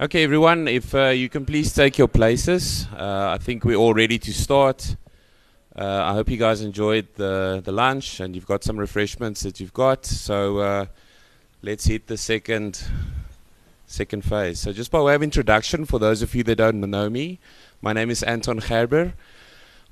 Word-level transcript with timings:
Okay, 0.00 0.22
everyone, 0.22 0.68
if 0.68 0.94
uh, 0.94 1.08
you 1.08 1.28
can 1.28 1.44
please 1.44 1.74
take 1.74 1.98
your 1.98 2.06
places. 2.06 2.86
Uh, 2.96 3.30
I 3.36 3.38
think 3.38 3.64
we're 3.64 3.74
all 3.74 3.94
ready 3.94 4.16
to 4.16 4.32
start. 4.32 4.94
Uh, 5.74 6.02
I 6.04 6.12
hope 6.12 6.30
you 6.30 6.36
guys 6.36 6.62
enjoyed 6.62 7.08
the, 7.16 7.60
the 7.64 7.72
lunch 7.72 8.20
and 8.20 8.32
you've 8.36 8.46
got 8.46 8.62
some 8.62 8.76
refreshments 8.76 9.42
that 9.42 9.58
you've 9.58 9.72
got. 9.72 10.06
So 10.06 10.58
uh, 10.58 10.86
let's 11.62 11.86
hit 11.86 12.06
the 12.06 12.16
second 12.16 12.80
second 13.86 14.24
phase. 14.24 14.60
So 14.60 14.72
just 14.72 14.92
by 14.92 15.00
way 15.00 15.16
of 15.16 15.22
introduction, 15.24 15.84
for 15.84 15.98
those 15.98 16.22
of 16.22 16.32
you 16.32 16.44
that 16.44 16.54
don't 16.54 16.78
know 16.78 17.10
me, 17.10 17.40
my 17.82 17.92
name 17.92 18.08
is 18.08 18.22
Anton 18.22 18.58
Gerber. 18.58 19.14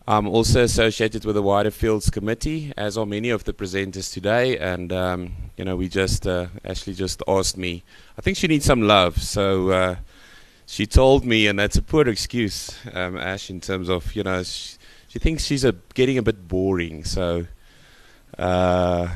I'm 0.09 0.29
also 0.29 0.63
associated 0.63 1.25
with 1.25 1.35
the 1.35 1.43
Wider 1.43 1.73
Fields 1.73 2.11
Committee, 2.11 2.73
as 2.77 2.97
are 2.97 3.07
many 3.07 3.31
of 3.31 3.43
the 3.43 3.53
presenters 3.53 4.13
today. 4.13 4.57
And 4.57 4.93
um, 4.93 5.35
you 5.57 5.65
know, 5.65 5.75
we 5.75 5.89
just 5.89 6.29
uh, 6.29 6.47
Ashley 6.65 6.95
just 6.95 7.25
asked 7.27 7.57
me. 7.57 7.83
I 8.17 8.21
think 8.21 8.37
she 8.37 8.47
needs 8.47 8.65
some 8.65 8.83
love, 8.83 9.21
so 9.21 9.71
uh, 9.71 9.97
she 10.65 10.87
told 10.87 11.25
me, 11.25 11.49
and 11.49 11.59
that's 11.59 11.77
a 11.77 11.83
poor 11.83 12.07
excuse, 12.09 12.79
um, 12.93 13.19
Ash, 13.19 13.51
in 13.51 13.61
terms 13.61 13.89
of 13.89 14.15
you 14.15 14.23
know, 14.23 14.45
she, 14.45 14.77
she 15.09 15.19
thinks 15.19 15.45
she's 15.45 15.65
a, 15.65 15.73
getting 15.95 16.19
a 16.19 16.23
bit 16.23 16.47
boring. 16.47 17.03
So 17.03 17.47
uh, 18.39 19.09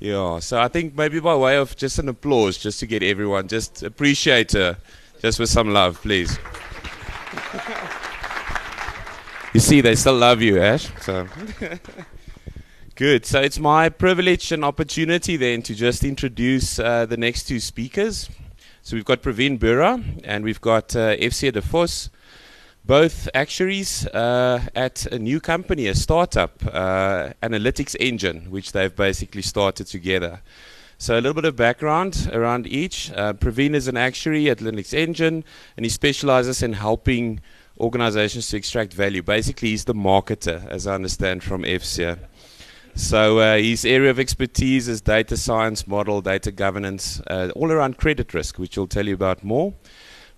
yeah, 0.00 0.38
so 0.38 0.58
I 0.58 0.68
think 0.68 0.96
maybe 0.96 1.20
by 1.20 1.34
way 1.34 1.58
of 1.58 1.76
just 1.76 1.98
an 1.98 2.08
applause, 2.08 2.56
just 2.56 2.80
to 2.80 2.86
get 2.86 3.02
everyone, 3.02 3.46
just 3.46 3.82
appreciate 3.82 4.52
her, 4.52 4.78
just 5.20 5.38
with 5.38 5.50
some 5.50 5.70
love, 5.74 6.00
please. 6.00 6.38
You 9.54 9.60
see, 9.60 9.80
they 9.80 9.94
still 9.94 10.16
love 10.16 10.42
you, 10.42 10.60
Ash. 10.60 10.90
So. 11.00 11.26
Good. 12.94 13.24
So 13.24 13.40
it's 13.40 13.58
my 13.58 13.88
privilege 13.88 14.52
and 14.52 14.62
opportunity 14.62 15.38
then 15.38 15.62
to 15.62 15.74
just 15.74 16.04
introduce 16.04 16.78
uh, 16.78 17.06
the 17.06 17.16
next 17.16 17.44
two 17.44 17.58
speakers. 17.58 18.28
So 18.82 18.94
we've 18.94 19.06
got 19.06 19.22
Pravin 19.22 19.58
Burra 19.58 20.04
and 20.24 20.44
we've 20.44 20.60
got 20.60 20.94
uh, 20.94 21.16
FCA 21.16 21.52
de 21.52 21.62
Vos, 21.62 22.10
both 22.84 23.28
actuaries 23.32 24.06
uh, 24.08 24.66
at 24.74 25.06
a 25.06 25.18
new 25.18 25.40
company, 25.40 25.86
a 25.86 25.94
startup, 25.94 26.62
uh, 26.66 27.30
Analytix 27.42 27.96
Engine, 27.98 28.50
which 28.50 28.72
they've 28.72 28.94
basically 28.94 29.42
started 29.42 29.86
together. 29.86 30.42
So 30.98 31.14
a 31.14 31.20
little 31.22 31.34
bit 31.34 31.46
of 31.46 31.56
background 31.56 32.28
around 32.34 32.66
each. 32.66 33.12
Uh, 33.12 33.32
Praveen 33.32 33.74
is 33.74 33.88
an 33.88 33.96
actuary 33.96 34.50
at 34.50 34.58
Linux 34.58 34.92
Engine 34.92 35.42
and 35.76 35.86
he 35.86 35.90
specializes 35.90 36.62
in 36.62 36.74
helping 36.74 37.40
organizations 37.80 38.48
to 38.48 38.56
extract 38.56 38.92
value. 38.92 39.22
Basically, 39.22 39.70
he's 39.70 39.84
the 39.84 39.94
marketer, 39.94 40.66
as 40.68 40.86
I 40.86 40.94
understand 40.94 41.42
from 41.42 41.62
FCA. 41.62 42.18
So 42.94 43.38
uh, 43.38 43.56
his 43.56 43.84
area 43.84 44.10
of 44.10 44.18
expertise 44.18 44.88
is 44.88 45.00
data 45.00 45.36
science, 45.36 45.86
model, 45.86 46.20
data 46.20 46.50
governance, 46.50 47.20
uh, 47.28 47.50
all 47.54 47.70
around 47.70 47.96
credit 47.96 48.34
risk, 48.34 48.58
which 48.58 48.76
we'll 48.76 48.88
tell 48.88 49.06
you 49.06 49.14
about 49.14 49.44
more. 49.44 49.72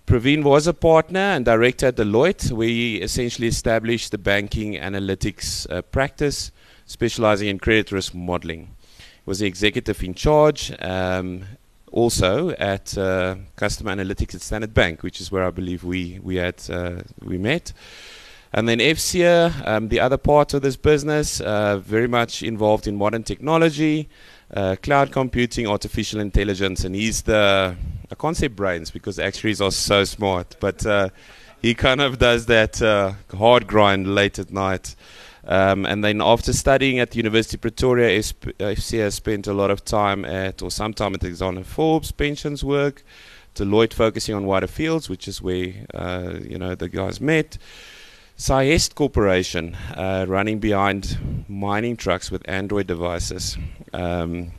Pravin 0.05 0.43
was 0.43 0.67
a 0.67 0.73
partner 0.73 1.19
and 1.19 1.45
director 1.45 1.87
at 1.87 1.95
Deloitte, 1.95 2.63
he 2.63 2.97
essentially 2.97 3.47
established 3.47 4.11
the 4.11 4.17
banking 4.17 4.73
analytics 4.73 5.69
uh, 5.71 5.81
practice, 5.81 6.51
specializing 6.85 7.47
in 7.47 7.59
credit 7.59 7.91
risk 7.91 8.13
modeling. 8.13 8.75
He 8.97 9.21
was 9.25 9.39
the 9.39 9.47
executive 9.47 10.03
in 10.03 10.13
charge, 10.13 10.71
um, 10.79 11.45
also 11.91 12.51
at 12.51 12.97
uh, 12.97 13.35
customer 13.55 13.95
analytics 13.95 14.35
at 14.35 14.41
Standard 14.41 14.73
Bank, 14.73 15.03
which 15.03 15.21
is 15.21 15.31
where 15.31 15.45
I 15.45 15.51
believe 15.51 15.83
we 15.83 16.19
we 16.23 16.35
had 16.35 16.61
uh, 16.69 17.01
we 17.21 17.37
met. 17.37 17.73
And 18.53 18.67
then 18.67 18.79
FCA, 18.79 19.65
um, 19.65 19.87
the 19.87 20.01
other 20.01 20.17
part 20.17 20.53
of 20.53 20.61
this 20.61 20.75
business, 20.75 21.39
uh, 21.39 21.77
very 21.77 22.07
much 22.07 22.43
involved 22.43 22.85
in 22.85 22.97
modern 22.97 23.23
technology, 23.23 24.09
uh, 24.53 24.75
cloud 24.83 25.13
computing, 25.13 25.67
artificial 25.67 26.19
intelligence, 26.19 26.83
and 26.83 26.93
he's 26.93 27.21
the 27.21 27.75
I 28.11 28.15
can't 28.15 28.35
say 28.35 28.47
brains 28.47 28.91
because 28.91 29.19
actuaries 29.19 29.61
are 29.61 29.71
so 29.71 30.03
smart, 30.03 30.57
but 30.59 30.85
uh, 30.85 31.09
he 31.61 31.73
kind 31.73 32.01
of 32.01 32.19
does 32.19 32.47
that 32.47 32.81
uh, 32.81 33.13
hard 33.37 33.67
grind 33.67 34.13
late 34.13 34.37
at 34.37 34.51
night. 34.51 34.95
Um, 35.45 35.85
and 35.85 36.03
then 36.03 36.21
after 36.21 36.53
studying 36.53 36.99
at 36.99 37.11
the 37.11 37.17
University 37.17 37.57
of 37.57 37.61
Pretoria, 37.61 38.19
FCA 38.19 39.11
spent 39.11 39.47
a 39.47 39.53
lot 39.53 39.71
of 39.71 39.83
time 39.83 40.23
at, 40.25 40.61
or 40.61 40.69
some 40.69 40.93
time 40.93 41.15
at 41.15 41.23
Alexander 41.23 41.63
Forbes 41.63 42.11
pensions 42.11 42.63
work, 42.63 43.03
Deloitte 43.55 43.93
focusing 43.93 44.35
on 44.35 44.45
wider 44.45 44.67
fields, 44.67 45.09
which 45.09 45.27
is 45.27 45.41
where 45.41 45.73
uh, 45.93 46.35
you 46.41 46.57
know 46.57 46.75
the 46.75 46.89
guys 46.89 47.19
met. 47.19 47.57
Cyest 48.37 48.95
Corporation 48.95 49.75
uh, 49.95 50.25
running 50.27 50.59
behind 50.59 51.45
mining 51.47 51.95
trucks 51.95 52.31
with 52.31 52.41
Android 52.49 52.87
devices. 52.87 53.57
Um, 53.93 54.51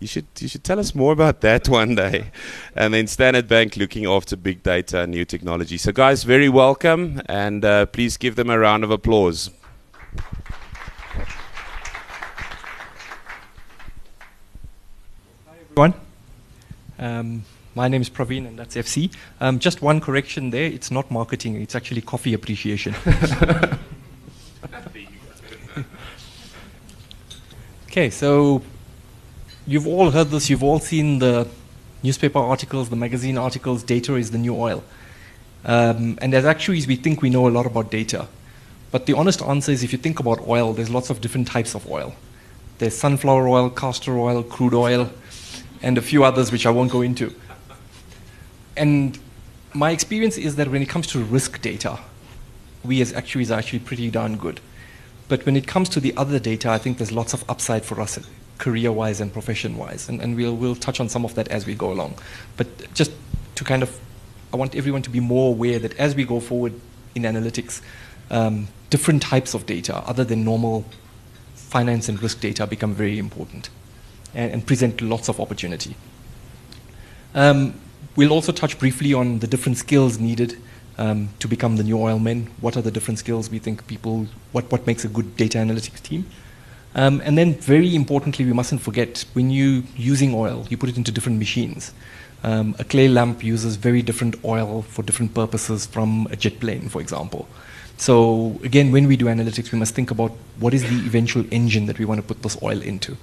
you 0.00 0.06
should 0.06 0.26
you 0.38 0.48
should 0.48 0.64
tell 0.64 0.78
us 0.78 0.94
more 0.94 1.12
about 1.12 1.40
that 1.40 1.68
one 1.80 1.94
day. 1.94 2.30
And 2.76 2.92
then 2.94 3.06
Standard 3.06 3.48
Bank 3.48 3.76
looking 3.76 4.06
after 4.06 4.36
big 4.36 4.62
data 4.62 5.00
and 5.00 5.12
new 5.12 5.24
technology. 5.24 5.78
So 5.78 5.92
guys, 5.92 6.24
very 6.24 6.48
welcome, 6.48 7.20
and 7.26 7.64
uh, 7.64 7.86
please 7.86 8.16
give 8.16 8.36
them 8.36 8.50
a 8.50 8.58
round 8.58 8.84
of 8.84 8.90
applause. 8.90 9.50
Hi 10.18 10.24
everyone. 15.60 15.94
Um, 16.98 17.44
my 17.74 17.86
name 17.88 18.02
is 18.02 18.10
Pravin, 18.10 18.46
and 18.48 18.58
that's 18.58 18.74
FC. 18.74 19.14
Um, 19.40 19.60
just 19.60 19.80
one 19.82 20.00
correction 20.00 20.50
there. 20.50 20.64
It's 20.64 20.90
not 20.90 21.10
marketing. 21.10 21.60
It's 21.62 21.74
actually 21.76 22.00
coffee 22.00 22.34
appreciation. 22.34 22.94
okay, 27.86 28.10
so 28.10 28.62
you've 29.66 29.86
all 29.86 30.10
heard 30.10 30.30
this. 30.30 30.50
You've 30.50 30.64
all 30.64 30.80
seen 30.80 31.20
the 31.20 31.46
newspaper 32.02 32.40
articles, 32.40 32.90
the 32.90 32.96
magazine 32.96 33.38
articles. 33.38 33.84
Data 33.84 34.16
is 34.16 34.32
the 34.32 34.38
new 34.38 34.56
oil. 34.56 34.82
Um, 35.64 36.18
and 36.20 36.34
as 36.34 36.44
actuaries, 36.44 36.88
we 36.88 36.96
think 36.96 37.22
we 37.22 37.30
know 37.30 37.46
a 37.46 37.50
lot 37.50 37.66
about 37.66 37.92
data. 37.92 38.26
But 38.90 39.06
the 39.06 39.14
honest 39.14 39.42
answer 39.42 39.72
is 39.72 39.82
if 39.82 39.92
you 39.92 39.98
think 39.98 40.18
about 40.18 40.46
oil, 40.48 40.72
there's 40.72 40.90
lots 40.90 41.10
of 41.10 41.20
different 41.20 41.46
types 41.46 41.74
of 41.74 41.88
oil. 41.88 42.14
There's 42.78 42.96
sunflower 42.96 43.48
oil, 43.48 43.70
castor 43.70 44.18
oil, 44.18 44.42
crude 44.42 44.74
oil, 44.74 45.10
and 45.82 45.96
a 45.96 46.02
few 46.02 46.24
others 46.24 46.50
which 46.50 46.66
I 46.66 46.70
won't 46.70 46.90
go 46.90 47.02
into. 47.02 47.34
And 48.76 49.18
my 49.74 49.90
experience 49.90 50.38
is 50.38 50.56
that 50.56 50.68
when 50.68 50.82
it 50.82 50.88
comes 50.88 51.06
to 51.08 51.22
risk 51.22 51.60
data, 51.60 51.98
we 52.84 53.00
as 53.00 53.12
actuaries 53.12 53.50
are 53.50 53.58
actually 53.58 53.80
pretty 53.80 54.10
darn 54.10 54.36
good. 54.36 54.60
But 55.28 55.46
when 55.46 55.56
it 55.56 55.66
comes 55.66 55.88
to 55.90 56.00
the 56.00 56.16
other 56.16 56.38
data, 56.40 56.70
I 56.70 56.78
think 56.78 56.98
there's 56.98 57.12
lots 57.12 57.34
of 57.34 57.44
upside 57.48 57.84
for 57.84 58.00
us 58.00 58.18
career-wise 58.58 59.20
and 59.20 59.32
profession-wise. 59.32 60.08
And, 60.08 60.20
and 60.20 60.36
we'll, 60.36 60.56
we'll 60.56 60.74
touch 60.74 61.00
on 61.00 61.08
some 61.08 61.24
of 61.24 61.34
that 61.36 61.48
as 61.48 61.66
we 61.66 61.74
go 61.74 61.92
along. 61.92 62.14
But 62.56 62.92
just 62.94 63.12
to 63.54 63.64
kind 63.64 63.82
of, 63.82 63.98
I 64.52 64.56
want 64.56 64.74
everyone 64.74 65.02
to 65.02 65.10
be 65.10 65.20
more 65.20 65.50
aware 65.54 65.78
that 65.78 65.96
as 65.98 66.14
we 66.14 66.24
go 66.24 66.40
forward 66.40 66.74
in 67.14 67.22
analytics, 67.22 67.80
um, 68.30 68.68
different 68.90 69.22
types 69.22 69.54
of 69.54 69.66
data 69.66 69.96
other 70.06 70.24
than 70.24 70.44
normal 70.44 70.84
finance 71.54 72.08
and 72.08 72.22
risk 72.22 72.40
data 72.40 72.66
become 72.66 72.92
very 72.92 73.18
important 73.18 73.70
and, 74.34 74.52
and 74.52 74.66
present 74.66 75.00
lots 75.00 75.28
of 75.28 75.40
opportunity. 75.40 75.96
Um, 77.34 77.74
we'll 78.16 78.32
also 78.32 78.52
touch 78.52 78.78
briefly 78.78 79.14
on 79.14 79.38
the 79.38 79.46
different 79.46 79.78
skills 79.78 80.18
needed 80.18 80.58
um, 80.98 81.28
to 81.38 81.48
become 81.48 81.76
the 81.76 81.84
new 81.84 81.98
oil 81.98 82.18
men. 82.18 82.50
What 82.60 82.76
are 82.76 82.82
the 82.82 82.90
different 82.90 83.18
skills 83.18 83.48
we 83.50 83.58
think 83.58 83.86
people, 83.86 84.26
what, 84.52 84.70
what 84.70 84.86
makes 84.86 85.04
a 85.04 85.08
good 85.08 85.36
data 85.36 85.58
analytics 85.58 86.02
team? 86.02 86.26
Um, 86.94 87.22
and 87.24 87.38
then 87.38 87.54
very 87.54 87.94
importantly, 87.94 88.44
we 88.44 88.52
mustn't 88.52 88.80
forget, 88.80 89.24
when 89.34 89.50
you're 89.50 89.84
using 89.96 90.34
oil, 90.34 90.66
you 90.68 90.76
put 90.76 90.88
it 90.88 90.96
into 90.96 91.12
different 91.12 91.38
machines. 91.38 91.94
Um, 92.42 92.74
a 92.78 92.84
clay 92.84 93.06
lamp 93.06 93.44
uses 93.44 93.76
very 93.76 94.02
different 94.02 94.44
oil 94.44 94.82
for 94.82 95.02
different 95.02 95.34
purposes 95.34 95.86
from 95.86 96.26
a 96.32 96.36
jet 96.36 96.58
plane, 96.58 96.88
for 96.88 97.00
example. 97.00 97.48
So 98.00 98.58
again, 98.64 98.92
when 98.92 99.06
we 99.08 99.16
do 99.18 99.26
analytics, 99.26 99.72
we 99.72 99.78
must 99.78 99.94
think 99.94 100.10
about 100.10 100.30
what 100.58 100.72
is 100.72 100.84
the 100.84 101.06
eventual 101.06 101.44
engine 101.50 101.84
that 101.84 101.98
we 101.98 102.06
want 102.06 102.18
to 102.18 102.26
put 102.26 102.42
this 102.42 102.56
oil 102.62 102.80
into. 102.80 103.18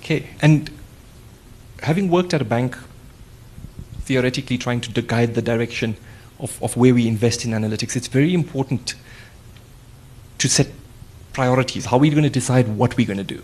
Okay, 0.00 0.28
and 0.42 0.70
having 1.82 2.10
worked 2.10 2.34
at 2.34 2.42
a 2.42 2.44
bank, 2.44 2.76
theoretically 4.00 4.58
trying 4.58 4.82
to 4.82 5.00
guide 5.00 5.34
the 5.34 5.40
direction 5.40 5.96
of, 6.38 6.62
of 6.62 6.76
where 6.76 6.92
we 6.92 7.08
invest 7.08 7.46
in 7.46 7.52
analytics, 7.52 7.96
it's 7.96 8.08
very 8.08 8.34
important 8.34 8.94
to 10.36 10.46
set 10.46 10.68
priorities. 11.32 11.86
How 11.86 11.96
are 11.96 12.00
we 12.00 12.10
going 12.10 12.22
to 12.22 12.28
decide 12.28 12.68
what 12.68 12.98
we're 12.98 13.06
going 13.06 13.16
to 13.16 13.24
do? 13.24 13.42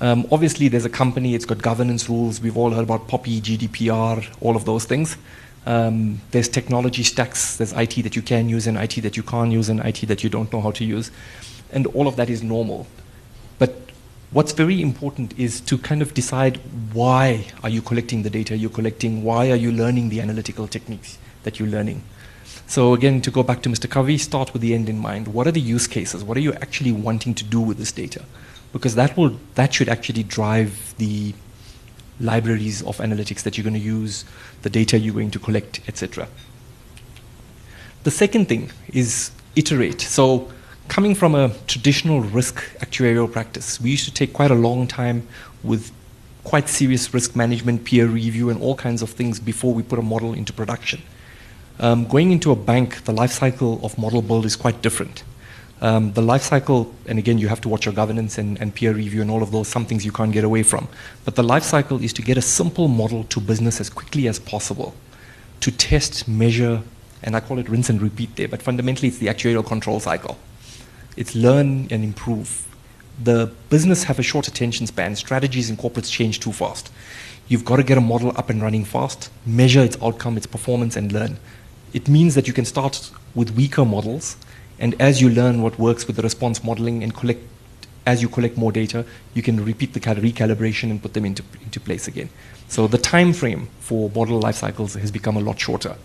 Um, 0.00 0.26
obviously, 0.30 0.68
there's 0.68 0.84
a 0.84 0.90
company, 0.90 1.34
it's 1.34 1.46
got 1.46 1.62
governance 1.62 2.10
rules. 2.10 2.42
We've 2.42 2.58
all 2.58 2.72
heard 2.72 2.84
about 2.84 3.08
POPI, 3.08 3.40
GDPR, 3.40 4.36
all 4.42 4.54
of 4.54 4.66
those 4.66 4.84
things. 4.84 5.16
Um, 5.66 6.20
there's 6.30 6.48
technology 6.48 7.02
stacks, 7.02 7.56
there's 7.56 7.72
IT 7.72 8.02
that 8.02 8.16
you 8.16 8.22
can 8.22 8.48
use 8.48 8.66
and 8.66 8.76
IT 8.78 9.02
that 9.02 9.16
you 9.16 9.22
can't 9.22 9.52
use 9.52 9.68
and 9.68 9.80
IT 9.80 10.00
that 10.08 10.24
you 10.24 10.30
don't 10.30 10.52
know 10.52 10.60
how 10.60 10.70
to 10.72 10.84
use. 10.84 11.10
And 11.72 11.86
all 11.88 12.08
of 12.08 12.16
that 12.16 12.30
is 12.30 12.42
normal. 12.42 12.86
But 13.58 13.74
what's 14.32 14.52
very 14.52 14.80
important 14.80 15.38
is 15.38 15.60
to 15.62 15.76
kind 15.76 16.02
of 16.02 16.14
decide 16.14 16.60
why 16.92 17.46
are 17.62 17.68
you 17.68 17.82
collecting 17.82 18.22
the 18.22 18.30
data 18.30 18.56
you're 18.56 18.70
collecting, 18.70 19.22
why 19.22 19.50
are 19.50 19.56
you 19.56 19.70
learning 19.70 20.08
the 20.08 20.20
analytical 20.20 20.66
techniques 20.66 21.18
that 21.42 21.58
you're 21.58 21.68
learning. 21.68 22.02
So 22.66 22.94
again, 22.94 23.20
to 23.22 23.30
go 23.30 23.42
back 23.42 23.62
to 23.62 23.68
Mr. 23.68 23.90
Covey, 23.90 24.18
start 24.18 24.52
with 24.52 24.62
the 24.62 24.74
end 24.74 24.88
in 24.88 24.98
mind. 24.98 25.28
What 25.28 25.46
are 25.46 25.52
the 25.52 25.60
use 25.60 25.86
cases? 25.86 26.22
What 26.22 26.36
are 26.36 26.40
you 26.40 26.52
actually 26.54 26.92
wanting 26.92 27.34
to 27.34 27.44
do 27.44 27.60
with 27.60 27.78
this 27.78 27.92
data? 27.92 28.24
Because 28.72 28.94
that 28.94 29.16
will 29.16 29.38
that 29.56 29.74
should 29.74 29.88
actually 29.88 30.22
drive 30.22 30.94
the 30.98 31.34
libraries 32.20 32.82
of 32.82 32.98
analytics 32.98 33.42
that 33.42 33.56
you're 33.56 33.64
going 33.64 33.74
to 33.74 33.80
use, 33.80 34.24
the 34.62 34.70
data 34.70 34.98
you're 34.98 35.14
going 35.14 35.30
to 35.30 35.38
collect, 35.38 35.80
etc. 35.88 36.28
The 38.04 38.10
second 38.10 38.48
thing 38.48 38.70
is 38.92 39.30
iterate. 39.56 40.00
So 40.00 40.50
coming 40.88 41.14
from 41.14 41.34
a 41.34 41.52
traditional 41.66 42.20
risk 42.20 42.62
actuarial 42.78 43.30
practice, 43.30 43.80
we 43.80 43.90
used 43.90 44.04
to 44.06 44.12
take 44.12 44.32
quite 44.32 44.50
a 44.50 44.54
long 44.54 44.86
time 44.86 45.26
with 45.62 45.92
quite 46.44 46.68
serious 46.68 47.12
risk 47.12 47.36
management, 47.36 47.84
peer 47.84 48.06
review, 48.06 48.50
and 48.50 48.60
all 48.60 48.74
kinds 48.74 49.02
of 49.02 49.10
things 49.10 49.38
before 49.38 49.74
we 49.74 49.82
put 49.82 49.98
a 49.98 50.02
model 50.02 50.32
into 50.32 50.52
production. 50.52 51.02
Um, 51.78 52.06
going 52.06 52.30
into 52.30 52.50
a 52.50 52.56
bank, 52.56 53.04
the 53.04 53.12
life 53.12 53.32
cycle 53.32 53.80
of 53.84 53.96
model 53.98 54.22
build 54.22 54.44
is 54.44 54.56
quite 54.56 54.82
different. 54.82 55.22
Um, 55.82 56.12
the 56.12 56.20
life 56.20 56.42
cycle, 56.42 56.94
and 57.06 57.18
again, 57.18 57.38
you 57.38 57.48
have 57.48 57.62
to 57.62 57.68
watch 57.68 57.86
your 57.86 57.94
governance 57.94 58.36
and, 58.36 58.60
and, 58.60 58.74
peer 58.74 58.92
review 58.92 59.22
and 59.22 59.30
all 59.30 59.42
of 59.42 59.50
those, 59.50 59.66
some 59.66 59.86
things 59.86 60.04
you 60.04 60.12
can't 60.12 60.30
get 60.30 60.44
away 60.44 60.62
from. 60.62 60.88
But 61.24 61.36
the 61.36 61.42
life 61.42 61.62
cycle 61.62 62.02
is 62.02 62.12
to 62.14 62.22
get 62.22 62.36
a 62.36 62.42
simple 62.42 62.86
model 62.86 63.24
to 63.24 63.40
business 63.40 63.80
as 63.80 63.88
quickly 63.88 64.28
as 64.28 64.38
possible, 64.38 64.94
to 65.60 65.70
test, 65.70 66.28
measure, 66.28 66.82
and 67.22 67.34
I 67.34 67.40
call 67.40 67.58
it 67.58 67.68
rinse 67.68 67.88
and 67.88 68.00
repeat 68.02 68.36
there, 68.36 68.46
but 68.46 68.60
fundamentally 68.60 69.08
it's 69.08 69.18
the 69.18 69.28
actuarial 69.28 69.64
control 69.64 70.00
cycle. 70.00 70.36
It's 71.16 71.34
learn 71.34 71.88
and 71.90 72.04
improve. 72.04 72.66
The 73.22 73.50
business 73.70 74.04
have 74.04 74.18
a 74.18 74.22
short 74.22 74.48
attention 74.48 74.86
span. 74.86 75.16
Strategies 75.16 75.70
and 75.70 75.78
corporates 75.78 76.10
change 76.10 76.40
too 76.40 76.52
fast. 76.52 76.90
You've 77.48 77.64
got 77.64 77.76
to 77.76 77.82
get 77.82 77.96
a 77.96 78.02
model 78.02 78.32
up 78.36 78.50
and 78.50 78.62
running 78.62 78.84
fast, 78.84 79.30
measure 79.46 79.80
its 79.80 79.96
outcome, 80.02 80.36
its 80.36 80.46
performance, 80.46 80.94
and 80.94 81.10
learn. 81.10 81.38
It 81.92 82.06
means 82.06 82.34
that 82.34 82.46
you 82.46 82.52
can 82.52 82.64
start 82.64 83.10
with 83.34 83.50
weaker 83.52 83.84
models 83.84 84.36
and 84.80 85.00
as 85.00 85.20
you 85.20 85.28
learn 85.28 85.60
what 85.62 85.78
works 85.78 86.06
with 86.06 86.16
the 86.16 86.22
response 86.22 86.64
modeling 86.64 87.02
and 87.02 87.14
collect, 87.14 87.40
as 88.06 88.22
you 88.22 88.28
collect 88.28 88.56
more 88.56 88.72
data, 88.72 89.04
you 89.34 89.42
can 89.42 89.62
repeat 89.62 89.92
the 89.92 90.00
recalibration 90.00 90.90
and 90.90 91.02
put 91.02 91.12
them 91.12 91.26
into, 91.26 91.44
into 91.62 91.78
place 91.78 92.08
again. 92.08 92.30
So 92.68 92.86
the 92.86 92.98
time 92.98 93.34
frame 93.34 93.68
for 93.80 94.10
model 94.10 94.40
life 94.40 94.56
cycles 94.56 94.94
has 94.94 95.10
become 95.10 95.36
a 95.36 95.40
lot 95.40 95.60
shorter. 95.60 95.96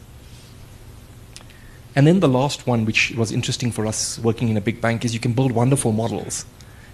And 1.96 2.06
then 2.06 2.20
the 2.20 2.28
last 2.28 2.68
one, 2.68 2.84
which 2.84 3.12
was 3.12 3.32
interesting 3.32 3.72
for 3.72 3.88
us 3.88 4.20
working 4.20 4.50
in 4.50 4.58
a 4.58 4.62
big 4.62 4.82
bank, 4.82 5.06
is 5.06 5.14
you 5.14 5.22
can 5.22 5.32
build 5.32 5.54
wonderful 5.54 5.94
models. 5.94 6.46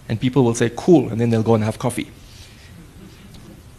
And 0.08 0.22
people 0.22 0.44
will 0.44 0.54
say, 0.54 0.72
cool, 0.76 1.10
and 1.10 1.20
then 1.20 1.32
they'll 1.32 1.42
go 1.42 1.56
and 1.56 1.64
have 1.64 1.80
coffee. 1.80 2.12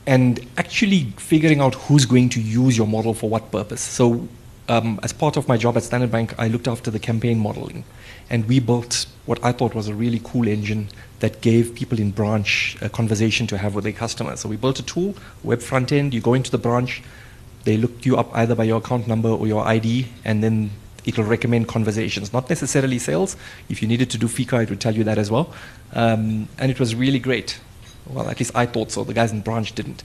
And 0.05 0.45
actually 0.57 1.13
figuring 1.19 1.61
out 1.61 1.77
who's 1.77 2.07
going 2.07 2.31
to 2.31 2.41
use 2.41 2.77
your 2.77 2.89
model 2.89 3.15
for 3.15 3.31
what 3.31 3.53
purpose. 3.53 3.81
So 3.81 4.27
um, 4.73 4.99
as 5.03 5.13
part 5.13 5.37
of 5.37 5.49
my 5.49 5.59
job 5.59 5.77
at 5.77 5.83
Standard 5.83 6.11
Bank, 6.11 6.35
I 6.39 6.49
looked 6.49 6.67
after 6.67 6.91
the 6.91 6.99
campaign 6.99 7.39
modeling. 7.39 7.85
And 8.31 8.49
we 8.49 8.59
built 8.59 9.07
what 9.27 9.39
I 9.45 9.53
thought 9.53 9.75
was 9.75 9.89
a 9.89 9.95
really 9.95 10.21
cool 10.25 10.49
engine 10.49 10.89
that 11.21 11.43
gave 11.43 11.75
people 11.75 12.01
in 12.01 12.11
branch 12.11 12.79
a 12.81 12.89
conversation 12.89 13.47
to 13.49 13.59
have 13.59 13.75
with 13.75 13.85
their 13.85 13.93
customers. 13.93 14.41
So 14.41 14.49
we 14.49 14.57
built 14.57 14.79
a 14.79 14.83
tool, 14.83 15.15
web 15.45 15.61
front 15.61 15.93
end, 15.93 16.15
you 16.15 16.23
go 16.23 16.33
into 16.33 16.51
the 16.51 16.57
branch, 16.57 17.03
they 17.65 17.77
look 17.77 18.07
you 18.07 18.17
up 18.17 18.35
either 18.35 18.55
by 18.55 18.65
your 18.65 18.79
account 18.79 19.07
number 19.07 19.29
or 19.29 19.47
your 19.47 19.63
ID, 19.67 20.09
and 20.25 20.43
then 20.43 20.71
it'll 21.05 21.25
recommend 21.25 21.69
conversations, 21.69 22.33
not 22.33 22.49
necessarily 22.49 22.99
sales. 22.99 23.37
If 23.69 23.83
you 23.83 23.89
needed 23.89 24.09
to 24.11 24.19
do 24.19 24.27
FICA, 24.27 24.63
it 24.63 24.71
would 24.71 24.81
tell 24.81 24.95
you 24.95 25.05
that 25.05 25.19
as 25.19 25.31
well. 25.31 25.53
Um, 25.93 26.49
and 26.59 26.71
it 26.71 26.81
was 26.81 26.95
really 26.95 27.19
great. 27.19 27.61
Well, 28.07 28.27
at 28.31 28.39
least 28.39 28.53
I 28.55 28.65
thought 28.65 28.91
so. 28.91 29.05
The 29.05 29.13
guys 29.13 29.33
in 29.33 29.43
branch 29.43 29.75
didn't. 29.75 30.03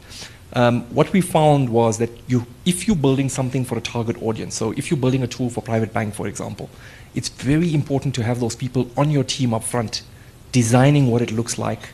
Um, 0.53 0.83
what 0.93 1.11
we 1.11 1.21
found 1.21 1.69
was 1.69 1.97
that 1.97 2.09
you, 2.27 2.45
if 2.65 2.87
you're 2.87 2.95
building 2.95 3.29
something 3.29 3.65
for 3.65 3.77
a 3.77 3.81
target 3.81 4.21
audience, 4.21 4.55
so 4.55 4.71
if 4.71 4.89
you're 4.89 4.99
building 4.99 5.23
a 5.23 5.27
tool 5.27 5.49
for 5.49 5.61
private 5.61 5.93
bank, 5.93 6.13
for 6.13 6.27
example, 6.27 6.69
it's 7.15 7.29
very 7.29 7.73
important 7.73 8.15
to 8.15 8.23
have 8.23 8.39
those 8.39 8.55
people 8.55 8.89
on 8.95 9.11
your 9.11 9.23
team 9.23 9.53
up 9.53 9.63
front, 9.63 10.03
designing 10.51 11.11
what 11.11 11.21
it 11.21 11.31
looks 11.31 11.57
like, 11.57 11.89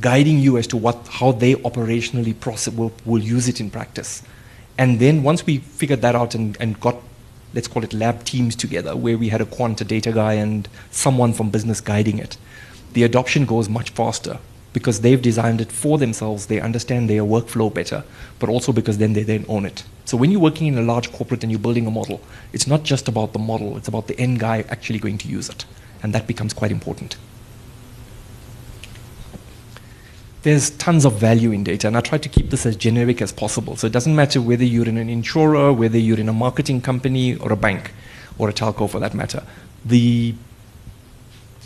guiding 0.00 0.38
you 0.38 0.56
as 0.56 0.66
to 0.68 0.76
what, 0.76 1.06
how 1.08 1.32
they 1.32 1.54
operationally 1.54 2.38
process, 2.38 2.74
will, 2.74 2.92
will 3.04 3.22
use 3.22 3.48
it 3.48 3.60
in 3.60 3.70
practice. 3.70 4.22
And 4.78 4.98
then 4.98 5.22
once 5.22 5.44
we 5.44 5.58
figured 5.58 6.00
that 6.02 6.14
out 6.14 6.34
and, 6.34 6.56
and 6.60 6.80
got, 6.80 6.96
let's 7.52 7.68
call 7.68 7.84
it 7.84 7.92
lab 7.92 8.24
teams 8.24 8.56
together, 8.56 8.96
where 8.96 9.18
we 9.18 9.28
had 9.28 9.40
a 9.40 9.46
quant, 9.46 9.80
a 9.80 9.84
data 9.84 10.12
guy, 10.12 10.34
and 10.34 10.68
someone 10.90 11.32
from 11.34 11.50
business 11.50 11.80
guiding 11.80 12.18
it, 12.18 12.38
the 12.94 13.02
adoption 13.02 13.44
goes 13.44 13.68
much 13.68 13.90
faster 13.90 14.38
because 14.72 15.00
they've 15.00 15.20
designed 15.20 15.60
it 15.60 15.72
for 15.72 15.98
themselves, 15.98 16.46
they 16.46 16.60
understand 16.60 17.08
their 17.08 17.22
workflow 17.22 17.72
better, 17.72 18.04
but 18.38 18.48
also 18.48 18.72
because 18.72 18.98
then 18.98 19.14
they 19.14 19.22
then 19.22 19.44
own 19.48 19.64
it. 19.64 19.84
So 20.04 20.16
when 20.16 20.30
you're 20.30 20.40
working 20.40 20.66
in 20.66 20.78
a 20.78 20.82
large 20.82 21.12
corporate 21.12 21.42
and 21.42 21.50
you're 21.50 21.60
building 21.60 21.86
a 21.86 21.90
model, 21.90 22.20
it's 22.52 22.66
not 22.66 22.82
just 22.82 23.08
about 23.08 23.32
the 23.32 23.38
model, 23.38 23.76
it's 23.76 23.88
about 23.88 24.06
the 24.06 24.18
end 24.18 24.40
guy 24.40 24.64
actually 24.68 24.98
going 24.98 25.18
to 25.18 25.28
use 25.28 25.48
it. 25.48 25.64
And 26.02 26.14
that 26.14 26.26
becomes 26.26 26.52
quite 26.52 26.70
important. 26.70 27.16
There's 30.42 30.70
tons 30.70 31.04
of 31.04 31.18
value 31.18 31.50
in 31.50 31.64
data, 31.64 31.88
and 31.88 31.96
I 31.96 32.00
try 32.00 32.18
to 32.18 32.28
keep 32.28 32.50
this 32.50 32.64
as 32.64 32.76
generic 32.76 33.20
as 33.20 33.32
possible. 33.32 33.76
So 33.76 33.86
it 33.86 33.92
doesn't 33.92 34.14
matter 34.14 34.40
whether 34.40 34.64
you're 34.64 34.88
in 34.88 34.96
an 34.96 35.08
insurer, 35.08 35.72
whether 35.72 35.98
you're 35.98 36.20
in 36.20 36.28
a 36.28 36.32
marketing 36.32 36.80
company, 36.80 37.34
or 37.36 37.50
a 37.52 37.56
bank, 37.56 37.92
or 38.38 38.48
a 38.48 38.52
telco 38.52 38.88
for 38.88 39.00
that 39.00 39.14
matter. 39.14 39.42
The 39.84 40.34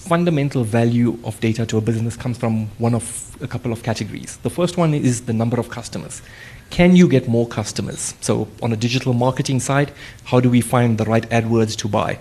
fundamental 0.02 0.64
value 0.64 1.18
of 1.24 1.38
data 1.40 1.64
to 1.64 1.78
a 1.78 1.80
business 1.80 2.16
comes 2.16 2.36
from 2.36 2.66
one 2.78 2.94
of 2.94 3.36
a 3.40 3.46
couple 3.46 3.72
of 3.72 3.82
categories. 3.82 4.36
The 4.38 4.50
first 4.50 4.76
one 4.76 4.94
is 4.94 5.22
the 5.22 5.32
number 5.32 5.58
of 5.60 5.70
customers. 5.70 6.22
Can 6.70 6.96
you 6.96 7.08
get 7.08 7.28
more 7.28 7.46
customers? 7.46 8.14
So, 8.20 8.48
on 8.62 8.72
a 8.72 8.76
digital 8.76 9.12
marketing 9.12 9.60
side, 9.60 9.92
how 10.24 10.40
do 10.40 10.50
we 10.50 10.60
find 10.60 10.98
the 10.98 11.04
right 11.04 11.28
AdWords 11.30 11.76
to 11.76 11.88
buy? 11.88 12.18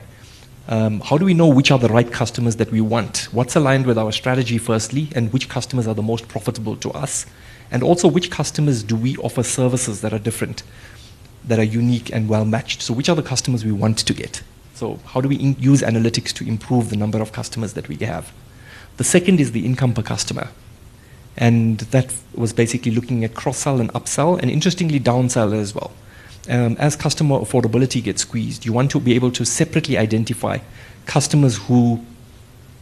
Um, 0.68 1.00
how 1.00 1.18
do 1.18 1.25
we 1.25 1.33
know 1.33 1.48
which 1.48 1.72
are 1.72 1.80
the 1.80 1.89
right 1.89 2.12
customers 2.12 2.57
that 2.57 2.72
we 2.72 2.81
want? 2.81 3.28
What's 3.31 3.56
aligned 3.56 3.88
with 3.88 3.98
our 3.98 4.12
strategy, 4.12 4.57
firstly, 4.57 5.10
and 5.16 5.34
which 5.34 5.50
customers 5.50 5.88
are 5.88 5.95
the 5.95 6.04
most 6.04 6.27
profitable 6.27 6.75
to 6.77 6.92
us? 6.92 7.25
And 7.72 7.81
also, 7.81 8.07
which 8.07 8.30
customers 8.30 8.84
do 8.84 8.95
we 8.95 9.18
offer 9.18 9.42
services 9.42 10.01
that 10.01 10.13
are 10.13 10.19
different, 10.19 10.62
that 11.45 11.57
are 11.57 11.63
unique 11.63 12.13
and 12.13 12.30
well 12.30 12.45
matched? 12.45 12.84
So, 12.84 12.94
which 12.94 13.10
are 13.10 13.16
the 13.16 13.24
customers 13.24 13.66
we 13.66 13.72
want 13.72 13.98
to 13.98 14.13
get? 14.13 14.44
So 14.81 15.00
how 15.06 15.22
do 15.22 15.30
we 15.30 15.36
use 15.36 15.83
analytics 15.83 16.33
to 16.33 16.44
improve 16.44 16.89
the 16.89 16.95
number 16.95 17.22
of 17.22 17.31
customers 17.31 17.74
that 17.74 17.88
we 17.88 17.98
have? 17.98 18.33
The 18.98 19.04
second 19.04 19.39
is 19.39 19.51
the 19.51 19.63
income 19.63 19.94
per 19.94 20.01
customer. 20.01 20.48
And 21.38 21.81
that 21.92 22.12
was 22.33 22.51
basically 22.51 22.92
looking 22.92 23.24
at 23.24 23.36
cross-sell 23.36 23.80
and 23.80 23.94
upsell, 23.94 24.39
and 24.42 24.50
interestingly, 24.50 25.00
downsell 25.00 25.54
as 25.54 25.75
well. 25.75 25.92
Um, 26.50 26.78
as 26.80 26.95
customer 26.95 27.38
affordability 27.38 28.04
gets 28.04 28.24
squeezed, 28.24 28.66
you 28.66 28.74
want 28.74 28.89
to 28.89 29.00
be 29.00 29.13
able 29.13 29.30
to 29.33 29.45
separately 29.45 30.00
identify 30.00 30.57
customers 31.06 31.57
who 31.57 32.04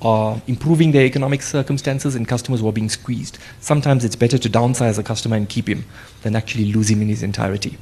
are 0.01 0.41
improving 0.47 0.93
their 0.93 1.05
economic 1.05 1.41
circumstances 1.41 2.15
and 2.15 2.29
customers 2.29 2.61
who 2.61 2.69
are 2.69 2.77
being 2.79 2.87
squeezed. 2.87 3.37
Sometimes 3.59 4.05
it's 4.05 4.15
better 4.15 4.37
to 4.37 4.49
downsize 4.49 4.97
a 4.97 5.03
customer 5.03 5.35
and 5.35 5.49
keep 5.49 5.67
him 5.67 5.83
than 6.21 6.37
actually 6.37 6.71
lose 6.71 6.89
him 6.89 7.01
in 7.01 7.09
his 7.09 7.23
entirety. 7.23 7.77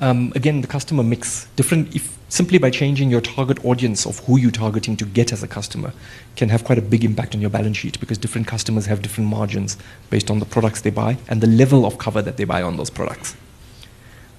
Um, 0.00 0.32
again, 0.36 0.60
the 0.60 0.68
customer 0.68 1.02
mix, 1.02 1.46
different, 1.56 1.94
if 1.94 2.16
simply 2.28 2.58
by 2.58 2.70
changing 2.70 3.10
your 3.10 3.20
target 3.20 3.64
audience 3.64 4.06
of 4.06 4.18
who 4.20 4.38
you're 4.38 4.50
targeting 4.50 4.96
to 4.96 5.04
get 5.04 5.32
as 5.32 5.42
a 5.42 5.48
customer 5.48 5.92
can 6.36 6.48
have 6.50 6.62
quite 6.62 6.78
a 6.78 6.82
big 6.82 7.04
impact 7.04 7.34
on 7.34 7.40
your 7.40 7.50
balance 7.50 7.76
sheet 7.76 7.98
because 7.98 8.18
different 8.18 8.46
customers 8.46 8.86
have 8.86 9.02
different 9.02 9.28
margins 9.28 9.76
based 10.10 10.30
on 10.30 10.38
the 10.38 10.44
products 10.44 10.82
they 10.82 10.90
buy 10.90 11.16
and 11.28 11.40
the 11.40 11.46
level 11.46 11.84
of 11.84 11.98
cover 11.98 12.22
that 12.22 12.36
they 12.36 12.44
buy 12.44 12.62
on 12.62 12.76
those 12.76 12.90
products. 12.90 13.34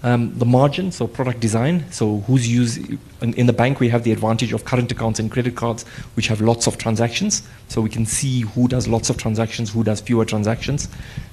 Um, 0.01 0.37
the 0.37 0.45
margin, 0.45 0.93
so 0.93 1.07
product 1.07 1.41
design, 1.41 1.91
so 1.91 2.19
who's 2.19 2.47
used, 2.47 2.77
in, 3.21 3.33
in, 3.33 3.47
the 3.47 3.53
bank 3.53 3.81
we 3.81 3.89
have 3.89 4.03
the 4.03 4.13
advantage 4.13 4.53
of 4.53 4.63
current 4.63 4.89
accounts 4.89 5.19
and 5.19 5.29
credit 5.29 5.57
cards 5.57 5.83
which 6.15 6.27
have 6.27 6.39
lots 6.39 6.67
of 6.67 6.77
transactions, 6.77 7.43
so 7.67 7.81
we 7.81 7.89
can 7.89 8.05
see 8.05 8.41
who 8.41 8.69
does 8.69 8.87
lots 8.87 9.09
of 9.09 9.17
transactions, 9.17 9.73
who 9.73 9.83
does 9.83 9.99
fewer 9.99 10.23
transactions, 10.23 10.87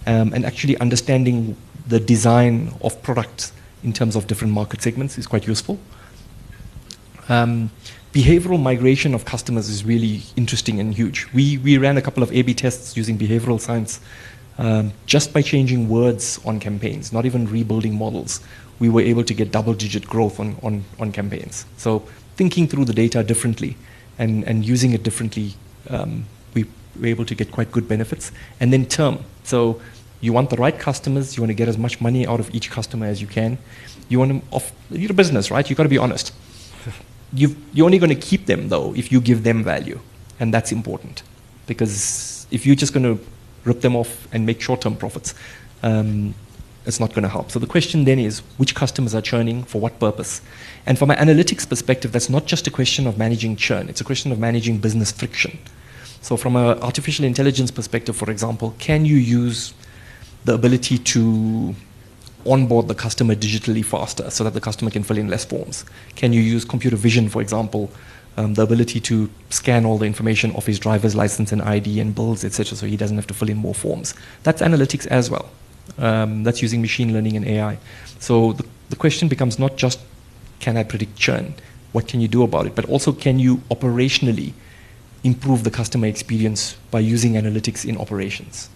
um, 0.08 0.32
and 0.32 0.44
actually 0.44 0.76
understanding 0.78 1.56
the 1.86 2.00
design 2.00 2.74
of 2.82 3.00
products 3.02 3.52
in 3.86 3.92
terms 3.92 4.16
of 4.16 4.26
different 4.26 4.52
market 4.52 4.82
segments 4.82 5.16
is 5.16 5.26
quite 5.26 5.46
useful. 5.46 5.78
Um, 7.28 7.70
behavioral 8.12 8.60
migration 8.60 9.14
of 9.14 9.24
customers 9.24 9.68
is 9.68 9.84
really 9.84 10.22
interesting 10.36 10.80
and 10.80 10.92
huge. 10.92 11.26
We, 11.32 11.58
we 11.58 11.78
ran 11.78 11.96
a 11.96 12.02
couple 12.02 12.22
of 12.22 12.32
A-B 12.32 12.54
tests 12.54 12.96
using 12.96 13.16
behavioral 13.16 13.60
science 13.60 14.00
um, 14.58 14.92
just 15.06 15.32
by 15.32 15.42
changing 15.42 15.88
words 15.88 16.40
on 16.44 16.58
campaigns, 16.60 17.12
not 17.12 17.24
even 17.26 17.46
rebuilding 17.46 17.94
models. 17.94 18.40
We 18.78 18.88
were 18.88 19.02
able 19.02 19.24
to 19.24 19.34
get 19.34 19.52
double-digit 19.52 20.06
growth 20.06 20.40
on, 20.40 20.56
on, 20.62 20.84
on 20.98 21.12
campaigns. 21.12 21.64
So 21.76 22.00
thinking 22.36 22.66
through 22.66 22.86
the 22.86 22.92
data 22.92 23.22
differently 23.22 23.76
and, 24.18 24.44
and 24.44 24.66
using 24.66 24.92
it 24.92 25.02
differently, 25.02 25.54
um, 25.90 26.26
we 26.54 26.64
were 26.98 27.06
able 27.06 27.24
to 27.24 27.34
get 27.34 27.52
quite 27.52 27.70
good 27.70 27.88
benefits. 27.88 28.32
And 28.60 28.72
then 28.72 28.86
term. 28.86 29.20
So 29.44 29.80
you 30.20 30.32
want 30.32 30.50
the 30.50 30.56
right 30.56 30.78
customers. 30.78 31.36
You 31.36 31.42
want 31.42 31.50
to 31.50 31.54
get 31.54 31.68
as 31.68 31.78
much 31.78 32.00
money 32.00 32.26
out 32.26 32.40
of 32.40 32.54
each 32.54 32.70
customer 32.70 33.06
as 33.06 33.20
you 33.20 33.26
can. 33.26 33.58
You 34.08 34.18
want 34.18 34.42
to 34.42 34.56
off, 34.56 34.72
you're 34.90 35.10
a 35.10 35.14
business, 35.14 35.50
right? 35.50 35.68
You've 35.68 35.76
got 35.76 35.82
to 35.84 35.88
be 35.88 35.98
honest 35.98 36.32
you 37.32 37.56
you're 37.72 37.86
only 37.86 37.98
going 37.98 38.14
to 38.14 38.20
keep 38.20 38.46
them 38.46 38.68
though 38.68 38.94
if 38.94 39.10
you 39.12 39.20
give 39.20 39.42
them 39.42 39.62
value, 39.62 40.00
and 40.40 40.52
that's 40.52 40.72
important 40.72 41.22
because 41.66 42.46
if 42.50 42.64
you're 42.64 42.76
just 42.76 42.92
going 42.92 43.04
to 43.04 43.24
rip 43.64 43.80
them 43.80 43.96
off 43.96 44.28
and 44.32 44.46
make 44.46 44.60
short-term 44.60 44.96
profits, 44.96 45.34
um, 45.82 46.32
it's 46.84 47.00
not 47.00 47.10
going 47.10 47.24
to 47.24 47.28
help. 47.28 47.50
So 47.50 47.58
the 47.58 47.66
question 47.66 48.04
then 48.04 48.20
is, 48.20 48.38
which 48.58 48.76
customers 48.76 49.12
are 49.12 49.20
churning 49.20 49.64
for 49.64 49.80
what 49.80 49.98
purpose? 49.98 50.40
And 50.86 50.96
from 50.96 51.10
an 51.10 51.16
analytics 51.16 51.68
perspective, 51.68 52.12
that's 52.12 52.30
not 52.30 52.46
just 52.46 52.68
a 52.68 52.70
question 52.70 53.08
of 53.08 53.18
managing 53.18 53.56
churn; 53.56 53.88
it's 53.88 54.00
a 54.00 54.04
question 54.04 54.30
of 54.32 54.38
managing 54.38 54.78
business 54.78 55.10
friction. 55.10 55.58
So 56.22 56.36
from 56.36 56.56
an 56.56 56.78
artificial 56.80 57.24
intelligence 57.24 57.70
perspective, 57.70 58.16
for 58.16 58.30
example, 58.30 58.74
can 58.78 59.04
you 59.04 59.16
use 59.16 59.74
the 60.46 60.54
ability 60.54 60.96
to 60.96 61.74
onboard 62.46 62.86
the 62.86 62.94
customer 62.94 63.34
digitally 63.34 63.84
faster 63.84 64.30
so 64.30 64.44
that 64.44 64.54
the 64.54 64.60
customer 64.60 64.90
can 64.90 65.02
fill 65.02 65.18
in 65.18 65.28
less 65.28 65.44
forms? 65.44 65.84
Can 66.14 66.32
you 66.32 66.40
use 66.40 66.64
computer 66.64 66.96
vision, 66.96 67.28
for 67.28 67.42
example, 67.42 67.90
um, 68.36 68.54
the 68.54 68.62
ability 68.62 69.00
to 69.00 69.28
scan 69.50 69.84
all 69.84 69.98
the 69.98 70.06
information 70.06 70.54
of 70.54 70.64
his 70.64 70.78
driver's 70.78 71.16
license 71.16 71.52
and 71.52 71.60
ID 71.62 72.00
and 72.00 72.14
bills, 72.14 72.44
etc., 72.44 72.76
so 72.76 72.86
he 72.86 72.96
doesn't 72.96 73.16
have 73.16 73.26
to 73.26 73.34
fill 73.34 73.50
in 73.50 73.56
more 73.56 73.74
forms? 73.74 74.14
That's 74.44 74.62
analytics 74.62 75.06
as 75.08 75.30
well. 75.30 75.50
Um, 75.98 76.44
that's 76.44 76.62
using 76.62 76.80
machine 76.80 77.12
learning 77.12 77.36
and 77.36 77.46
AI. 77.46 77.78
So 78.20 78.52
the, 78.52 78.66
the 78.90 78.96
question 78.96 79.28
becomes 79.28 79.58
not 79.58 79.76
just 79.76 80.00
can 80.60 80.76
I 80.76 80.84
predict 80.84 81.16
churn, 81.16 81.54
what 81.92 82.06
can 82.06 82.20
you 82.20 82.28
do 82.28 82.42
about 82.42 82.66
it, 82.66 82.74
but 82.74 82.84
also 82.86 83.12
can 83.12 83.38
you 83.38 83.56
operationally 83.70 84.52
improve 85.24 85.64
the 85.64 85.70
customer 85.70 86.06
experience 86.06 86.76
by 86.90 87.00
using 87.00 87.32
analytics 87.34 87.84
in 87.84 87.98
operations? 87.98 88.70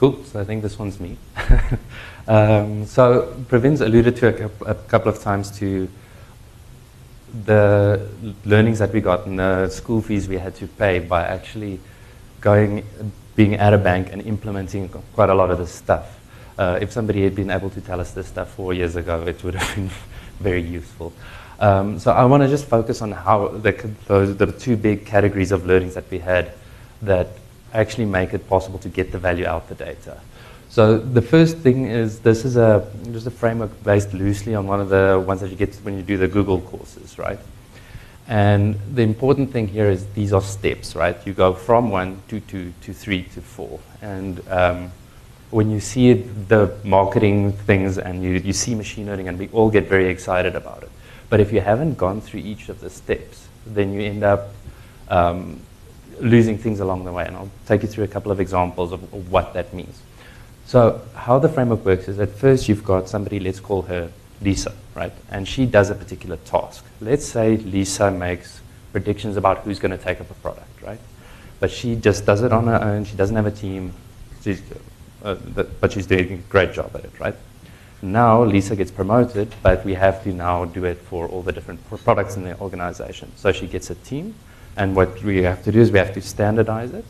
Cool. 0.00 0.24
So 0.24 0.40
I 0.40 0.44
think 0.44 0.62
this 0.62 0.78
one's 0.78 0.98
me. 0.98 1.18
um, 2.26 2.86
so 2.86 3.36
Pravin's 3.50 3.82
alluded 3.82 4.16
to 4.16 4.46
a, 4.46 4.70
a, 4.70 4.74
couple 4.74 5.12
of 5.12 5.20
times 5.20 5.50
to 5.58 5.90
the 7.44 8.08
learnings 8.46 8.78
that 8.78 8.94
we 8.94 9.02
got 9.02 9.26
and 9.26 9.38
the 9.38 9.68
school 9.68 10.00
fees 10.00 10.26
we 10.26 10.38
had 10.38 10.54
to 10.54 10.66
pay 10.66 11.00
by 11.00 11.26
actually 11.26 11.80
going, 12.40 12.82
being 13.36 13.56
at 13.56 13.74
a 13.74 13.76
bank 13.76 14.08
and 14.10 14.22
implementing 14.22 14.88
quite 14.88 15.28
a 15.28 15.34
lot 15.34 15.50
of 15.50 15.58
this 15.58 15.70
stuff. 15.70 16.18
Uh, 16.56 16.78
if 16.80 16.92
somebody 16.92 17.22
had 17.22 17.34
been 17.34 17.50
able 17.50 17.68
to 17.68 17.82
tell 17.82 18.00
us 18.00 18.12
this 18.12 18.28
stuff 18.28 18.48
four 18.54 18.72
years 18.72 18.96
ago, 18.96 19.20
it 19.26 19.44
would 19.44 19.54
have 19.54 19.76
been 19.76 19.90
very 20.40 20.62
useful. 20.62 21.12
Um, 21.58 21.98
so 21.98 22.12
I 22.12 22.24
want 22.24 22.42
to 22.42 22.48
just 22.48 22.64
focus 22.64 23.02
on 23.02 23.12
how 23.12 23.48
the, 23.48 23.72
those, 24.06 24.34
the 24.34 24.46
two 24.46 24.78
big 24.78 25.04
categories 25.04 25.52
of 25.52 25.66
learnings 25.66 25.92
that 25.92 26.10
we 26.10 26.20
had 26.20 26.52
that 27.02 27.28
actually 27.72 28.06
make 28.06 28.34
it 28.34 28.48
possible 28.48 28.78
to 28.80 28.88
get 28.88 29.12
the 29.12 29.18
value 29.18 29.46
out 29.46 29.68
the 29.68 29.74
data. 29.74 30.20
So 30.68 30.98
the 30.98 31.22
first 31.22 31.58
thing 31.58 31.86
is 31.86 32.20
this 32.20 32.44
is 32.44 32.56
a 32.56 32.86
just 33.12 33.26
a 33.26 33.30
framework 33.30 33.70
based 33.82 34.14
loosely 34.14 34.54
on 34.54 34.66
one 34.68 34.80
of 34.80 34.88
the 34.88 35.22
ones 35.26 35.40
that 35.40 35.50
you 35.50 35.56
get 35.56 35.74
when 35.82 35.96
you 35.96 36.02
do 36.02 36.16
the 36.16 36.28
Google 36.28 36.60
courses, 36.60 37.18
right? 37.18 37.40
And 38.28 38.78
the 38.94 39.02
important 39.02 39.50
thing 39.52 39.66
here 39.66 39.90
is 39.90 40.06
these 40.14 40.32
are 40.32 40.40
steps, 40.40 40.94
right? 40.94 41.16
You 41.26 41.32
go 41.32 41.52
from 41.52 41.90
one 41.90 42.22
to 42.28 42.38
two 42.38 42.72
to 42.82 42.92
three 42.92 43.24
to 43.34 43.40
four. 43.40 43.80
And 44.00 44.40
um, 44.48 44.92
when 45.50 45.68
you 45.68 45.80
see 45.80 46.10
it, 46.10 46.48
the 46.48 46.72
marketing 46.84 47.52
things 47.52 47.98
and 47.98 48.22
you, 48.22 48.34
you 48.34 48.52
see 48.52 48.76
machine 48.76 49.06
learning, 49.06 49.26
and 49.26 49.36
we 49.36 49.48
all 49.48 49.68
get 49.68 49.88
very 49.88 50.08
excited 50.08 50.54
about 50.54 50.84
it. 50.84 50.90
But 51.28 51.40
if 51.40 51.52
you 51.52 51.60
haven't 51.60 51.98
gone 51.98 52.20
through 52.20 52.40
each 52.40 52.68
of 52.68 52.80
the 52.80 52.90
steps, 52.90 53.48
then 53.66 53.92
you 53.92 54.02
end 54.02 54.22
up 54.22 54.50
um, 55.08 55.60
losing 56.20 56.58
things 56.58 56.80
along 56.80 57.04
the 57.04 57.12
way. 57.12 57.26
And 57.26 57.36
I'll 57.36 57.50
take 57.66 57.82
you 57.82 57.88
through 57.88 58.04
a 58.04 58.08
couple 58.08 58.32
of 58.32 58.40
examples 58.40 58.92
of, 58.92 59.02
of 59.14 59.30
what 59.30 59.54
that 59.54 59.72
means. 59.74 60.00
So 60.66 61.00
how 61.14 61.38
the 61.38 61.48
framework 61.48 61.84
works 61.84 62.08
is 62.08 62.20
at 62.20 62.30
first 62.30 62.68
you've 62.68 62.84
got 62.84 63.08
somebody, 63.08 63.40
let's 63.40 63.60
call 63.60 63.82
her 63.82 64.10
Lisa, 64.40 64.72
right? 64.94 65.12
And 65.30 65.46
she 65.46 65.66
does 65.66 65.90
a 65.90 65.94
particular 65.94 66.36
task. 66.38 66.84
Let's 67.00 67.26
say 67.26 67.56
Lisa 67.56 68.10
makes 68.10 68.60
predictions 68.92 69.36
about 69.36 69.58
who's 69.58 69.78
going 69.78 69.96
to 69.96 69.98
take 69.98 70.20
up 70.20 70.30
a 70.30 70.34
product, 70.34 70.82
right? 70.82 71.00
But 71.58 71.70
she 71.70 71.96
just 71.96 72.24
does 72.24 72.42
it 72.42 72.52
on 72.52 72.66
her 72.66 72.80
own. 72.82 73.04
She 73.04 73.16
doesn't 73.16 73.36
have 73.36 73.46
a 73.46 73.50
team, 73.50 73.92
she's, 74.42 74.62
uh, 75.22 75.34
but 75.34 75.92
she's 75.92 76.06
doing 76.06 76.32
a 76.32 76.36
great 76.36 76.72
job 76.72 76.94
at 76.94 77.04
it, 77.04 77.18
right? 77.20 77.34
Now 78.02 78.42
Lisa 78.44 78.76
gets 78.76 78.90
promoted, 78.90 79.54
but 79.62 79.84
we 79.84 79.94
have 79.94 80.22
to 80.24 80.32
now 80.32 80.64
do 80.64 80.84
it 80.84 80.98
for 80.98 81.28
all 81.28 81.42
the 81.42 81.52
different 81.52 81.80
products 82.04 82.36
in 82.36 82.44
the 82.44 82.58
organization. 82.58 83.30
So 83.36 83.52
she 83.52 83.66
gets 83.66 83.90
a 83.90 83.94
team, 83.94 84.34
and 84.80 84.96
what 84.96 85.22
we 85.22 85.42
have 85.42 85.62
to 85.62 85.70
do 85.70 85.78
is 85.78 85.92
we 85.92 85.98
have 85.98 86.14
to 86.14 86.22
standardize 86.22 86.94
it, 86.94 87.04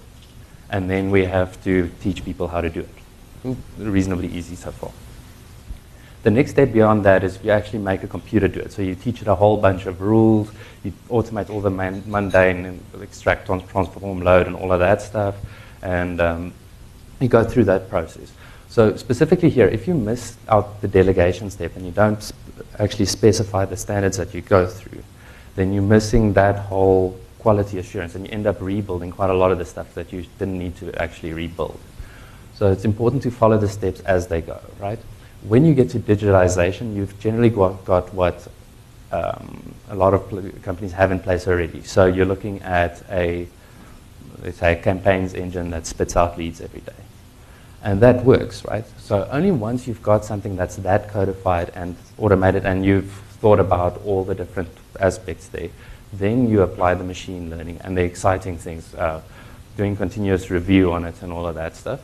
and 0.71 0.91
then 0.91 1.09
we 1.09 1.25
have 1.25 1.63
to 1.63 1.89
teach 2.01 2.25
people 2.25 2.49
how 2.49 2.61
to 2.61 2.69
do 2.69 2.81
it. 2.81 3.57
Reasonably 3.79 4.27
easy 4.27 4.57
so 4.57 4.73
far. 4.73 4.91
The 6.25 6.33
next 6.33 6.51
step 6.51 6.73
beyond 6.73 7.05
that 7.05 7.23
is 7.23 7.39
you 7.45 7.53
actually 7.53 7.79
make 7.79 8.03
a 8.03 8.09
computer 8.09 8.49
do 8.49 8.59
it. 8.59 8.73
So 8.73 8.83
you 8.83 8.97
teach 8.97 9.23
it 9.23 9.29
a 9.29 9.37
whole 9.37 9.57
bunch 9.57 9.87
of 9.87 10.01
rules, 10.01 10.51
you 10.83 10.93
automate 11.09 11.49
all 11.49 11.61
the 11.61 11.71
mundane 11.71 12.67
and 12.67 12.83
extract, 13.01 13.47
transform, 13.47 14.21
load, 14.21 14.49
and 14.49 14.57
all 14.57 14.73
of 14.73 14.81
that 14.81 15.01
stuff, 15.01 15.37
and 15.81 16.21
um, 16.21 16.53
you 17.21 17.29
go 17.29 17.45
through 17.45 17.65
that 17.67 17.89
process. 17.89 18.33
So 18.69 18.97
specifically 18.97 19.49
here, 19.49 19.69
if 19.69 19.87
you 19.87 19.95
miss 19.95 20.37
out 20.49 20.81
the 20.81 20.89
delegation 20.89 21.49
step 21.51 21.77
and 21.77 21.87
you 21.87 21.93
don't 21.93 22.33
actually 22.81 23.07
specify 23.07 23.65
the 23.65 23.77
standards 23.77 24.17
that 24.17 24.35
you 24.35 24.41
go 24.41 24.67
through, 24.67 25.05
then 25.55 25.73
you're 25.73 25.85
missing 25.85 26.33
that 26.33 26.57
whole 26.57 27.17
quality 27.41 27.79
assurance, 27.79 28.15
and 28.15 28.27
you 28.27 28.33
end 28.33 28.47
up 28.47 28.61
rebuilding 28.61 29.11
quite 29.11 29.31
a 29.31 29.35
lot 29.35 29.51
of 29.51 29.59
the 29.59 29.65
stuff 29.65 29.95
that 29.95 30.13
you 30.13 30.25
didn't 30.39 30.59
need 30.59 30.77
to 30.77 30.95
actually 31.01 31.33
rebuild. 31.33 31.79
So 32.55 32.71
it's 32.71 32.85
important 32.85 33.23
to 33.23 33.31
follow 33.31 33.59
the 33.59 33.69
steps 33.69 34.01
as 34.01 34.27
they 34.27 34.43
go, 34.43 34.61
right? 34.79 34.99
When 35.43 35.65
you 35.65 35.75
get 35.75 35.89
to 35.91 35.99
digitalization, 35.99 36.95
you've 36.95 37.19
generally 37.19 37.49
got, 37.49 37.85
got 37.85 38.13
what 38.13 38.47
um, 39.13 39.75
a 39.89 39.95
lot 39.95 40.15
of 40.15 40.63
companies 40.63 40.93
have 40.93 41.11
in 41.11 41.21
place 41.21 41.49
already. 41.49 41.83
So 41.83 42.07
you're 42.07 42.27
looking 42.27 42.61
at 42.63 43.03
a, 43.11 43.49
let's 44.43 44.59
say, 44.59 44.75
a 44.75 44.83
campaigns 44.83 45.35
engine 45.35 45.71
that 45.71 45.87
spits 45.87 46.17
out 46.17 46.37
leads 46.37 46.61
every 46.61 46.81
day. 46.81 46.93
And 47.83 48.01
that 48.03 48.25
works, 48.25 48.65
right? 48.67 48.85
So 48.99 49.27
only 49.33 49.51
once 49.51 49.87
you've 49.87 50.03
got 50.03 50.25
something 50.25 50.55
that's 50.55 50.77
that 50.77 51.11
codified 51.11 51.73
and 51.75 51.97
automated 52.19 52.67
and 52.67 52.85
you've 52.85 53.11
thought 53.41 53.59
about 53.59 54.03
all 54.05 54.23
the 54.23 54.35
different 54.35 54.69
aspects 55.01 55.49
there, 55.49 55.71
then 56.13 56.49
you 56.49 56.63
apply 56.63 56.95
the 56.95 57.05
machine 57.05 57.51
learning 57.51 57.81
and 57.83 57.97
the 57.97 58.03
exciting 58.03 58.59
things, 58.59 58.95
uh, 58.95 59.21
doing 59.77 59.97
continuous 59.97 60.51
review 60.51 60.93
on 60.93 61.05
it 61.05 61.23
and 61.23 61.33
all 61.33 61.47
of 61.47 61.55
that 61.55 61.77
stuff. 61.77 62.01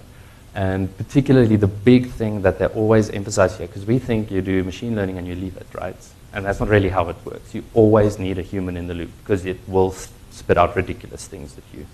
And 0.55 0.97
particularly 0.97 1.57
the 1.57 1.67
big 1.67 2.11
thing 2.11 2.43
that 2.43 2.59
they 2.59 2.67
always 2.67 3.11
emphasize 3.11 3.59
here, 3.59 3.67
because 3.67 3.85
we 3.85 3.99
think 3.99 4.31
you 4.31 4.41
do 4.41 4.65
machine 4.65 4.97
learning 4.97 5.19
and 5.19 5.27
you 5.27 5.35
leave 5.35 5.57
it, 5.57 5.67
right? 5.75 5.97
And 6.33 6.45
that's 6.45 6.61
not 6.61 6.69
really 6.69 6.89
how 6.89 7.09
it 7.09 7.17
works. 7.25 7.55
You 7.55 7.65
always 7.75 8.19
need 8.19 8.39
a 8.39 8.43
human 8.43 8.77
in 8.77 8.87
the 8.87 8.95
loop 8.95 9.11
because 9.23 9.45
it 9.45 9.59
will 9.67 9.93
spit 10.31 10.57
out 10.57 10.77
ridiculous 10.77 11.27
things 11.27 11.57
at 11.59 11.65
you. 11.77 11.87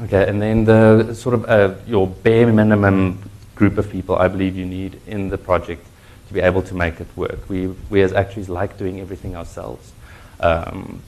Okay, 0.00 0.28
and 0.28 0.40
then 0.40 0.64
the 0.64 1.12
sort 1.12 1.34
of 1.34 1.44
uh, 1.46 1.74
your 1.84 2.06
bare 2.06 2.52
minimum 2.52 3.18
group 3.56 3.78
of 3.78 3.90
people 3.90 4.14
I 4.14 4.28
believe 4.28 4.54
you 4.54 4.64
need 4.64 5.00
in 5.08 5.28
the 5.28 5.38
project 5.38 5.84
to 6.28 6.34
be 6.34 6.40
able 6.40 6.62
to 6.62 6.74
make 6.74 7.00
it 7.00 7.08
work. 7.16 7.48
We, 7.48 7.68
we 7.90 8.02
as 8.02 8.12
actuaries 8.12 8.48
like 8.48 8.78
doing 8.78 9.00
everything 9.00 9.34
ourselves. 9.34 9.92
Um, 10.40 11.02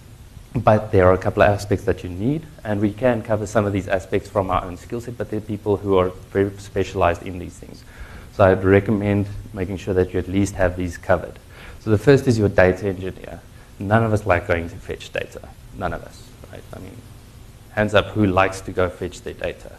but 0.55 0.91
there 0.91 1.07
are 1.07 1.13
a 1.13 1.19
couple 1.19 1.43
of 1.43 1.51
aspects 1.51 1.85
that 1.85 2.03
you 2.03 2.11
need, 2.11 2.45
and 2.65 2.81
we 2.81 2.93
can 2.93 3.23
cover 3.23 3.47
some 3.47 3.67
of 3.67 3.73
these 3.73 3.87
aspects 3.87 4.29
from 4.29 4.51
our 4.51 4.65
own 4.65 4.77
skill 4.77 5.01
set, 5.01 5.17
but 5.17 5.31
there 5.31 5.39
are 5.39 5.43
people 5.43 5.77
who 5.77 5.97
are 5.97 6.11
very 6.33 6.51
specialized 6.59 7.23
in 7.23 7.39
these 7.39 7.53
things. 7.53 7.85
So 8.33 8.45
I'd 8.45 8.65
recommend 8.65 9.27
making 9.53 9.77
sure 9.77 9.95
that 9.95 10.13
you 10.13 10.19
at 10.19 10.27
least 10.27 10.55
have 10.55 10.77
these 10.77 10.97
covered. 10.97 11.39
So 11.81 11.91
the 11.91 11.99
first 11.99 12.27
is 12.27 12.39
your 12.39 12.49
data 12.49 12.89
engineer. 12.89 13.41
None 13.79 14.03
of 14.03 14.13
us 14.13 14.27
like 14.27 14.49
going 14.49 14.69
to 14.69 14.77
fetch 14.77 15.13
data. 15.13 15.49
None 15.77 15.93
of 15.93 16.03
us, 16.03 16.29
right? 16.51 16.63
I 16.75 16.79
mean, 16.81 16.97
hands 17.73 17.95
up 17.95 18.07
who 18.07 18.27
likes 18.27 18.61
to 18.63 18.73
go 18.73 18.89
fetch 18.89 19.23
their 19.23 19.35
data. 19.35 19.73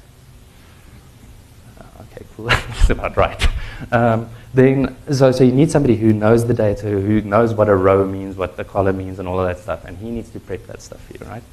Okay, 2.01 2.25
cool. 2.35 2.45
That's 2.47 2.89
about 2.89 3.17
right. 3.17 3.47
Um, 3.91 4.29
then, 4.53 4.95
so, 5.11 5.31
so 5.31 5.43
you 5.43 5.51
need 5.51 5.71
somebody 5.71 5.95
who 5.95 6.13
knows 6.13 6.45
the 6.45 6.53
data, 6.53 6.87
who 6.87 7.21
knows 7.21 7.53
what 7.53 7.69
a 7.69 7.75
row 7.75 8.05
means, 8.05 8.35
what 8.35 8.57
the 8.57 8.63
column 8.63 8.97
means, 8.97 9.19
and 9.19 9.27
all 9.27 9.39
of 9.39 9.47
that 9.47 9.61
stuff, 9.61 9.85
and 9.85 9.97
he 9.97 10.09
needs 10.09 10.29
to 10.31 10.39
prep 10.39 10.65
that 10.67 10.81
stuff 10.81 11.01
for 11.05 11.13
you, 11.13 11.29
right? 11.29 11.43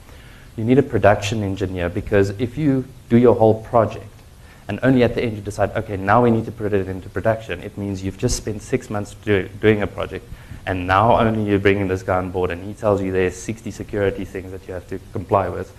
You 0.57 0.65
need 0.65 0.79
a 0.79 0.83
production 0.83 1.43
engineer 1.43 1.89
because 1.89 2.31
if 2.31 2.59
you 2.59 2.85
do 3.09 3.17
your 3.17 3.37
whole 3.37 3.63
project 3.63 4.07
and 4.67 4.81
only 4.83 5.03
at 5.05 5.15
the 5.15 5.23
end 5.23 5.37
you 5.37 5.41
decide, 5.41 5.71
okay, 5.77 5.97
now 5.97 6.23
we 6.23 6.31
need 6.31 6.45
to 6.45 6.53
put 6.53 6.73
it 6.73 6.89
into 6.89 7.09
production, 7.09 7.63
it 7.63 7.79
means 7.79 8.03
you've 8.03 8.19
just 8.19 8.37
spent 8.37 8.61
six 8.61 8.91
months 8.91 9.15
do, 9.25 9.49
doing 9.61 9.83
a 9.83 9.87
project, 9.87 10.29
and 10.67 10.87
now 10.87 11.19
only 11.19 11.49
you're 11.49 11.59
bringing 11.59 11.89
this 11.89 12.03
guy 12.03 12.19
on 12.19 12.31
board, 12.31 12.51
and 12.51 12.65
he 12.65 12.75
tells 12.75 13.01
you 13.01 13.13
there's 13.13 13.37
60 13.37 13.71
security 13.71 14.25
things 14.25 14.51
that 14.51 14.67
you 14.67 14.75
have 14.75 14.87
to 14.89 14.99
comply 15.13 15.49
with, 15.49 15.75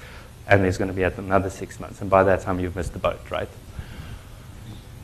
and 0.47 0.63
there's 0.63 0.77
going 0.77 0.87
to 0.87 0.93
be 0.93 1.03
another 1.03 1.49
six 1.49 1.79
months, 1.79 2.01
and 2.01 2.09
by 2.09 2.23
that 2.23 2.41
time 2.41 2.59
you've 2.59 2.75
missed 2.75 2.93
the 2.93 2.99
boat, 2.99 3.19
right? 3.29 3.49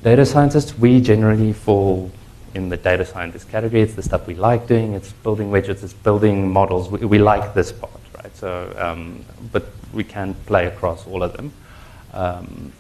Data 0.05 0.23
scientists, 0.23 0.77
we 0.77 1.01
generally 1.01 1.51
fall 1.51 2.11
in 2.53 2.69
the 2.69 2.77
data 2.77 3.03
scientist 3.03 3.49
category. 3.49 3.81
It's 3.81 3.95
the 3.95 4.03
stuff 4.03 4.27
we 4.27 4.35
like 4.35 4.67
doing. 4.67 4.93
It's 4.93 5.11
building 5.11 5.49
widgets. 5.49 5.83
It's 5.83 5.93
building 5.93 6.47
models. 6.47 6.89
We, 6.89 6.99
we 7.05 7.17
like 7.17 7.55
this 7.55 7.71
part, 7.71 7.99
right? 8.15 8.37
So, 8.37 8.71
um, 8.77 9.25
but 9.51 9.65
we 9.93 10.03
can 10.03 10.35
play 10.45 10.67
across 10.67 11.07
all 11.07 11.23
of 11.23 11.35
them. 11.35 11.51
Um, 12.13 12.71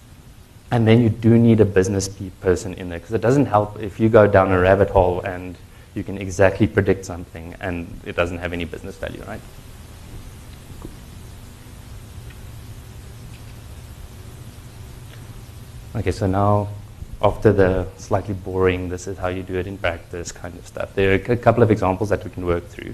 and 0.69 0.87
then 0.87 1.01
you 1.01 1.09
do 1.09 1.35
need 1.35 1.61
a 1.61 1.65
business 1.65 2.07
person 2.41 2.75
in 2.75 2.89
there 2.89 2.99
because 2.99 3.13
it 3.13 3.21
doesn't 3.21 3.47
help 3.47 3.79
if 3.79 3.99
you 3.99 4.07
go 4.07 4.27
down 4.27 4.51
a 4.51 4.59
rabbit 4.59 4.91
hole 4.91 5.21
and 5.21 5.57
you 5.95 6.03
can 6.03 6.19
exactly 6.19 6.67
predict 6.67 7.05
something 7.05 7.55
and 7.59 7.87
it 8.05 8.15
doesn't 8.15 8.37
have 8.37 8.53
any 8.53 8.65
business 8.65 8.97
value, 8.97 9.23
right? 9.23 9.41
Okay, 15.95 16.11
so 16.11 16.27
now 16.27 16.67
after 17.21 17.53
the 17.53 17.87
slightly 17.97 18.33
boring, 18.33 18.89
this 18.89 19.07
is 19.07 19.17
how 19.17 19.27
you 19.27 19.43
do 19.43 19.55
it 19.55 19.67
in 19.67 19.77
practice 19.77 20.31
kind 20.31 20.55
of 20.57 20.67
stuff. 20.67 20.93
There 20.95 21.11
are 21.11 21.33
a 21.33 21.37
couple 21.37 21.63
of 21.63 21.71
examples 21.71 22.09
that 22.09 22.23
we 22.23 22.29
can 22.29 22.45
work 22.45 22.67
through. 22.67 22.93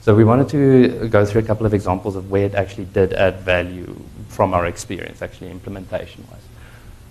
So 0.00 0.14
we 0.14 0.24
wanted 0.24 0.48
to 0.48 1.08
go 1.08 1.24
through 1.24 1.42
a 1.42 1.44
couple 1.44 1.64
of 1.64 1.72
examples 1.72 2.16
of 2.16 2.30
where 2.30 2.44
it 2.44 2.54
actually 2.54 2.86
did 2.86 3.12
add 3.12 3.40
value 3.40 3.94
from 4.28 4.52
our 4.52 4.66
experience, 4.66 5.22
actually 5.22 5.50
implementation-wise. 5.50 6.40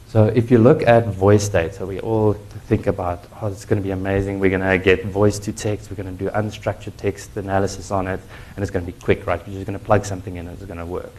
So 0.09 0.25
if 0.25 0.51
you 0.51 0.57
look 0.57 0.81
at 0.81 1.07
voice 1.07 1.47
data, 1.47 1.85
we 1.85 2.01
all 2.01 2.33
think 2.67 2.87
about, 2.87 3.23
oh, 3.41 3.47
it's 3.47 3.63
going 3.63 3.81
to 3.81 3.85
be 3.85 3.91
amazing. 3.91 4.41
We're 4.41 4.49
going 4.49 4.69
to 4.69 4.77
get 4.77 5.05
voice 5.05 5.39
to 5.39 5.53
text. 5.53 5.89
We're 5.89 6.03
going 6.03 6.17
to 6.17 6.25
do 6.25 6.29
unstructured 6.31 6.97
text 6.97 7.37
analysis 7.37 7.91
on 7.91 8.07
it, 8.07 8.19
and 8.55 8.61
it's 8.61 8.71
going 8.71 8.85
to 8.85 8.91
be 8.91 8.99
quick, 8.99 9.25
right? 9.25 9.41
You're 9.47 9.55
just 9.55 9.65
going 9.65 9.79
to 9.79 9.85
plug 9.85 10.03
something 10.03 10.35
in 10.35 10.47
and 10.47 10.57
it's 10.57 10.65
going 10.65 10.79
to 10.79 10.85
work. 10.85 11.13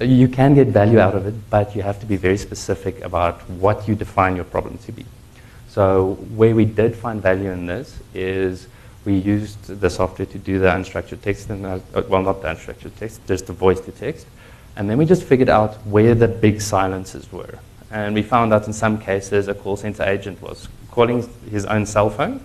You 0.00 0.28
can 0.28 0.54
get 0.54 0.68
value 0.68 0.98
out 0.98 1.14
of 1.14 1.26
it, 1.26 1.34
but 1.50 1.76
you 1.76 1.82
have 1.82 2.00
to 2.00 2.06
be 2.06 2.16
very 2.16 2.38
specific 2.38 3.02
about 3.02 3.40
what 3.50 3.86
you 3.86 3.94
define 3.94 4.34
your 4.34 4.46
problem 4.46 4.78
to 4.78 4.92
be. 4.92 5.04
So 5.68 6.14
where 6.34 6.54
we 6.54 6.64
did 6.64 6.96
find 6.96 7.20
value 7.20 7.50
in 7.50 7.66
this 7.66 8.00
is 8.14 8.66
we 9.04 9.14
used 9.14 9.66
the 9.66 9.90
software 9.90 10.26
to 10.26 10.38
do 10.38 10.58
the 10.58 10.68
unstructured 10.68 11.20
text, 11.20 11.50
and 11.50 11.66
uh, 11.66 11.80
well, 12.08 12.22
not 12.22 12.40
the 12.40 12.48
unstructured 12.48 12.96
text, 12.98 13.20
just 13.26 13.46
the 13.46 13.52
voice 13.52 13.80
to 13.80 13.92
text. 13.92 14.26
And 14.76 14.88
then 14.88 14.96
we 14.96 15.04
just 15.04 15.22
figured 15.22 15.50
out 15.50 15.74
where 15.86 16.14
the 16.14 16.28
big 16.28 16.62
silences 16.62 17.30
were. 17.30 17.58
And 17.90 18.14
we 18.14 18.22
found 18.22 18.54
out 18.54 18.66
in 18.66 18.72
some 18.72 18.98
cases 18.98 19.48
a 19.48 19.54
call 19.54 19.76
center 19.76 20.04
agent 20.04 20.40
was 20.40 20.68
calling 20.90 21.28
his 21.50 21.66
own 21.66 21.84
cell 21.84 22.08
phone, 22.08 22.40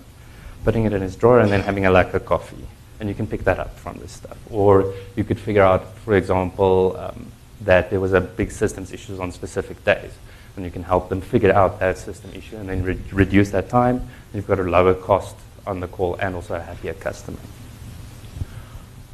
putting 0.65 0.85
it 0.85 0.91
in 0.91 1.01
his 1.01 1.15
drawer, 1.15 1.39
and 1.39 1.51
then 1.51 1.61
having 1.61 1.85
a 1.85 1.91
lack 1.91 2.13
of 2.13 2.25
coffee. 2.25 2.67
And 2.99 3.07
you 3.07 3.15
can 3.15 3.27
pick 3.27 3.43
that 3.45 3.59
up 3.59 3.77
from 3.77 3.97
this 3.99 4.11
stuff. 4.11 4.37
Or 4.51 4.93
you 5.15 5.23
could 5.23 5.39
figure 5.39 5.61
out, 5.61 5.95
for 5.99 6.15
example, 6.15 6.95
um, 6.97 7.31
that 7.65 7.89
there 7.89 7.99
was 7.99 8.13
a 8.13 8.21
big 8.21 8.51
systems 8.51 8.93
issues 8.93 9.19
on 9.19 9.31
specific 9.31 9.83
days. 9.83 10.11
And 10.55 10.63
you 10.63 10.71
can 10.71 10.83
help 10.83 11.09
them 11.09 11.19
figure 11.19 11.51
out 11.51 11.79
that 11.79 11.97
system 11.97 12.31
issue 12.33 12.55
and 12.55 12.69
then 12.69 12.83
re 12.83 12.97
reduce 13.11 13.51
that 13.51 13.69
time. 13.69 14.07
You've 14.33 14.47
got 14.47 14.59
a 14.59 14.63
lower 14.63 14.93
cost 14.93 15.35
on 15.67 15.79
the 15.79 15.87
call 15.87 16.15
and 16.15 16.35
also 16.35 16.55
a 16.55 16.61
happier 16.61 16.93
customer. 16.93 17.39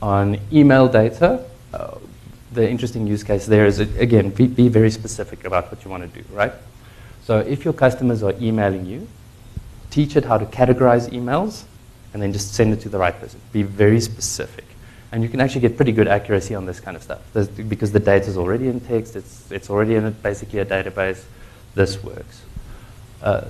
On 0.01 0.39
email 0.51 0.87
data, 0.87 1.43
uh, 1.73 1.97
the 2.51 2.69
interesting 2.69 3.07
use 3.07 3.23
case 3.23 3.45
there 3.45 3.65
is, 3.65 3.79
again, 3.79 4.29
be, 4.29 4.45
be 4.47 4.67
very 4.67 4.91
specific 4.91 5.45
about 5.45 5.71
what 5.71 5.83
you 5.83 5.89
want 5.89 6.13
to 6.13 6.21
do, 6.21 6.25
right? 6.33 6.51
So 7.23 7.39
if 7.39 7.63
your 7.63 7.73
customers 7.73 8.23
are 8.23 8.33
emailing 8.41 8.85
you, 8.85 9.07
teach 9.89 10.15
it 10.15 10.25
how 10.25 10.37
to 10.37 10.45
categorize 10.45 11.09
emails 11.09 11.63
and 12.13 12.21
then 12.21 12.33
just 12.33 12.53
send 12.53 12.73
it 12.73 12.81
to 12.81 12.89
the 12.89 12.97
right 12.97 13.17
person. 13.17 13.39
Be 13.51 13.63
very 13.63 14.01
specific. 14.01 14.65
And 15.11 15.23
you 15.23 15.29
can 15.29 15.41
actually 15.41 15.61
get 15.61 15.75
pretty 15.75 15.91
good 15.91 16.07
accuracy 16.07 16.55
on 16.55 16.65
this 16.65 16.79
kind 16.79 16.95
of 16.95 17.03
stuff 17.03 17.21
There's, 17.33 17.49
because 17.49 17.91
the 17.91 17.99
data 17.99 18.27
is 18.27 18.37
already 18.37 18.69
in 18.69 18.79
text, 18.79 19.15
it's, 19.15 19.51
it's 19.51 19.69
already 19.69 19.95
in 19.95 20.09
basically 20.23 20.59
a 20.59 20.65
database. 20.65 21.23
This 21.75 22.01
works. 22.03 22.41
Uh, 23.21 23.41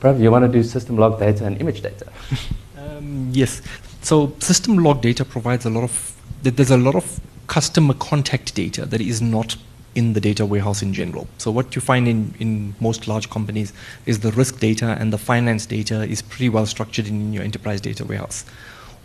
Prav, 0.00 0.20
you 0.20 0.30
want 0.30 0.44
to 0.44 0.48
do 0.48 0.62
system 0.62 0.96
log 0.96 1.18
data 1.18 1.44
and 1.44 1.60
image 1.60 1.82
data? 1.82 2.06
um, 2.78 3.30
yes. 3.32 3.62
So 4.02 4.32
system 4.38 4.78
log 4.78 5.02
data 5.02 5.24
provides 5.24 5.66
a 5.66 5.70
lot 5.70 5.82
of, 5.82 6.16
there's 6.42 6.70
a 6.70 6.76
lot 6.76 6.94
of 6.94 7.20
customer 7.48 7.94
contact 7.94 8.54
data 8.54 8.86
that 8.86 9.00
is 9.00 9.20
not 9.20 9.56
in 9.94 10.12
the 10.12 10.20
data 10.20 10.46
warehouse 10.46 10.82
in 10.82 10.94
general. 10.94 11.26
So 11.38 11.50
what 11.50 11.74
you 11.74 11.80
find 11.80 12.06
in, 12.06 12.32
in 12.38 12.74
most 12.78 13.08
large 13.08 13.28
companies 13.30 13.72
is 14.06 14.20
the 14.20 14.30
risk 14.32 14.60
data 14.60 14.96
and 15.00 15.12
the 15.12 15.18
finance 15.18 15.66
data 15.66 16.04
is 16.04 16.22
pretty 16.22 16.48
well 16.48 16.66
structured 16.66 17.08
in 17.08 17.32
your 17.32 17.42
enterprise 17.42 17.80
data 17.80 18.04
warehouse. 18.04 18.44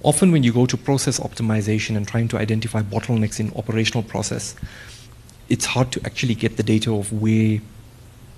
Often 0.04 0.34
when 0.34 0.44
you 0.44 0.52
go 0.52 0.66
to 0.66 0.76
process 0.76 1.18
optimization 1.20 1.96
and 1.96 2.06
trying 2.06 2.28
to 2.28 2.38
identify 2.38 2.82
bottlenecks 2.82 3.40
in 3.40 3.54
operational 3.56 4.04
process, 4.04 4.54
it's 5.48 5.66
hard 5.66 5.94
to 5.94 6.02
actually 6.06 6.36
get 6.36 6.58
the 6.58 6.64
data 6.64 6.94
of 6.94 7.14
where 7.22 7.60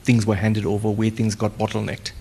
things 0.04 0.28
were 0.28 0.36
handed 0.36 0.66
over, 0.66 0.92
where 0.92 1.10
things 1.10 1.34
got 1.34 1.58
bottlenecked. 1.58 2.12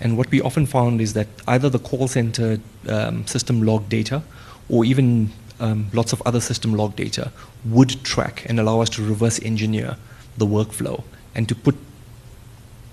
And 0.00 0.18
what 0.18 0.30
we 0.30 0.42
often 0.42 0.66
found 0.66 1.00
is 1.00 1.14
that 1.14 1.28
either 1.48 1.70
the 1.70 1.78
call 1.78 2.08
center 2.08 2.58
um, 2.88 3.26
system 3.26 3.62
log 3.62 3.88
data 3.88 4.22
or 4.68 4.84
even 4.84 5.30
um, 5.60 5.86
lots 5.94 6.12
of 6.12 6.22
other 6.26 6.40
system 6.40 6.74
log 6.74 6.94
data 6.96 7.32
would 7.64 8.02
track 8.04 8.44
and 8.48 8.60
allow 8.60 8.80
us 8.80 8.90
to 8.90 9.02
reverse 9.02 9.40
engineer 9.42 9.96
the 10.36 10.46
workflow 10.46 11.02
and 11.34 11.48
to 11.48 11.54
put 11.54 11.76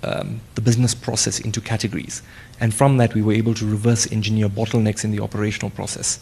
um, 0.03 0.39
the 0.55 0.61
business 0.61 0.93
process 0.93 1.39
into 1.39 1.59
categories. 1.59 2.21
And 2.59 2.73
from 2.73 2.97
that, 2.97 3.13
we 3.13 3.21
were 3.21 3.33
able 3.33 3.53
to 3.55 3.65
reverse 3.65 4.11
engineer 4.11 4.49
bottlenecks 4.49 5.03
in 5.03 5.11
the 5.11 5.19
operational 5.19 5.69
process, 5.69 6.19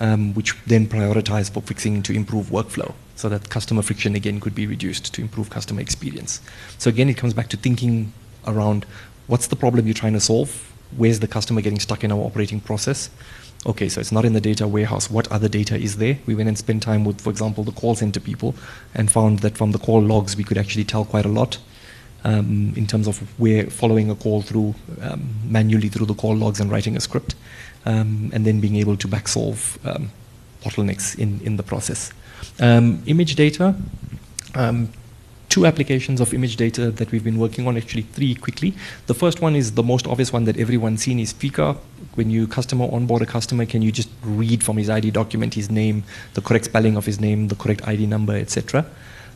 um, 0.00 0.34
which 0.34 0.56
then 0.66 0.86
prioritize 0.86 1.50
for 1.50 1.60
fixing 1.60 2.02
to 2.04 2.12
improve 2.12 2.46
workflow 2.46 2.94
so 3.16 3.28
that 3.28 3.50
customer 3.50 3.82
friction 3.82 4.14
again 4.14 4.40
could 4.40 4.54
be 4.54 4.66
reduced 4.66 5.12
to 5.14 5.20
improve 5.20 5.50
customer 5.50 5.80
experience. 5.80 6.40
So 6.78 6.88
again, 6.88 7.08
it 7.08 7.16
comes 7.16 7.34
back 7.34 7.48
to 7.48 7.56
thinking 7.56 8.12
around 8.46 8.86
what's 9.26 9.48
the 9.48 9.56
problem 9.56 9.86
you're 9.86 9.94
trying 9.94 10.14
to 10.14 10.20
solve? 10.20 10.72
Where's 10.96 11.20
the 11.20 11.28
customer 11.28 11.60
getting 11.60 11.80
stuck 11.80 12.04
in 12.04 12.12
our 12.12 12.20
operating 12.20 12.60
process? 12.60 13.10
okay, 13.64 13.88
so 13.88 14.00
it's 14.00 14.12
not 14.12 14.24
in 14.24 14.32
the 14.32 14.40
data 14.40 14.66
warehouse. 14.66 15.10
What 15.10 15.30
other 15.30 15.48
data 15.48 15.76
is 15.76 15.98
there? 15.98 16.18
We 16.26 16.34
went 16.34 16.48
and 16.48 16.58
spent 16.58 16.82
time 16.82 17.04
with, 17.04 17.20
for 17.20 17.30
example, 17.30 17.64
the 17.64 17.72
call 17.72 17.94
center 17.94 18.20
people 18.20 18.54
and 18.94 19.10
found 19.10 19.40
that 19.40 19.56
from 19.56 19.72
the 19.72 19.78
call 19.78 20.02
logs, 20.02 20.36
we 20.36 20.44
could 20.44 20.58
actually 20.58 20.84
tell 20.84 21.04
quite 21.04 21.24
a 21.24 21.28
lot 21.28 21.58
um, 22.24 22.72
in 22.76 22.86
terms 22.86 23.06
of 23.08 23.18
where 23.38 23.66
following 23.66 24.10
a 24.10 24.14
call 24.14 24.42
through 24.42 24.74
um, 25.00 25.28
manually 25.44 25.88
through 25.88 26.06
the 26.06 26.14
call 26.14 26.36
logs 26.36 26.60
and 26.60 26.70
writing 26.70 26.96
a 26.96 27.00
script, 27.00 27.34
um, 27.86 28.30
and 28.32 28.44
then 28.46 28.60
being 28.60 28.76
able 28.76 28.96
to 28.96 29.08
back 29.08 29.28
solve 29.28 29.78
um, 29.84 30.10
bottlenecks 30.62 31.18
in, 31.18 31.40
in 31.44 31.56
the 31.56 31.62
process. 31.62 32.12
Um, 32.60 33.02
image 33.06 33.34
data, 33.34 33.74
two 35.52 35.66
applications 35.66 36.18
of 36.18 36.32
image 36.32 36.56
data 36.56 36.90
that 36.90 37.12
we've 37.12 37.22
been 37.22 37.38
working 37.38 37.66
on, 37.66 37.76
actually 37.76 38.00
three 38.00 38.34
quickly. 38.34 38.72
The 39.06 39.12
first 39.12 39.42
one 39.42 39.54
is 39.54 39.72
the 39.72 39.82
most 39.82 40.06
obvious 40.06 40.32
one 40.32 40.44
that 40.44 40.56
everyone's 40.56 41.02
seen 41.02 41.18
is 41.18 41.34
FICA. 41.34 41.76
When 42.14 42.30
you 42.30 42.46
customer 42.46 42.88
onboard 42.90 43.20
a 43.20 43.26
customer, 43.26 43.66
can 43.66 43.82
you 43.82 43.92
just 43.92 44.08
read 44.22 44.64
from 44.64 44.78
his 44.78 44.88
ID 44.88 45.10
document 45.10 45.52
his 45.52 45.70
name, 45.70 46.04
the 46.32 46.40
correct 46.40 46.64
spelling 46.64 46.96
of 46.96 47.04
his 47.04 47.20
name, 47.20 47.48
the 47.48 47.54
correct 47.54 47.86
ID 47.86 48.06
number, 48.06 48.34
etc. 48.34 48.86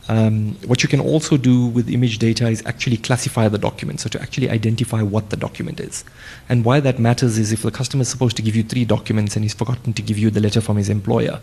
Um, 0.09 0.55
what 0.65 0.83
you 0.83 0.89
can 0.89 1.01
also 1.01 1.35
do 1.35 1.67
with 1.67 1.89
image 1.89 2.17
data 2.17 2.47
is 2.47 2.63
actually 2.65 2.97
classify 2.97 3.49
the 3.49 3.57
document, 3.57 3.99
so 3.99 4.09
to 4.09 4.21
actually 4.21 4.49
identify 4.49 5.01
what 5.01 5.29
the 5.31 5.37
document 5.37 5.79
is. 5.79 6.05
And 6.47 6.63
why 6.63 6.79
that 6.79 6.97
matters 6.97 7.37
is 7.37 7.51
if 7.51 7.63
the 7.63 7.71
customer 7.71 8.03
is 8.03 8.09
supposed 8.09 8.37
to 8.37 8.41
give 8.41 8.55
you 8.55 8.63
three 8.63 8.85
documents 8.85 9.35
and 9.35 9.43
he's 9.43 9.53
forgotten 9.53 9.93
to 9.93 10.01
give 10.01 10.17
you 10.17 10.29
the 10.29 10.39
letter 10.39 10.61
from 10.61 10.77
his 10.77 10.87
employer, 10.87 11.41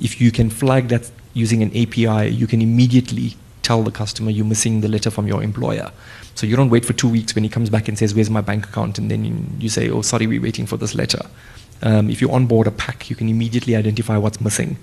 if 0.00 0.20
you 0.20 0.30
can 0.30 0.50
flag 0.50 0.88
that 0.88 1.10
using 1.32 1.62
an 1.62 1.70
API, 1.70 2.28
you 2.28 2.46
can 2.46 2.60
immediately 2.60 3.36
tell 3.62 3.82
the 3.82 3.90
customer 3.90 4.30
you're 4.30 4.44
missing 4.44 4.82
the 4.82 4.88
letter 4.88 5.10
from 5.10 5.26
your 5.26 5.42
employer. 5.42 5.90
So 6.34 6.46
you 6.46 6.56
don't 6.56 6.68
wait 6.68 6.84
for 6.84 6.92
two 6.92 7.08
weeks 7.08 7.34
when 7.34 7.44
he 7.44 7.50
comes 7.50 7.70
back 7.70 7.88
and 7.88 7.98
says, 7.98 8.14
Where's 8.14 8.28
my 8.28 8.42
bank 8.42 8.66
account? 8.66 8.98
And 8.98 9.10
then 9.10 9.56
you, 9.58 9.68
say, 9.68 9.88
Oh, 9.88 10.02
sorry, 10.02 10.26
we're 10.26 10.42
waiting 10.42 10.66
for 10.66 10.76
this 10.76 10.94
letter. 10.94 11.22
Um, 11.82 12.10
if 12.10 12.20
you 12.20 12.30
onboard 12.30 12.66
a 12.66 12.70
pack, 12.70 13.08
you 13.08 13.16
can 13.16 13.28
immediately 13.28 13.76
identify 13.76 14.18
what's 14.18 14.40
missing, 14.40 14.76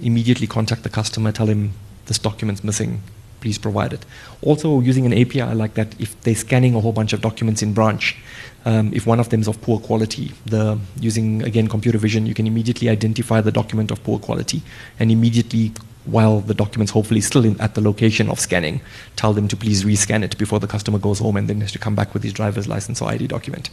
immediately 0.00 0.46
contact 0.46 0.84
the 0.84 0.88
customer, 0.88 1.32
tell 1.32 1.46
him 1.46 1.72
this 2.10 2.18
document's 2.18 2.64
missing, 2.64 3.00
please 3.40 3.56
provide 3.56 3.92
it. 3.92 4.04
Also, 4.42 4.80
using 4.80 5.06
an 5.06 5.14
API 5.14 5.54
like 5.54 5.74
that, 5.74 5.88
if 6.00 6.20
they're 6.22 6.34
scanning 6.34 6.74
a 6.74 6.80
whole 6.80 6.92
bunch 6.92 7.12
of 7.12 7.20
documents 7.20 7.62
in 7.62 7.72
branch, 7.72 8.16
um, 8.64 8.92
if 8.92 9.06
one 9.06 9.20
of 9.20 9.28
them 9.30 9.40
is 9.40 9.48
of 9.48 9.62
poor 9.62 9.78
quality, 9.78 10.32
the 10.44 10.76
using 10.98 11.42
again 11.44 11.68
computer 11.68 11.98
vision, 11.98 12.26
you 12.26 12.34
can 12.34 12.48
immediately 12.48 12.88
identify 12.88 13.40
the 13.40 13.52
document 13.52 13.92
of 13.92 14.02
poor 14.02 14.18
quality 14.18 14.60
and 14.98 15.12
immediately 15.12 15.72
while 16.04 16.40
the 16.40 16.54
document's 16.54 16.92
hopefully 16.92 17.20
still 17.20 17.44
in, 17.44 17.60
at 17.60 17.74
the 17.74 17.80
location 17.80 18.28
of 18.28 18.40
scanning, 18.40 18.80
tell 19.16 19.32
them 19.32 19.46
to 19.46 19.56
please 19.56 19.84
rescan 19.84 20.24
it 20.24 20.36
before 20.36 20.58
the 20.58 20.66
customer 20.66 20.98
goes 20.98 21.20
home 21.20 21.36
and 21.36 21.46
then 21.48 21.60
has 21.60 21.72
to 21.72 21.78
come 21.78 21.94
back 21.94 22.12
with 22.12 22.24
his 22.24 22.32
driver's 22.32 22.66
license 22.66 23.00
or 23.00 23.08
ID 23.08 23.28
document. 23.28 23.70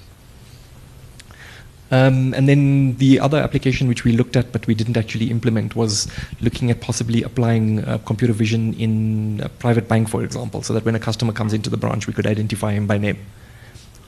Um, 1.89 2.33
and 2.33 2.49
then 2.49 2.97
the 2.97 3.19
other 3.19 3.37
application 3.37 3.87
which 3.87 4.03
we 4.03 4.11
looked 4.11 4.35
at 4.35 4.51
but 4.51 4.67
we 4.67 4.75
didn't 4.75 4.97
actually 4.97 5.31
implement 5.31 5.73
was 5.73 6.11
looking 6.41 6.69
at 6.69 6.81
possibly 6.81 7.23
applying 7.23 7.83
uh, 7.85 7.97
computer 7.99 8.33
vision 8.33 8.73
in 8.73 9.39
a 9.41 9.49
private 9.49 9.87
bank, 9.87 10.09
for 10.09 10.23
example, 10.23 10.61
so 10.63 10.73
that 10.73 10.83
when 10.83 10.95
a 10.95 10.99
customer 10.99 11.31
comes 11.31 11.53
into 11.53 11.69
the 11.69 11.77
branch, 11.77 12.07
we 12.07 12.13
could 12.13 12.27
identify 12.27 12.73
him 12.73 12.87
by 12.87 12.97
name. 12.97 13.17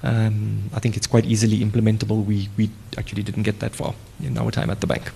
Um, 0.04 0.70
I 0.74 0.80
think 0.80 0.98
it's 0.98 1.08
quite 1.08 1.26
easily 1.26 1.60
implementable. 1.60 2.26
We, 2.26 2.50
we 2.58 2.70
actually 2.98 3.24
didn't 3.24 3.44
get 3.44 3.60
that 3.60 3.76
far 3.76 3.94
in 4.22 4.38
our 4.38 4.52
time 4.52 4.70
at 4.70 4.82
the 4.82 4.88
bank. 4.88 5.12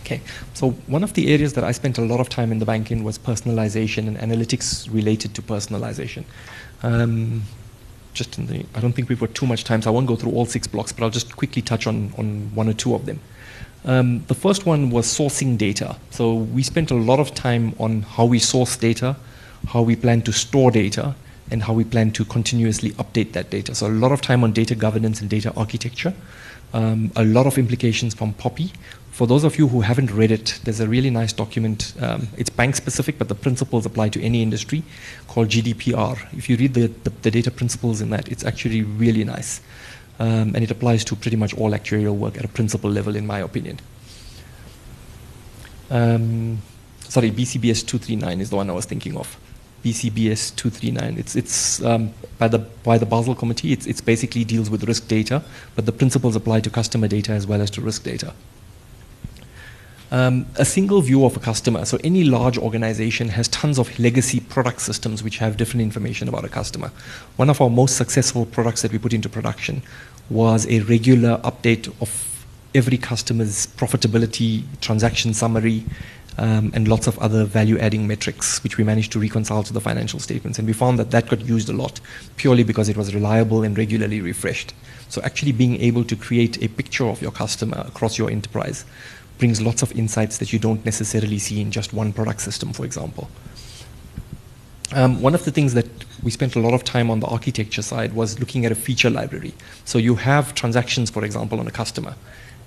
Okay, 0.00 0.22
so 0.54 0.70
one 0.86 1.04
of 1.04 1.12
the 1.12 1.32
areas 1.32 1.52
that 1.52 1.64
I 1.64 1.72
spent 1.72 1.98
a 1.98 2.00
lot 2.00 2.18
of 2.18 2.30
time 2.30 2.50
in 2.50 2.58
the 2.58 2.64
bank 2.64 2.90
in 2.90 3.04
was 3.04 3.18
personalization 3.18 4.08
and 4.08 4.16
analytics 4.16 4.90
related 4.90 5.34
to 5.34 5.42
personalization. 5.42 6.24
Um, 6.82 7.42
just 8.14 8.38
in 8.38 8.46
the, 8.46 8.64
I 8.74 8.80
don't 8.80 8.92
think 8.92 9.08
we've 9.08 9.20
got 9.20 9.34
too 9.34 9.46
much 9.46 9.64
time, 9.64 9.82
so 9.82 9.90
I 9.90 9.94
won't 9.94 10.06
go 10.06 10.16
through 10.16 10.32
all 10.32 10.46
six 10.46 10.66
blocks, 10.66 10.92
but 10.92 11.04
I'll 11.04 11.10
just 11.10 11.36
quickly 11.36 11.62
touch 11.62 11.86
on, 11.86 12.12
on 12.18 12.54
one 12.54 12.68
or 12.68 12.72
two 12.72 12.94
of 12.94 13.06
them. 13.06 13.20
Um, 13.84 14.24
the 14.26 14.34
first 14.34 14.66
one 14.66 14.90
was 14.90 15.06
sourcing 15.06 15.56
data. 15.56 15.96
So 16.10 16.34
we 16.34 16.62
spent 16.62 16.90
a 16.90 16.94
lot 16.94 17.20
of 17.20 17.34
time 17.34 17.74
on 17.78 18.02
how 18.02 18.24
we 18.24 18.38
source 18.38 18.76
data, 18.76 19.16
how 19.68 19.82
we 19.82 19.96
plan 19.96 20.22
to 20.22 20.32
store 20.32 20.70
data, 20.70 21.14
and 21.50 21.62
how 21.62 21.72
we 21.72 21.84
plan 21.84 22.10
to 22.12 22.24
continuously 22.24 22.90
update 22.92 23.32
that 23.32 23.50
data. 23.50 23.74
So 23.74 23.86
a 23.86 23.88
lot 23.88 24.12
of 24.12 24.20
time 24.20 24.44
on 24.44 24.52
data 24.52 24.74
governance 24.74 25.20
and 25.20 25.30
data 25.30 25.52
architecture. 25.56 26.12
Um, 26.72 27.10
a 27.16 27.24
lot 27.24 27.46
of 27.46 27.56
implications 27.56 28.14
from 28.14 28.34
POPI. 28.34 28.70
for 29.10 29.26
those 29.26 29.42
of 29.42 29.58
you 29.58 29.66
who 29.66 29.80
haven't 29.80 30.12
read 30.12 30.30
it, 30.30 30.60
there's 30.62 30.78
a 30.78 30.86
really 30.86 31.10
nice 31.10 31.32
document. 31.32 31.92
Um, 32.00 32.28
it's 32.36 32.50
bank 32.50 32.76
specific, 32.76 33.18
but 33.18 33.28
the 33.28 33.34
principles 33.34 33.84
apply 33.84 34.10
to 34.10 34.22
any 34.22 34.42
industry 34.42 34.84
called 35.26 35.48
GDPR. 35.48 36.32
If 36.36 36.48
you 36.48 36.56
read 36.56 36.74
the, 36.74 36.86
the, 36.86 37.10
the, 37.10 37.30
data 37.32 37.50
principles 37.50 38.00
in 38.00 38.10
that, 38.10 38.28
it's 38.28 38.44
actually 38.44 38.82
really 38.82 39.24
nice. 39.24 39.60
Um, 40.20 40.54
and 40.54 40.58
it 40.58 40.70
applies 40.70 41.04
to 41.06 41.16
pretty 41.16 41.36
much 41.36 41.52
all 41.54 41.72
actuarial 41.72 42.16
work 42.16 42.36
at 42.36 42.44
a 42.44 42.48
principal 42.48 42.90
level, 42.90 43.16
in 43.16 43.26
my 43.26 43.40
opinion. 43.40 43.80
Um, 45.90 46.62
sorry, 47.00 47.32
BCBS 47.32 47.86
239 47.86 48.40
is 48.40 48.50
the 48.50 48.56
one 48.56 48.70
I 48.70 48.72
was 48.72 48.84
thinking 48.84 49.16
of. 49.16 49.36
BCBS 49.82 50.54
239. 50.56 51.18
It's, 51.18 51.36
it's 51.36 51.82
um, 51.82 52.12
by, 52.38 52.48
the, 52.48 52.58
by 52.58 52.98
the 52.98 53.06
Basel 53.06 53.34
Committee. 53.34 53.72
It's, 53.72 53.86
it's 53.86 54.00
basically 54.00 54.44
deals 54.44 54.70
with 54.70 54.84
risk 54.84 55.08
data, 55.08 55.42
but 55.74 55.86
the 55.86 55.92
principles 55.92 56.36
apply 56.36 56.60
to 56.60 56.70
customer 56.70 57.08
data 57.08 57.32
as 57.32 57.46
well 57.46 57.60
as 57.60 57.70
to 57.70 57.80
risk 57.80 58.02
data. 58.02 58.34
Um, 60.10 60.46
a 60.56 60.64
single 60.64 61.02
view 61.02 61.26
of 61.26 61.36
a 61.36 61.40
customer. 61.40 61.84
So 61.84 61.98
any 62.02 62.24
large 62.24 62.56
organization 62.56 63.28
has 63.28 63.46
tons 63.48 63.78
of 63.78 63.98
legacy 63.98 64.40
product 64.40 64.80
systems 64.80 65.22
which 65.22 65.36
have 65.38 65.58
different 65.58 65.82
information 65.82 66.28
about 66.28 66.44
a 66.44 66.48
customer. 66.48 66.90
One 67.36 67.50
of 67.50 67.60
our 67.60 67.68
most 67.68 67.96
successful 67.96 68.46
products 68.46 68.80
that 68.82 68.92
we 68.92 68.98
put 68.98 69.12
into 69.12 69.28
production 69.28 69.82
was 70.30 70.66
a 70.68 70.80
regular 70.80 71.38
update 71.38 71.88
of 72.00 72.46
every 72.74 72.96
customer's 72.96 73.66
profitability, 73.66 74.64
transaction 74.80 75.34
summary, 75.34 75.84
um, 76.38 76.70
and 76.74 76.88
lots 76.88 77.06
of 77.06 77.18
other 77.18 77.44
value-adding 77.44 78.06
metrics, 78.06 78.62
which 78.62 78.78
we 78.78 78.84
managed 78.84 79.12
to 79.12 79.20
reconcile 79.20 79.62
to 79.64 79.72
the 79.72 79.80
financial 79.80 80.20
statements. 80.20 80.58
And 80.58 80.66
we 80.66 80.72
found 80.72 80.98
that 80.98 81.10
that 81.10 81.28
got 81.28 81.40
used 81.40 81.68
a 81.68 81.72
lot, 81.72 82.00
purely 82.36 82.62
because 82.62 82.88
it 82.88 82.96
was 82.96 83.14
reliable 83.14 83.62
and 83.62 83.76
regularly 83.76 84.20
refreshed. 84.20 84.72
So 85.08 85.20
actually 85.22 85.52
being 85.52 85.80
able 85.80 86.04
to 86.04 86.16
create 86.16 86.62
a 86.62 86.68
picture 86.68 87.06
of 87.06 87.20
your 87.20 87.32
customer 87.32 87.84
across 87.86 88.18
your 88.18 88.30
enterprise 88.30 88.84
brings 89.38 89.60
lots 89.60 89.82
of 89.82 89.92
insights 89.92 90.38
that 90.38 90.52
you 90.52 90.58
don't 90.58 90.84
necessarily 90.84 91.38
see 91.38 91.60
in 91.60 91.70
just 91.70 91.92
one 91.92 92.12
product 92.12 92.40
system, 92.40 92.72
for 92.72 92.84
example. 92.84 93.28
Um, 94.92 95.20
one 95.20 95.34
of 95.34 95.44
the 95.44 95.50
things 95.50 95.74
that 95.74 95.86
we 96.22 96.30
spent 96.30 96.56
a 96.56 96.60
lot 96.60 96.72
of 96.72 96.82
time 96.82 97.10
on 97.10 97.20
the 97.20 97.26
architecture 97.26 97.82
side 97.82 98.14
was 98.14 98.40
looking 98.40 98.64
at 98.64 98.72
a 98.72 98.74
feature 98.74 99.10
library. 99.10 99.54
So 99.84 99.98
you 99.98 100.14
have 100.16 100.54
transactions, 100.54 101.10
for 101.10 101.24
example, 101.24 101.60
on 101.60 101.66
a 101.66 101.70
customer. 101.70 102.14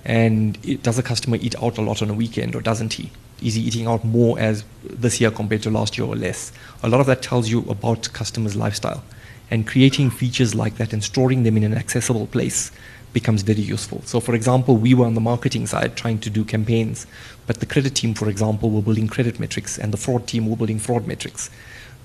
And 0.04 0.58
it, 0.64 0.82
does 0.82 0.98
a 0.98 1.02
customer 1.02 1.38
eat 1.40 1.54
out 1.62 1.78
a 1.78 1.82
lot 1.82 2.02
on 2.02 2.10
a 2.10 2.14
weekend 2.14 2.54
or 2.54 2.60
doesn't 2.60 2.94
he? 2.94 3.10
Is 3.42 3.54
he 3.54 3.62
eating 3.62 3.86
out 3.86 4.04
more 4.04 4.38
as 4.38 4.64
this 4.84 5.20
year 5.20 5.30
compared 5.30 5.62
to 5.62 5.70
last 5.70 5.98
year 5.98 6.06
or 6.06 6.16
less? 6.16 6.52
A 6.82 6.88
lot 6.88 7.00
of 7.00 7.06
that 7.06 7.22
tells 7.22 7.48
you 7.48 7.60
about 7.68 8.12
customers' 8.12 8.56
lifestyle. 8.56 9.02
And 9.50 9.66
creating 9.66 10.10
features 10.10 10.54
like 10.54 10.76
that 10.76 10.92
and 10.92 11.04
storing 11.04 11.42
them 11.42 11.56
in 11.56 11.64
an 11.64 11.74
accessible 11.74 12.26
place 12.26 12.70
becomes 13.12 13.42
very 13.42 13.60
useful. 13.60 14.00
So, 14.04 14.20
for 14.20 14.34
example, 14.34 14.76
we 14.76 14.94
were 14.94 15.04
on 15.04 15.14
the 15.14 15.20
marketing 15.20 15.66
side 15.66 15.96
trying 15.96 16.18
to 16.20 16.30
do 16.30 16.44
campaigns, 16.44 17.06
but 17.46 17.60
the 17.60 17.66
credit 17.66 17.94
team, 17.94 18.14
for 18.14 18.28
example, 18.28 18.70
were 18.70 18.82
building 18.82 19.08
credit 19.08 19.38
metrics, 19.38 19.78
and 19.78 19.92
the 19.92 19.98
fraud 19.98 20.26
team 20.26 20.48
were 20.48 20.56
building 20.56 20.78
fraud 20.78 21.06
metrics. 21.06 21.50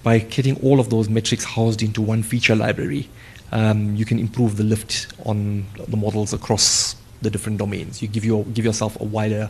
By 0.03 0.19
getting 0.19 0.61
all 0.61 0.79
of 0.79 0.89
those 0.89 1.09
metrics 1.09 1.43
housed 1.43 1.81
into 1.81 2.01
one 2.01 2.23
feature 2.23 2.55
library, 2.55 3.09
um, 3.51 3.95
you 3.95 4.05
can 4.05 4.19
improve 4.19 4.57
the 4.57 4.63
lift 4.63 5.07
on 5.25 5.65
the 5.87 5.97
models 5.97 6.33
across 6.33 6.95
the 7.21 7.29
different 7.29 7.57
domains. 7.57 8.01
You 8.01 8.07
give 8.07 8.25
your 8.25 8.45
give 8.45 8.65
yourself 8.65 8.99
a 8.99 9.03
wider 9.03 9.49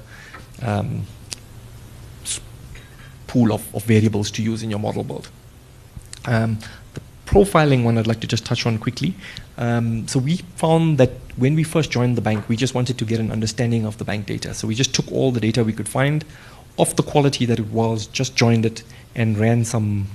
um, 0.62 1.06
pool 3.28 3.52
of, 3.54 3.76
of 3.76 3.84
variables 3.84 4.32
to 4.32 4.42
use 4.42 4.64
in 4.64 4.70
your 4.70 4.80
model 4.80 5.04
build. 5.04 5.30
Um, 6.26 6.60
profiling 7.26 7.84
one 7.84 7.98
I'd 7.98 8.08
like 8.08 8.22
to 8.22 8.28
just 8.28 8.46
touch 8.46 8.66
on 8.66 8.78
quickly. 8.78 9.14
Um, 9.58 10.08
so 10.08 10.20
we 10.20 10.38
found 10.56 10.98
that 10.98 11.12
when 11.36 11.56
we 11.56 11.64
first 11.64 11.92
joined 11.92 12.16
the 12.16 12.22
bank, 12.22 12.48
we 12.48 12.56
just 12.56 12.74
wanted 12.74 12.98
to 12.98 13.06
get 13.06 13.20
an 13.20 13.32
understanding 13.32 13.86
of 13.86 13.98
the 13.98 14.06
bank 14.06 14.26
data. 14.26 14.54
So 14.54 14.68
we 14.68 14.76
just 14.76 14.96
took 14.96 15.12
all 15.12 15.32
the 15.32 15.40
data 15.42 15.64
we 15.64 15.74
could 15.74 15.90
find 15.90 16.24
of 16.80 16.96
the 16.96 17.04
quality 17.04 17.46
that 17.46 17.60
it 17.60 17.68
was, 17.68 18.08
just 18.08 18.36
joined 18.36 18.66
it, 18.66 18.84
and 19.16 19.38
ran 19.38 19.66
some 19.66 20.08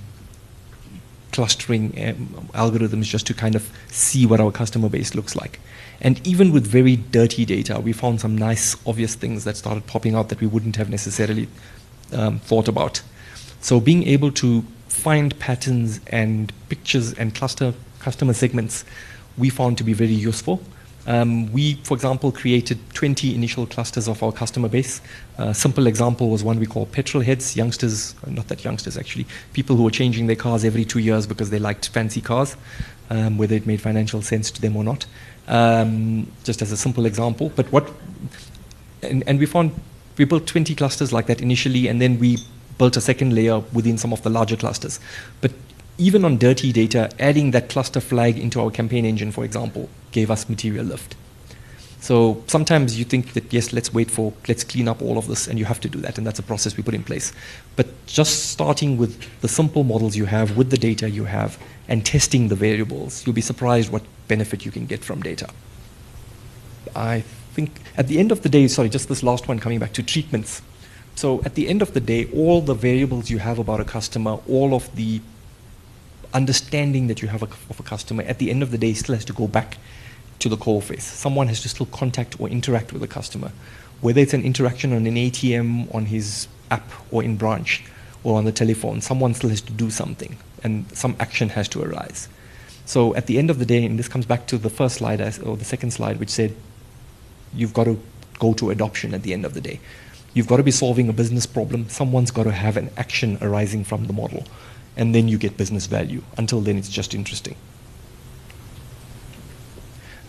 clustering 1.32 1.92
um, 2.06 2.48
algorithms 2.52 3.04
just 3.04 3.26
to 3.26 3.34
kind 3.34 3.54
of 3.54 3.70
see 3.88 4.26
what 4.26 4.40
our 4.40 4.52
customer 4.52 4.88
base 4.88 5.14
looks 5.14 5.34
like. 5.34 5.60
And 6.02 6.24
even 6.26 6.52
with 6.52 6.66
very 6.66 6.96
dirty 6.96 7.44
data, 7.44 7.78
we 7.80 7.92
found 7.92 8.20
some 8.20 8.36
nice, 8.36 8.76
obvious 8.84 9.14
things 9.14 9.44
that 9.44 9.56
started 9.56 9.86
popping 9.86 10.16
out 10.16 10.28
that 10.30 10.40
we 10.40 10.48
wouldn't 10.48 10.74
have 10.76 10.90
necessarily 10.90 11.48
um, 12.12 12.40
thought 12.40 12.66
about. 12.66 13.02
So 13.60 13.78
being 13.78 14.06
able 14.08 14.32
to 14.32 14.64
find 14.88 15.38
patterns 15.38 16.00
and 16.08 16.52
pictures 16.68 17.14
and 17.14 17.34
cluster 17.34 17.72
customer 18.00 18.34
segments 18.34 18.84
we 19.38 19.48
found 19.48 19.78
to 19.78 19.84
be 19.84 19.92
very 19.92 20.12
useful. 20.12 20.60
Um, 21.06 21.52
we, 21.52 21.74
for 21.82 21.94
example, 21.94 22.30
created 22.30 22.78
20 22.94 23.34
initial 23.34 23.66
clusters 23.66 24.08
of 24.08 24.22
our 24.22 24.32
customer 24.32 24.68
base. 24.68 25.00
A 25.38 25.54
simple 25.54 25.86
example 25.86 26.30
was 26.30 26.44
one 26.44 26.60
we 26.60 26.66
call 26.66 26.86
petrol 26.86 27.22
heads, 27.22 27.56
youngsters, 27.56 28.14
not 28.26 28.48
that 28.48 28.64
youngsters 28.64 28.96
actually, 28.96 29.26
people 29.52 29.76
who 29.76 29.82
were 29.82 29.90
changing 29.90 30.26
their 30.26 30.36
cars 30.36 30.64
every 30.64 30.84
two 30.84 31.00
years 31.00 31.26
because 31.26 31.50
they 31.50 31.58
liked 31.58 31.88
fancy 31.88 32.20
cars, 32.20 32.56
um, 33.10 33.38
whether 33.38 33.54
it 33.56 33.66
made 33.66 33.80
financial 33.80 34.22
sense 34.22 34.50
to 34.52 34.60
them 34.60 34.76
or 34.76 34.84
not. 34.84 35.06
Um, 35.48 36.30
just 36.44 36.62
as 36.62 36.70
a 36.70 36.76
simple 36.76 37.04
example. 37.04 37.50
But 37.56 37.70
what, 37.72 37.90
and, 39.02 39.24
and 39.26 39.40
we 39.40 39.46
found, 39.46 39.72
we 40.16 40.24
built 40.24 40.46
20 40.46 40.74
clusters 40.76 41.12
like 41.12 41.26
that 41.26 41.40
initially, 41.40 41.88
and 41.88 42.00
then 42.00 42.20
we 42.20 42.38
built 42.78 42.96
a 42.96 43.00
second 43.00 43.34
layer 43.34 43.58
within 43.72 43.98
some 43.98 44.12
of 44.12 44.22
the 44.22 44.30
larger 44.30 44.56
clusters. 44.56 45.00
But 45.40 45.50
even 45.98 46.24
on 46.24 46.38
dirty 46.38 46.72
data, 46.72 47.10
adding 47.18 47.50
that 47.52 47.68
cluster 47.68 48.00
flag 48.00 48.38
into 48.38 48.60
our 48.60 48.70
campaign 48.70 49.04
engine, 49.04 49.32
for 49.32 49.44
example, 49.44 49.88
gave 50.10 50.30
us 50.30 50.48
material 50.48 50.84
lift. 50.84 51.16
So 52.00 52.42
sometimes 52.48 52.98
you 52.98 53.04
think 53.04 53.34
that, 53.34 53.52
yes, 53.52 53.72
let's 53.72 53.94
wait 53.94 54.10
for, 54.10 54.32
let's 54.48 54.64
clean 54.64 54.88
up 54.88 55.00
all 55.00 55.18
of 55.18 55.28
this, 55.28 55.46
and 55.46 55.56
you 55.56 55.64
have 55.66 55.78
to 55.80 55.88
do 55.88 56.00
that, 56.00 56.18
and 56.18 56.26
that's 56.26 56.40
a 56.40 56.42
process 56.42 56.76
we 56.76 56.82
put 56.82 56.94
in 56.94 57.04
place. 57.04 57.32
But 57.76 57.86
just 58.06 58.50
starting 58.50 58.96
with 58.96 59.40
the 59.40 59.46
simple 59.46 59.84
models 59.84 60.16
you 60.16 60.24
have, 60.24 60.56
with 60.56 60.70
the 60.70 60.76
data 60.76 61.08
you 61.08 61.26
have, 61.26 61.58
and 61.86 62.04
testing 62.04 62.48
the 62.48 62.56
variables, 62.56 63.24
you'll 63.24 63.34
be 63.34 63.40
surprised 63.40 63.92
what 63.92 64.02
benefit 64.26 64.64
you 64.64 64.72
can 64.72 64.86
get 64.86 65.04
from 65.04 65.22
data. 65.22 65.48
I 66.96 67.20
think 67.52 67.70
at 67.96 68.08
the 68.08 68.18
end 68.18 68.32
of 68.32 68.42
the 68.42 68.48
day, 68.48 68.66
sorry, 68.66 68.88
just 68.88 69.08
this 69.08 69.22
last 69.22 69.46
one 69.46 69.60
coming 69.60 69.78
back 69.78 69.92
to 69.92 70.02
treatments. 70.02 70.60
So 71.14 71.40
at 71.44 71.54
the 71.54 71.68
end 71.68 71.82
of 71.82 71.94
the 71.94 72.00
day, 72.00 72.28
all 72.34 72.62
the 72.62 72.74
variables 72.74 73.30
you 73.30 73.38
have 73.38 73.58
about 73.58 73.80
a 73.80 73.84
customer, 73.84 74.38
all 74.48 74.74
of 74.74 74.94
the 74.96 75.20
understanding 76.34 77.06
that 77.06 77.22
you 77.22 77.28
have 77.28 77.42
a, 77.42 77.46
of 77.70 77.78
a 77.78 77.82
customer, 77.82 78.22
at 78.24 78.38
the 78.38 78.50
end 78.50 78.62
of 78.62 78.70
the 78.70 78.78
day, 78.78 78.92
still 78.94 79.14
has 79.14 79.24
to 79.26 79.32
go 79.32 79.46
back 79.46 79.78
to 80.38 80.48
the 80.48 80.56
call 80.56 80.80
face. 80.80 81.04
Someone 81.04 81.46
has 81.48 81.60
to 81.62 81.68
still 81.68 81.86
contact 81.86 82.40
or 82.40 82.48
interact 82.48 82.92
with 82.92 83.02
the 83.02 83.08
customer, 83.08 83.52
whether 84.00 84.20
it's 84.20 84.34
an 84.34 84.42
interaction 84.42 84.92
on 84.92 85.06
an 85.06 85.14
ATM, 85.14 85.94
on 85.94 86.06
his 86.06 86.48
app, 86.70 86.90
or 87.10 87.22
in 87.22 87.36
branch, 87.36 87.84
or 88.24 88.38
on 88.38 88.44
the 88.44 88.52
telephone. 88.52 89.00
Someone 89.00 89.34
still 89.34 89.50
has 89.50 89.60
to 89.62 89.72
do 89.72 89.90
something, 89.90 90.36
and 90.64 90.90
some 90.96 91.16
action 91.20 91.50
has 91.50 91.68
to 91.68 91.82
arise. 91.82 92.28
So 92.84 93.14
at 93.14 93.26
the 93.26 93.38
end 93.38 93.50
of 93.50 93.58
the 93.58 93.66
day, 93.66 93.84
and 93.84 93.98
this 93.98 94.08
comes 94.08 94.26
back 94.26 94.46
to 94.48 94.58
the 94.58 94.70
first 94.70 94.96
slide 94.96 95.20
or 95.20 95.56
the 95.56 95.64
second 95.64 95.92
slide, 95.92 96.18
which 96.18 96.30
said 96.30 96.54
you've 97.54 97.74
got 97.74 97.84
to 97.84 98.00
go 98.38 98.52
to 98.54 98.70
adoption 98.70 99.14
at 99.14 99.22
the 99.22 99.32
end 99.32 99.44
of 99.44 99.54
the 99.54 99.60
day. 99.60 99.78
You've 100.34 100.48
got 100.48 100.56
to 100.56 100.62
be 100.62 100.70
solving 100.70 101.08
a 101.08 101.12
business 101.12 101.46
problem. 101.46 101.88
Someone's 101.88 102.30
got 102.30 102.44
to 102.44 102.52
have 102.52 102.76
an 102.76 102.90
action 102.96 103.38
arising 103.40 103.84
from 103.84 104.06
the 104.06 104.12
model. 104.12 104.44
And 104.96 105.14
then 105.14 105.28
you 105.28 105.38
get 105.38 105.56
business 105.56 105.86
value. 105.86 106.22
Until 106.36 106.60
then, 106.60 106.76
it's 106.76 106.88
just 106.88 107.14
interesting. 107.14 107.56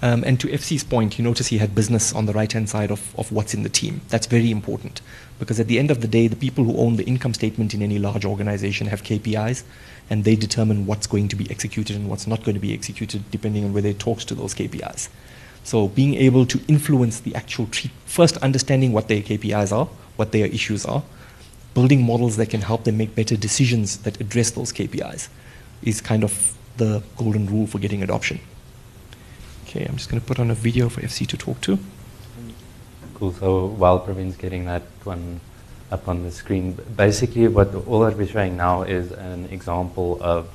Um, 0.04 0.22
and 0.26 0.38
to 0.42 0.48
FC's 0.48 0.84
point, 0.84 1.18
you 1.18 1.24
notice 1.24 1.48
he 1.48 1.60
had 1.60 1.74
business 1.74 2.14
on 2.14 2.26
the 2.26 2.34
right 2.34 2.52
hand 2.52 2.70
side 2.70 2.92
of, 2.92 3.18
of 3.18 3.32
what's 3.32 3.54
in 3.54 3.64
the 3.64 3.70
team. 3.70 4.02
That's 4.10 4.28
very 4.28 4.52
important 4.52 5.02
because 5.40 5.62
at 5.62 5.68
the 5.68 5.80
end 5.80 5.92
of 5.92 6.02
the 6.02 6.10
day, 6.10 6.28
the 6.28 6.36
people 6.36 6.66
who 6.66 6.78
own 6.78 6.98
the 6.98 7.06
income 7.06 7.34
statement 7.34 7.74
in 7.74 7.82
any 7.82 7.98
large 8.00 8.26
organization 8.26 8.88
have 8.88 9.04
KPIs 9.04 9.64
and 10.10 10.26
they 10.26 10.36
determine 10.36 10.86
what's 10.86 11.08
going 11.08 11.30
to 11.30 11.38
be 11.38 11.50
executed 11.50 11.96
and 11.96 12.10
what's 12.10 12.28
not 12.28 12.44
going 12.44 12.56
to 12.56 12.60
be 12.60 12.74
executed 12.74 13.24
depending 13.32 13.64
on 13.64 13.72
whether 13.72 13.88
it 13.88 14.00
talks 14.00 14.26
to 14.26 14.36
those 14.36 14.54
KPIs. 14.54 15.08
So 15.64 15.88
being 15.88 16.16
able 16.16 16.46
to 16.48 16.60
influence 16.68 17.22
the 17.22 17.34
actual 17.34 17.68
treat, 17.68 17.94
first 18.06 18.36
understanding 18.38 18.92
what 18.92 19.08
their 19.08 19.22
KPIs 19.22 19.72
are, 19.72 19.86
what 20.18 20.34
their 20.34 20.48
issues 20.48 20.86
are, 20.86 21.04
building 21.74 22.04
models 22.04 22.38
that 22.38 22.50
can 22.50 22.62
help 22.62 22.84
them 22.84 22.98
make 22.98 23.16
better 23.16 23.36
decisions 23.36 23.98
that 24.00 24.20
address 24.22 24.52
those 24.52 24.72
KPIs 24.72 25.30
is 25.82 26.02
kind 26.02 26.24
of 26.24 26.56
the 26.78 27.04
golden 27.18 27.48
rule 27.48 27.68
for 27.68 27.80
getting 27.80 28.04
adoption. 28.04 28.40
Okay, 29.66 29.86
I'm 29.86 29.96
just 29.96 30.10
going 30.10 30.22
to 30.22 30.28
put 30.28 30.40
on 30.40 30.52
a 30.52 30.56
video 30.56 30.90
for 30.90 31.02
FC 31.02 31.26
to 31.28 31.38
talk 31.38 31.60
to. 31.62 31.80
Cool. 33.16 33.34
So 33.34 33.66
while 33.66 34.00
Pravin's 34.00 34.38
getting 34.38 34.66
that 34.66 34.84
one 35.04 35.40
up 35.92 36.08
on 36.08 36.24
the 36.24 36.32
screen, 36.32 36.78
basically 36.96 37.48
what 37.48 37.74
all 37.88 38.02
that 38.02 38.18
we're 38.18 38.28
showing 38.28 38.58
now 38.58 38.84
is 38.84 39.12
an 39.12 39.46
example 39.46 40.18
of 40.22 40.48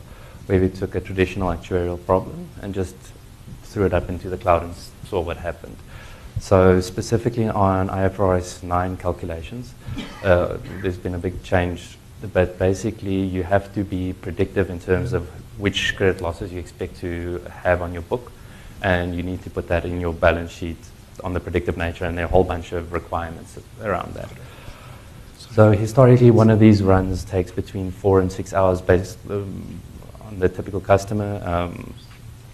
where 0.47 0.61
we 0.61 0.69
took 0.69 0.95
a 0.95 1.01
traditional 1.01 1.49
actuarial 1.49 2.05
problem 2.07 2.49
and 2.63 2.75
just 2.75 2.97
threw 3.65 3.87
it 3.87 3.93
up 3.93 4.09
into 4.09 4.29
the 4.29 4.37
cloud 4.37 4.63
and 4.63 4.75
saw 5.09 5.21
what 5.21 5.37
happened. 5.37 5.77
So 6.41 6.81
specifically 6.81 7.49
on 7.49 7.89
IFRS 7.89 8.63
9 8.63 8.97
calculations, 8.97 9.75
uh, 10.23 10.59
there's 10.83 10.97
been 10.97 11.15
a 11.15 11.19
big 11.19 11.43
change, 11.43 11.99
but 12.33 12.59
basically 12.59 13.17
you 13.17 13.43
have 13.43 13.75
to 13.75 13.85
be 13.85 14.13
predictive 14.13 14.71
in 14.71 14.79
terms 14.79 15.13
of 15.13 15.29
which 15.59 15.97
credit 15.97 16.21
losses 16.21 16.53
you 16.53 16.61
expect 16.61 16.97
to 16.99 17.41
have 17.51 17.83
on 17.83 17.93
your 17.93 18.03
book, 18.03 18.31
and 18.83 19.17
you 19.17 19.23
need 19.23 19.43
to 19.43 19.51
put 19.51 19.69
that 19.69 19.85
in 19.85 20.01
your 20.01 20.13
balance 20.13 20.53
sheet 20.53 20.79
on 21.25 21.33
the 21.33 21.41
predictive 21.41 21.77
nature, 21.77 22.05
and 22.05 22.17
there 22.17 22.25
are 22.25 22.29
a 22.29 22.31
whole 22.31 22.45
bunch 22.45 22.73
of 22.73 22.93
requirements 22.93 23.59
around 23.83 24.15
that. 24.15 24.31
So 25.37 25.73
historically, 25.73 26.31
one 26.31 26.51
of 26.51 26.61
these 26.61 26.83
runs 26.83 27.25
takes 27.25 27.51
between 27.51 27.91
four 27.91 28.21
and 28.21 28.31
six 28.31 28.53
hours 28.53 28.81
based 28.81 29.19
um, 29.29 29.81
on 30.21 30.39
the 30.39 30.49
typical 30.49 30.81
customer. 30.81 31.43
Um, 31.45 31.95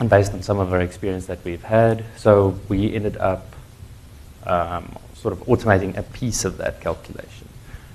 and 0.00 0.10
based 0.10 0.34
on 0.34 0.42
some 0.42 0.58
of 0.58 0.72
our 0.72 0.80
experience 0.80 1.26
that 1.26 1.38
we've 1.44 1.62
had. 1.62 2.04
So 2.16 2.58
we 2.68 2.94
ended 2.94 3.16
up 3.18 3.53
um, 4.46 4.96
sort 5.14 5.32
of 5.32 5.40
automating 5.46 5.96
a 5.96 6.02
piece 6.02 6.44
of 6.44 6.58
that 6.58 6.80
calculation 6.80 7.48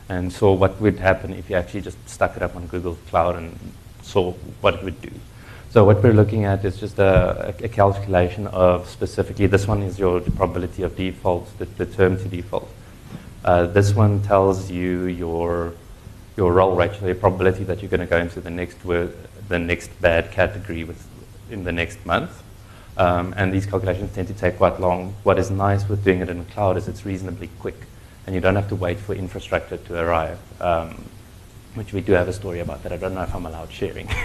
and 0.10 0.34
saw 0.34 0.52
what 0.54 0.82
would 0.82 0.98
happen 0.98 1.34
if 1.34 1.50
you 1.50 1.56
actually 1.56 1.82
just 1.82 1.98
stuck 2.10 2.36
it 2.36 2.42
up 2.42 2.56
on 2.56 2.66
Google 2.68 2.98
Cloud 3.10 3.36
and 3.36 3.58
saw 4.02 4.32
what 4.62 4.76
it 4.76 4.84
would 4.84 5.02
do. 5.02 5.12
So 5.72 5.84
what 5.84 6.02
we're 6.02 6.14
looking 6.14 6.46
at 6.46 6.66
is 6.66 6.80
just 6.80 6.98
a, 6.98 7.54
a 7.64 7.68
calculation 7.68 8.48
of 8.48 8.90
specifically, 8.90 9.46
this 9.46 9.68
one 9.68 9.84
is 9.84 10.00
your 10.00 10.20
probability 10.20 10.82
of 10.82 10.96
default, 10.96 11.56
the, 11.60 11.66
the 11.66 11.86
term 11.86 12.18
to 12.18 12.28
default. 12.28 12.68
Uh, 13.46 13.68
this 13.68 13.94
one 13.94 14.22
tells 14.24 14.72
you 14.72 15.06
your, 15.06 15.74
your 16.36 16.54
roll 16.54 16.76
rate, 16.76 16.92
so 17.00 17.06
your 17.06 17.14
probability 17.14 17.64
that 17.66 17.84
you're 17.84 17.90
going 17.90 18.00
to 18.00 18.08
go 18.08 18.18
into 18.18 18.42
the 18.42 18.50
next, 18.50 18.84
word, 18.84 19.16
the 19.48 19.60
next 19.60 19.90
bad 20.02 20.32
category 20.32 20.84
with, 20.84 21.08
in 21.52 21.64
the 21.64 21.72
next 21.72 22.04
month. 22.04 22.42
Um, 23.00 23.34
and 23.38 23.52
these 23.52 23.66
calculations 23.66 24.14
tend 24.14 24.28
to 24.28 24.34
take 24.36 24.58
quite 24.58 24.80
long. 24.80 25.16
What 25.24 25.40
is 25.40 25.50
nice 25.50 25.90
with 25.90 26.04
doing 26.04 26.20
it 26.20 26.30
in 26.30 26.38
the 26.38 26.52
cloud 26.52 26.78
is 26.78 26.88
it's 26.88 27.06
reasonably 27.06 27.50
quick, 27.60 27.78
and 28.28 28.36
you 28.36 28.42
don't 28.42 28.56
have 28.56 28.70
to 28.70 28.76
wait 28.76 29.00
for 29.00 29.16
infrastructure 29.16 29.78
to 29.78 30.00
arrive, 30.00 30.38
um, 30.62 31.04
which 31.76 31.94
we 31.94 32.02
do 32.02 32.12
have 32.12 32.28
a 32.28 32.34
story 32.34 32.60
about 32.60 32.84
that. 32.84 32.92
I 32.92 32.98
don't 32.98 33.16
know 33.16 33.24
if 33.24 33.34
I'm 33.34 33.46
allowed 33.46 33.72
sharing. 33.72 34.08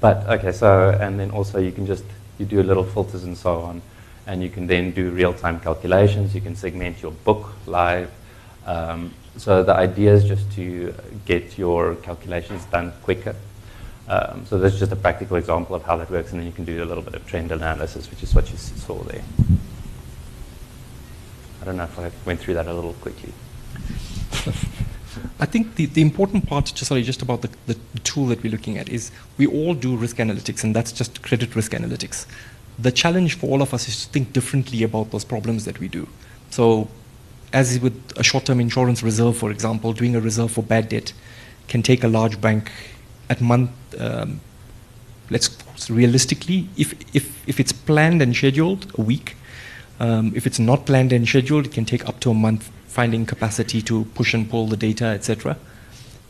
But 0.00 0.26
okay, 0.28 0.52
so 0.52 0.96
and 0.98 1.20
then 1.20 1.30
also 1.30 1.58
you 1.58 1.72
can 1.72 1.86
just 1.86 2.04
you 2.38 2.46
do 2.46 2.62
little 2.62 2.84
filters 2.84 3.24
and 3.24 3.36
so 3.36 3.60
on, 3.60 3.82
and 4.26 4.42
you 4.42 4.48
can 4.48 4.66
then 4.66 4.92
do 4.92 5.10
real-time 5.10 5.60
calculations. 5.60 6.34
You 6.34 6.40
can 6.40 6.56
segment 6.56 7.02
your 7.02 7.12
book 7.12 7.52
live. 7.66 8.10
Um, 8.64 9.12
so 9.36 9.62
the 9.62 9.74
idea 9.74 10.14
is 10.14 10.24
just 10.24 10.50
to 10.52 10.94
get 11.26 11.58
your 11.58 11.96
calculations 11.96 12.64
done 12.66 12.92
quicker. 13.02 13.36
Um, 14.10 14.44
so 14.44 14.58
that's 14.58 14.76
just 14.76 14.90
a 14.90 14.96
practical 14.96 15.36
example 15.36 15.76
of 15.76 15.84
how 15.84 15.96
that 15.96 16.10
works, 16.10 16.32
and 16.32 16.40
then 16.40 16.46
you 16.46 16.52
can 16.52 16.64
do 16.64 16.82
a 16.82 16.84
little 16.84 17.02
bit 17.02 17.14
of 17.14 17.24
trend 17.28 17.52
analysis, 17.52 18.10
which 18.10 18.24
is 18.24 18.34
what 18.34 18.50
you 18.50 18.56
saw 18.56 19.00
there. 19.04 19.22
I 21.62 21.64
don't 21.64 21.76
know 21.76 21.84
if 21.84 21.96
I 21.96 22.10
went 22.26 22.40
through 22.40 22.54
that 22.54 22.66
a 22.66 22.74
little 22.74 22.94
quickly. 22.94 23.32
I 25.38 25.46
think 25.46 25.76
the, 25.76 25.86
the 25.86 26.02
important 26.02 26.48
part, 26.48 26.66
just, 26.66 26.86
sorry, 26.86 27.04
just 27.04 27.22
about 27.22 27.42
the, 27.42 27.50
the 27.66 27.78
tool 28.02 28.26
that 28.26 28.42
we're 28.42 28.50
looking 28.50 28.78
at 28.78 28.88
is 28.88 29.12
we 29.38 29.46
all 29.46 29.74
do 29.74 29.96
risk 29.96 30.16
analytics, 30.16 30.64
and 30.64 30.74
that's 30.74 30.90
just 30.90 31.22
credit 31.22 31.54
risk 31.54 31.70
analytics. 31.70 32.26
The 32.80 32.90
challenge 32.90 33.38
for 33.38 33.48
all 33.48 33.62
of 33.62 33.72
us 33.72 33.86
is 33.86 34.06
to 34.06 34.12
think 34.12 34.32
differently 34.32 34.82
about 34.82 35.12
those 35.12 35.24
problems 35.24 35.66
that 35.66 35.78
we 35.78 35.86
do. 35.86 36.08
So, 36.50 36.88
as 37.52 37.78
with 37.78 37.94
a 38.16 38.24
short 38.24 38.46
term 38.46 38.58
insurance 38.58 39.04
reserve, 39.04 39.36
for 39.36 39.52
example, 39.52 39.92
doing 39.92 40.16
a 40.16 40.20
reserve 40.20 40.50
for 40.50 40.64
bad 40.64 40.88
debt 40.88 41.12
can 41.68 41.82
take 41.82 42.02
a 42.02 42.08
large 42.08 42.40
bank 42.40 42.72
at 43.28 43.40
month. 43.40 43.70
Um, 43.98 44.40
let's 45.30 45.56
realistically, 45.88 46.68
if, 46.76 46.92
if, 47.14 47.48
if 47.48 47.60
it's 47.60 47.72
planned 47.72 48.20
and 48.20 48.34
scheduled, 48.34 48.92
a 48.98 49.02
week. 49.02 49.36
Um, 49.98 50.32
if 50.34 50.46
it's 50.46 50.58
not 50.58 50.86
planned 50.86 51.12
and 51.12 51.28
scheduled, 51.28 51.66
it 51.66 51.72
can 51.72 51.84
take 51.84 52.08
up 52.08 52.20
to 52.20 52.30
a 52.30 52.34
month 52.34 52.70
finding 52.86 53.24
capacity 53.24 53.80
to 53.82 54.04
push 54.16 54.34
and 54.34 54.50
pull 54.50 54.66
the 54.66 54.76
data, 54.76 55.04
etc. 55.04 55.56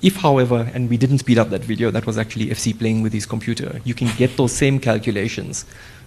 If, 0.03 0.17
however, 0.17 0.71
and 0.75 0.89
we 0.89 0.97
didn't 0.97 1.19
speed 1.19 1.39
up 1.39 1.51
that 1.51 1.63
video, 1.63 1.91
that 1.91 2.07
was 2.07 2.19
actually 2.19 2.47
FC 2.47 2.79
playing 2.79 3.03
with 3.03 3.13
his 3.13 3.27
computer, 3.27 3.81
you 3.85 3.95
can 3.95 4.11
get 4.17 4.37
those 4.37 4.53
same 4.53 4.79
calculations 4.81 5.65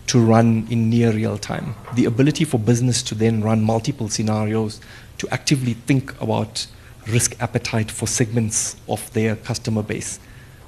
to 0.08 0.20
run 0.20 0.68
in 0.70 0.89
near 0.89 1.12
real 1.12 1.38
time. 1.38 1.76
The 1.94 2.06
ability 2.06 2.44
for 2.46 2.60
business 2.60 3.02
to 3.04 3.16
then 3.16 3.42
run 3.42 3.62
multiple 3.62 4.10
scenarios, 4.10 4.82
to 5.20 5.28
actively 5.30 5.74
think 5.74 6.20
about 6.22 6.68
risk 7.08 7.36
appetite 7.42 7.92
for 7.92 8.08
segments 8.08 8.76
of 8.88 9.12
their 9.13 9.36
customer 9.36 9.84
base, 9.84 10.20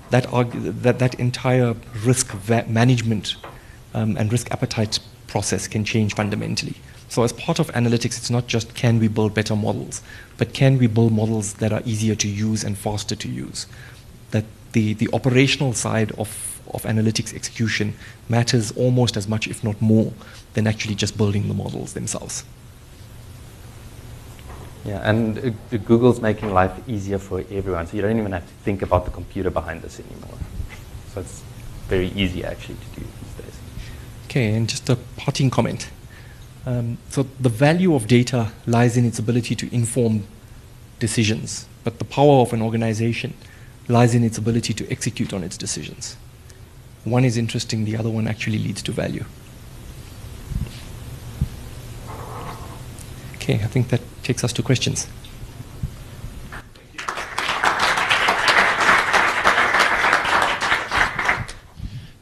that, 0.09 0.27
that, 0.83 0.99
that 0.99 1.15
entire 1.15 1.75
risk 2.03 2.33
management 2.67 3.35
um, 3.93 4.17
and 4.17 4.31
risk 4.31 4.51
appetite 4.51 4.99
process 5.27 5.67
can 5.67 5.83
change 5.83 6.13
fundamentally. 6.15 6.75
So 7.09 7.23
as 7.23 7.33
part 7.33 7.59
of 7.59 7.67
analytics, 7.67 8.17
it's 8.17 8.29
not 8.29 8.47
just 8.47 8.73
can 8.75 8.99
we 8.99 9.07
build 9.07 9.33
better 9.33 9.55
models, 9.55 10.01
but 10.37 10.53
can 10.53 10.77
we 10.77 10.87
build 10.87 11.11
models 11.13 11.53
that 11.55 11.71
are 11.71 11.81
easier 11.85 12.15
to 12.15 12.27
use 12.27 12.63
and 12.63 12.77
faster 12.77 13.15
to 13.15 13.27
use? 13.27 13.67
That 14.31 14.45
the, 14.73 14.93
the 14.93 15.09
operational 15.13 15.73
side 15.73 16.11
of, 16.13 16.61
of 16.73 16.83
analytics 16.83 17.33
execution 17.33 17.93
matters 18.27 18.71
almost 18.75 19.15
as 19.17 19.27
much, 19.27 19.47
if 19.47 19.63
not 19.63 19.81
more, 19.81 20.13
than 20.53 20.67
actually 20.67 20.95
just 20.95 21.17
building 21.17 21.47
the 21.47 21.53
models 21.53 21.93
themselves. 21.93 22.43
Yeah, 24.85 25.09
and 25.09 25.57
uh, 25.73 25.77
Google's 25.77 26.21
making 26.21 26.53
life 26.53 26.71
easier 26.87 27.17
for 27.17 27.39
everyone, 27.49 27.87
so 27.87 27.95
you 27.95 28.03
don't 28.03 28.19
even 28.19 28.31
have 28.33 28.45
to 28.45 28.53
think 28.63 28.83
about 28.83 29.05
the 29.05 29.11
computer 29.11 29.49
behind 29.49 29.81
this 29.81 29.99
anymore. 29.99 30.37
So 31.13 31.21
it's 31.21 31.41
very 31.87 32.09
easy 32.09 32.43
actually 32.43 32.75
to 32.75 32.99
do 32.99 33.05
these 33.05 33.45
days. 33.45 33.59
Okay, 34.25 34.53
and 34.53 34.69
just 34.69 34.87
a 34.89 34.95
parting 35.17 35.49
comment. 35.49 35.89
Um, 36.67 36.99
so 37.09 37.23
the 37.39 37.49
value 37.49 37.95
of 37.95 38.07
data 38.07 38.51
lies 38.67 38.95
in 38.95 39.05
its 39.05 39.17
ability 39.17 39.55
to 39.55 39.73
inform 39.73 40.23
decisions, 40.99 41.67
but 41.83 41.97
the 41.97 42.05
power 42.05 42.41
of 42.41 42.53
an 42.53 42.61
organization 42.61 43.33
lies 43.87 44.13
in 44.13 44.23
its 44.23 44.37
ability 44.37 44.73
to 44.73 44.91
execute 44.91 45.33
on 45.33 45.43
its 45.43 45.57
decisions. 45.57 46.15
One 47.05 47.25
is 47.25 47.37
interesting, 47.37 47.85
the 47.85 47.97
other 47.97 48.09
one 48.09 48.27
actually 48.27 48.59
leads 48.59 48.81
to 48.83 48.91
value. 48.91 49.25
Okay, 53.45 53.63
I 53.63 53.67
think 53.67 53.89
that 53.89 54.01
takes 54.23 54.43
us 54.43 54.51
to 54.53 54.63
questions. 54.63 55.05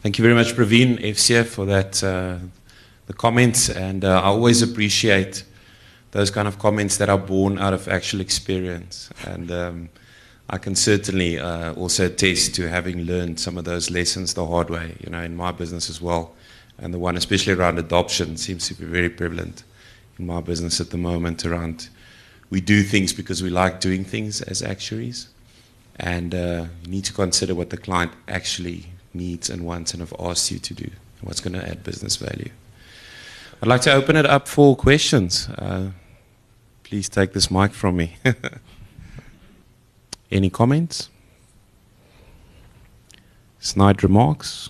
Thank 0.02 0.18
you 0.18 0.22
very 0.22 0.36
much, 0.36 0.54
Pravin, 0.54 1.00
FCF, 1.02 1.46
for 1.46 1.66
that. 1.68 2.04
Uh, 2.04 2.40
the 3.06 3.14
comments, 3.14 3.70
and 3.70 4.04
uh, 4.04 4.20
I 4.20 4.26
always 4.26 4.62
appreciate 4.62 5.46
those 6.12 6.30
kind 6.30 6.46
of 6.46 6.60
comments 6.60 6.98
that 6.98 7.08
are 7.08 7.18
born 7.18 7.58
out 7.58 7.74
of 7.74 7.88
actual 7.88 8.20
experience. 8.20 9.10
And 9.26 9.50
um, 9.50 9.90
I 10.50 10.58
can 10.58 10.76
certainly 10.76 11.40
uh, 11.40 11.72
also 11.76 12.08
attest 12.08 12.54
to 12.56 12.68
having 12.68 13.06
learned 13.06 13.40
some 13.40 13.58
of 13.58 13.64
those 13.64 13.90
lessons 13.90 14.34
the 14.34 14.46
hard 14.46 14.70
way, 14.70 14.98
you 15.00 15.10
know, 15.10 15.22
in 15.22 15.38
my 15.38 15.54
business 15.54 15.90
as 15.90 16.02
well. 16.02 16.34
And 16.78 16.94
the 16.94 17.00
one, 17.00 17.16
especially 17.16 17.54
around 17.54 17.80
adoption, 17.80 18.36
seems 18.36 18.68
to 18.68 18.74
be 18.74 18.84
very 18.84 19.10
prevalent 19.10 19.64
in 20.18 20.26
my 20.26 20.42
business 20.42 20.80
at 20.80 20.90
the 20.90 20.98
moment. 20.98 21.46
Around 21.46 21.90
we 22.50 22.62
do 22.62 22.84
things 22.84 23.14
because 23.14 23.42
we 23.42 23.50
like 23.50 23.80
doing 23.80 24.06
things 24.06 24.42
as 24.42 24.62
actuaries, 24.62 25.30
and 25.98 26.36
uh, 26.36 26.66
you 26.84 26.92
need 26.92 27.06
to 27.06 27.14
consider 27.14 27.56
what 27.56 27.70
the 27.70 27.78
client 27.78 28.12
actually 28.28 28.86
needs 29.14 29.50
and 29.50 29.66
wants 29.66 29.94
and 29.94 30.02
have 30.02 30.14
asked 30.20 30.52
you 30.52 30.60
to 30.60 30.74
do, 30.74 30.86
and 30.86 31.22
what's 31.22 31.40
going 31.40 31.54
to 31.54 31.68
add 31.68 31.84
business 31.84 32.16
value. 32.16 32.52
I'd 33.62 33.70
like 33.70 33.82
to 33.82 33.94
open 33.94 34.16
it 34.16 34.26
up 34.26 34.48
for 34.48 34.76
questions. 34.76 35.50
Uh, 35.50 35.92
please 36.84 37.10
take 37.10 37.34
this 37.34 37.50
mic 37.50 37.72
from 37.72 37.98
me. 37.98 38.18
Any 40.32 40.50
comments? 40.50 41.10
Snide 43.60 44.04
remarks? 44.04 44.70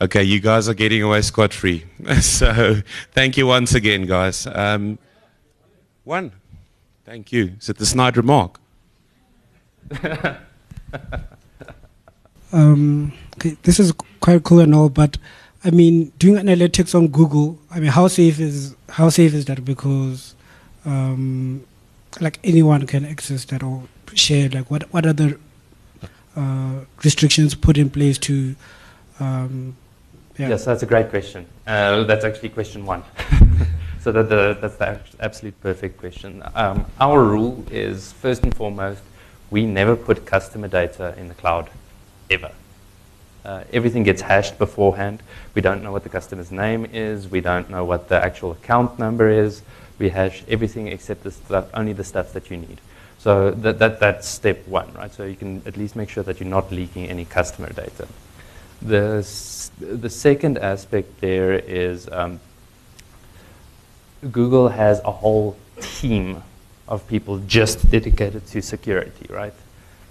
Okay, 0.00 0.22
you 0.22 0.40
guys 0.40 0.68
are 0.68 0.74
getting 0.74 1.02
away 1.02 1.22
scot 1.22 1.52
free. 1.52 1.84
so 2.20 2.80
thank 3.12 3.36
you 3.36 3.46
once 3.46 3.74
again, 3.74 4.06
guys. 4.06 4.46
Um, 4.46 4.98
one. 6.04 6.32
Thank 7.04 7.32
you. 7.32 7.54
Is 7.58 7.68
it 7.68 7.78
the 7.78 7.86
snide 7.86 8.16
remark? 8.16 8.60
um, 12.52 13.12
okay, 13.36 13.56
this 13.62 13.80
is 13.80 13.92
quite 14.20 14.44
cool 14.44 14.60
and 14.60 14.74
all, 14.74 14.88
but 14.88 15.18
I 15.64 15.70
mean, 15.70 16.12
doing 16.18 16.36
analytics 16.36 16.94
on 16.94 17.08
Google. 17.08 17.58
I 17.70 17.80
mean, 17.80 17.90
how 17.90 18.06
safe 18.08 18.38
is 18.38 18.76
how 18.88 19.08
safe 19.08 19.34
is 19.34 19.46
that? 19.46 19.64
Because 19.64 20.34
um, 20.84 21.64
like 22.20 22.38
anyone 22.44 22.86
can 22.86 23.04
access 23.04 23.44
that 23.46 23.62
or 23.62 23.82
share. 24.14 24.48
Like, 24.48 24.70
what 24.70 24.84
what 24.92 25.04
are 25.04 25.12
the 25.12 25.38
uh, 26.36 26.84
restrictions 27.02 27.54
put 27.54 27.76
in 27.76 27.90
place 27.90 28.18
to? 28.18 28.54
Um, 29.18 29.76
yeah. 30.40 30.48
Yes, 30.48 30.64
that's 30.64 30.82
a 30.82 30.86
great 30.86 31.10
question. 31.10 31.46
Uh, 31.66 32.04
that's 32.04 32.24
actually 32.24 32.48
question 32.48 32.86
one. 32.86 33.04
so 34.00 34.10
that 34.10 34.30
the, 34.30 34.56
that's 34.58 34.76
the 34.76 34.98
absolute 35.20 35.60
perfect 35.60 35.98
question. 35.98 36.42
Um, 36.54 36.86
our 36.98 37.22
rule 37.22 37.62
is 37.70 38.12
first 38.12 38.42
and 38.42 38.54
foremost, 38.56 39.02
we 39.50 39.66
never 39.66 39.94
put 39.96 40.24
customer 40.24 40.68
data 40.68 41.14
in 41.18 41.28
the 41.28 41.34
cloud, 41.34 41.68
ever. 42.30 42.52
Uh, 43.44 43.64
everything 43.72 44.02
gets 44.02 44.22
hashed 44.22 44.58
beforehand. 44.58 45.22
We 45.54 45.60
don't 45.60 45.82
know 45.82 45.92
what 45.92 46.04
the 46.04 46.08
customer's 46.08 46.50
name 46.50 46.86
is. 46.90 47.28
We 47.28 47.42
don't 47.42 47.68
know 47.68 47.84
what 47.84 48.08
the 48.08 48.16
actual 48.16 48.52
account 48.52 48.98
number 48.98 49.28
is. 49.28 49.62
We 49.98 50.08
hash 50.08 50.42
everything 50.48 50.88
except 50.88 51.22
the 51.22 51.32
stuff, 51.32 51.68
only 51.74 51.92
the 51.92 52.04
stuff 52.04 52.32
that 52.32 52.50
you 52.50 52.56
need. 52.56 52.80
So 53.18 53.50
that, 53.50 53.78
that, 53.78 54.00
that's 54.00 54.26
step 54.26 54.66
one, 54.66 54.90
right? 54.94 55.12
So 55.12 55.24
you 55.24 55.36
can 55.36 55.62
at 55.66 55.76
least 55.76 55.96
make 55.96 56.08
sure 56.08 56.22
that 56.22 56.40
you're 56.40 56.48
not 56.48 56.72
leaking 56.72 57.06
any 57.06 57.26
customer 57.26 57.70
data. 57.70 58.08
The, 58.82 59.26
the 59.78 60.10
second 60.10 60.58
aspect 60.58 61.20
there 61.20 61.52
is 61.52 62.08
um, 62.10 62.40
Google 64.30 64.68
has 64.68 65.00
a 65.04 65.10
whole 65.12 65.56
team 65.80 66.42
of 66.88 67.06
people 67.06 67.38
just 67.46 67.90
dedicated 67.90 68.46
to 68.48 68.62
security, 68.62 69.26
right? 69.28 69.54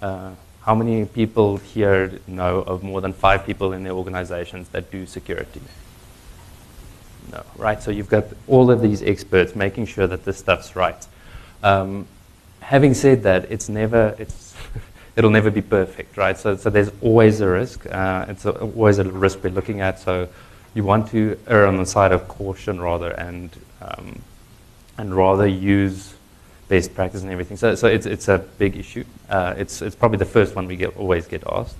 Uh, 0.00 0.32
How 0.62 0.74
many 0.74 1.04
people 1.04 1.56
here 1.56 2.20
know 2.26 2.58
of 2.60 2.82
more 2.82 3.00
than 3.00 3.12
five 3.12 3.46
people 3.46 3.72
in 3.72 3.82
their 3.82 3.92
organizations 3.92 4.68
that 4.70 4.90
do 4.90 5.06
security? 5.06 5.60
No, 7.32 7.42
right? 7.56 7.82
So 7.82 7.90
you've 7.90 8.08
got 8.08 8.24
all 8.46 8.70
of 8.70 8.80
these 8.82 9.02
experts 9.02 9.54
making 9.54 9.86
sure 9.86 10.06
that 10.06 10.24
this 10.24 10.38
stuff's 10.38 10.76
right. 10.76 11.06
Um, 11.62 12.06
having 12.60 12.94
said 12.94 13.22
that, 13.22 13.50
it's 13.50 13.68
never, 13.68 14.14
it's, 14.18 14.49
it'll 15.16 15.30
never 15.30 15.50
be 15.50 15.62
perfect, 15.62 16.16
right? 16.16 16.36
So, 16.36 16.56
so 16.56 16.70
there's 16.70 16.90
always 17.00 17.40
a 17.40 17.48
risk. 17.48 17.86
Uh, 17.86 18.26
it's 18.28 18.44
a, 18.44 18.52
always 18.52 18.98
a 18.98 19.04
risk 19.04 19.42
we're 19.42 19.50
looking 19.50 19.80
at. 19.80 19.98
So 19.98 20.28
you 20.74 20.84
want 20.84 21.08
to 21.10 21.38
err 21.46 21.66
on 21.66 21.76
the 21.76 21.86
side 21.86 22.12
of 22.12 22.28
caution 22.28 22.80
rather 22.80 23.10
and, 23.10 23.50
um, 23.82 24.22
and 24.96 25.14
rather 25.14 25.46
use 25.46 26.14
best 26.68 26.94
practice 26.94 27.22
and 27.22 27.30
everything. 27.30 27.56
So, 27.56 27.74
so 27.74 27.88
it's, 27.88 28.06
it's 28.06 28.28
a 28.28 28.38
big 28.38 28.76
issue. 28.76 29.04
Uh, 29.28 29.54
it's, 29.56 29.82
it's 29.82 29.96
probably 29.96 30.18
the 30.18 30.24
first 30.24 30.54
one 30.54 30.66
we 30.66 30.76
get, 30.76 30.96
always 30.96 31.26
get 31.26 31.42
asked. 31.50 31.76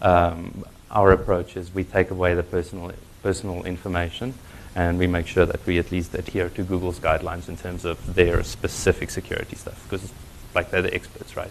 Um, 0.00 0.64
our 0.90 1.12
approach 1.12 1.56
is 1.56 1.72
we 1.74 1.84
take 1.84 2.10
away 2.10 2.34
the 2.34 2.42
personal, 2.42 2.92
personal 3.22 3.64
information 3.64 4.34
and 4.74 4.98
we 4.98 5.06
make 5.06 5.26
sure 5.26 5.44
that 5.44 5.64
we 5.66 5.78
at 5.78 5.90
least 5.90 6.14
adhere 6.14 6.48
to 6.48 6.62
Google's 6.62 6.98
guidelines 7.00 7.48
in 7.48 7.56
terms 7.56 7.84
of 7.84 8.14
their 8.14 8.42
specific 8.42 9.10
security 9.10 9.56
stuff 9.56 9.82
because 9.88 10.12
like 10.54 10.70
they're 10.70 10.82
the 10.82 10.94
experts, 10.94 11.36
right? 11.36 11.50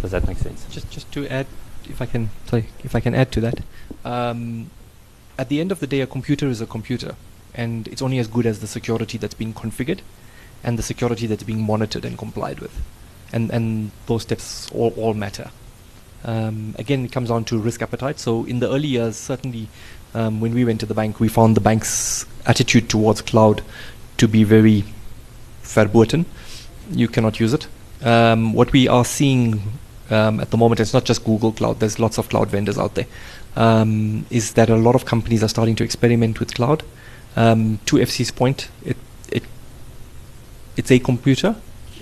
Does 0.00 0.10
that 0.10 0.26
make 0.26 0.38
sense? 0.38 0.66
Just, 0.70 0.90
just 0.90 1.10
to 1.12 1.26
add, 1.28 1.46
if 1.88 2.00
I 2.00 2.06
can, 2.06 2.30
sorry, 2.46 2.66
if 2.84 2.94
I 2.94 3.00
can 3.00 3.14
add 3.14 3.32
to 3.32 3.40
that, 3.40 3.60
um, 4.04 4.70
at 5.38 5.48
the 5.48 5.60
end 5.60 5.72
of 5.72 5.80
the 5.80 5.86
day, 5.86 6.00
a 6.00 6.06
computer 6.06 6.48
is 6.48 6.60
a 6.60 6.66
computer, 6.66 7.16
and 7.54 7.88
it's 7.88 8.02
only 8.02 8.18
as 8.18 8.28
good 8.28 8.46
as 8.46 8.60
the 8.60 8.66
security 8.66 9.18
that's 9.18 9.34
been 9.34 9.52
configured 9.52 10.00
and 10.62 10.78
the 10.78 10.82
security 10.82 11.26
that's 11.26 11.42
being 11.42 11.62
monitored 11.62 12.04
and 12.04 12.18
complied 12.18 12.60
with. 12.60 12.80
And, 13.32 13.50
and 13.50 13.90
those 14.06 14.22
steps 14.22 14.70
all, 14.72 14.92
all 14.96 15.14
matter. 15.14 15.50
Um, 16.24 16.74
again, 16.78 17.04
it 17.04 17.12
comes 17.12 17.28
down 17.28 17.44
to 17.46 17.58
risk 17.58 17.82
appetite. 17.82 18.18
So 18.18 18.44
in 18.44 18.60
the 18.60 18.68
early 18.68 18.88
years, 18.88 19.16
certainly 19.16 19.68
um, 20.14 20.40
when 20.40 20.54
we 20.54 20.64
went 20.64 20.80
to 20.80 20.86
the 20.86 20.94
bank, 20.94 21.20
we 21.20 21.28
found 21.28 21.56
the 21.56 21.60
bank's 21.60 22.26
attitude 22.46 22.88
towards 22.88 23.20
cloud 23.22 23.62
to 24.16 24.26
be 24.26 24.44
very 24.44 24.84
verboten. 25.62 26.26
You 26.90 27.08
cannot 27.08 27.38
use 27.38 27.52
it. 27.52 27.68
Um, 28.02 28.52
what 28.52 28.72
we 28.72 28.88
are 28.88 29.04
seeing 29.04 29.62
um, 30.10 30.40
at 30.40 30.50
the 30.50 30.56
moment, 30.56 30.80
it's 30.80 30.92
not 30.92 31.04
just 31.04 31.24
Google 31.24 31.52
Cloud, 31.52 31.80
there's 31.80 31.98
lots 31.98 32.18
of 32.18 32.28
cloud 32.28 32.48
vendors 32.48 32.78
out 32.78 32.94
there, 32.94 33.06
um, 33.56 34.26
is 34.30 34.52
that 34.54 34.70
a 34.70 34.76
lot 34.76 34.94
of 34.94 35.04
companies 35.04 35.42
are 35.42 35.48
starting 35.48 35.74
to 35.76 35.84
experiment 35.84 36.38
with 36.38 36.54
cloud. 36.54 36.82
Um, 37.34 37.80
to 37.86 37.96
FC's 37.96 38.30
point, 38.30 38.68
it 38.84 38.96
it's 40.76 40.90
a 40.90 40.98
computer. 40.98 41.56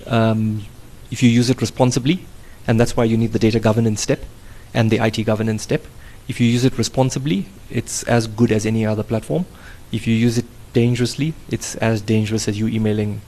Um, 0.07 0.64
if 1.11 1.22
you 1.22 1.30
use 1.30 1.48
it 1.48 1.61
responsibly, 1.61 2.26
and 2.66 2.78
that's 2.78 2.96
why 2.96 3.04
you 3.04 3.16
need 3.16 3.33
the 3.33 3.38
data 3.38 3.61
governance 3.61 4.00
step 4.00 4.24
and 4.72 4.90
the 4.90 4.98
IT 4.98 5.24
governance 5.24 5.62
step. 5.62 5.85
If 6.26 6.40
you 6.40 6.46
use 6.46 6.64
it 6.64 6.76
responsibly, 6.76 7.46
it's 7.70 8.02
as 8.04 8.26
good 8.26 8.50
as 8.50 8.66
any 8.66 8.85
other 8.85 9.02
platform. 9.02 9.46
If 9.92 10.07
you 10.07 10.14
use 10.14 10.38
it 10.38 10.46
dangerously, 10.72 11.35
it's 11.50 11.76
as 11.76 12.00
dangerous 12.00 12.48
as 12.48 12.59
you 12.59 12.66
emailing 12.66 13.20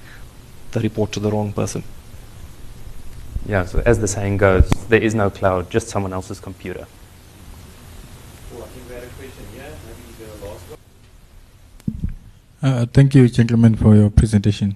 the 0.72 0.80
report 0.80 1.12
to 1.12 1.20
the 1.20 1.30
wrong 1.30 1.52
person. 1.52 1.84
Yeah, 3.48 3.64
so 3.64 3.80
as 3.86 4.00
the 4.00 4.08
saying 4.08 4.38
goes, 4.38 4.68
there 4.88 5.00
is 5.00 5.14
no 5.14 5.30
cloud, 5.30 5.70
just 5.70 5.88
someone 5.88 6.12
else's 6.12 6.40
computer. 6.40 6.86
Uh, 12.60 12.86
thank 12.86 13.14
you, 13.14 13.28
gentlemen, 13.28 13.76
for 13.76 13.94
your 13.94 14.10
presentation. 14.10 14.74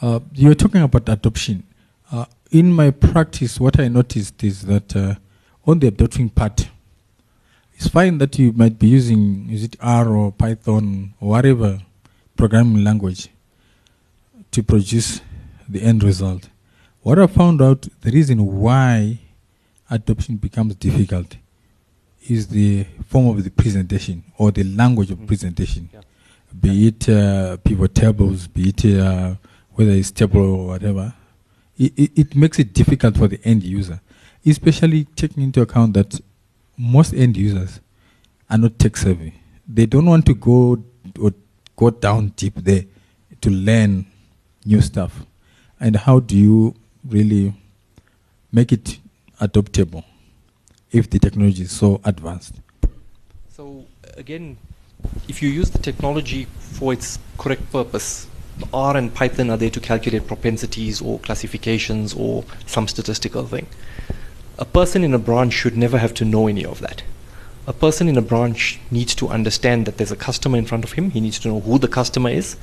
Uh, 0.00 0.20
you're 0.32 0.54
talking 0.54 0.80
about 0.80 1.06
adoption. 1.10 1.64
Uh, 2.10 2.24
in 2.50 2.72
my 2.72 2.90
practice, 2.90 3.60
what 3.60 3.78
I 3.78 3.88
noticed 3.88 4.42
is 4.42 4.62
that 4.62 4.96
uh, 4.96 5.16
on 5.66 5.80
the 5.80 5.88
adopting 5.88 6.30
part, 6.30 6.70
it's 7.74 7.88
fine 7.88 8.16
that 8.18 8.38
you 8.38 8.52
might 8.52 8.78
be 8.78 8.86
using, 8.86 9.50
is 9.50 9.64
it 9.64 9.76
R 9.82 10.08
or 10.08 10.32
Python 10.32 11.12
or 11.20 11.28
whatever 11.28 11.80
programming 12.36 12.82
language 12.82 13.28
to 14.52 14.62
produce 14.62 15.20
the 15.68 15.82
end 15.82 16.02
result. 16.02 16.48
What 17.02 17.18
I 17.18 17.26
found 17.26 17.62
out, 17.62 17.86
the 18.00 18.10
reason 18.10 18.44
why 18.60 19.18
adoption 19.90 20.36
becomes 20.36 20.74
difficult 20.74 21.36
is 22.28 22.48
the 22.48 22.84
form 23.06 23.28
of 23.28 23.44
the 23.44 23.50
presentation 23.50 24.24
or 24.36 24.50
the 24.50 24.64
language 24.64 25.10
of 25.10 25.18
mm-hmm. 25.18 25.26
presentation. 25.26 25.88
Yeah. 25.92 26.00
Be 26.60 26.88
it 26.88 27.08
uh, 27.08 27.56
pivot 27.58 27.94
tables, 27.94 28.48
be 28.48 28.70
it 28.70 28.84
uh, 28.84 29.34
whether 29.74 29.92
it's 29.92 30.08
stable 30.08 30.40
or 30.42 30.66
whatever, 30.66 31.14
it, 31.78 31.92
it, 31.96 32.10
it, 32.16 32.36
makes 32.36 32.58
it 32.58 32.74
difficult 32.74 33.16
for 33.16 33.28
the 33.28 33.40
end 33.44 33.62
user, 33.62 34.00
especially 34.44 35.04
taking 35.14 35.44
into 35.44 35.60
account 35.60 35.94
that 35.94 36.20
most 36.76 37.14
end 37.14 37.36
users 37.36 37.80
are 38.50 38.58
not 38.58 38.78
tech 38.78 38.96
savvy. 38.96 39.34
They 39.68 39.86
don't 39.86 40.06
want 40.06 40.26
to 40.26 40.34
go 40.34 40.82
or 41.20 41.32
go 41.76 41.90
down 41.90 42.32
deep 42.36 42.56
there 42.56 42.84
to 43.40 43.50
learn 43.50 44.06
new 44.64 44.80
stuff. 44.80 45.24
And 45.78 45.94
how 45.94 46.18
do 46.18 46.36
you 46.36 46.74
really 47.08 47.54
make 48.52 48.72
it 48.72 48.98
adoptable 49.40 50.04
if 50.90 51.10
the 51.10 51.18
technology 51.18 51.62
is 51.62 51.72
so 51.72 52.00
advanced? 52.04 52.54
So 53.50 53.84
again, 54.16 54.56
if 55.28 55.42
you 55.42 55.48
use 55.48 55.70
the 55.70 55.78
technology 55.78 56.46
for 56.58 56.92
its 56.92 57.18
correct 57.36 57.70
purpose, 57.72 58.26
R 58.72 58.96
and 58.96 59.14
Python 59.14 59.50
are 59.50 59.56
there 59.56 59.70
to 59.70 59.80
calculate 59.80 60.26
propensities 60.26 61.00
or 61.00 61.18
classifications 61.20 62.14
or 62.14 62.44
some 62.66 62.88
statistical 62.88 63.46
thing. 63.46 63.66
A 64.58 64.64
person 64.64 65.04
in 65.04 65.14
a 65.14 65.18
branch 65.18 65.52
should 65.52 65.76
never 65.76 65.98
have 65.98 66.14
to 66.14 66.24
know 66.24 66.48
any 66.48 66.64
of 66.64 66.80
that. 66.80 67.02
A 67.68 67.72
person 67.72 68.08
in 68.08 68.16
a 68.16 68.22
branch 68.22 68.80
needs 68.90 69.14
to 69.16 69.28
understand 69.28 69.86
that 69.86 69.98
there's 69.98 70.10
a 70.10 70.16
customer 70.16 70.58
in 70.58 70.64
front 70.64 70.84
of 70.84 70.92
him. 70.92 71.10
He 71.10 71.20
needs 71.20 71.38
to 71.40 71.48
know 71.48 71.60
who 71.60 71.78
the 71.78 71.86
customer 71.86 72.30
is, 72.30 72.56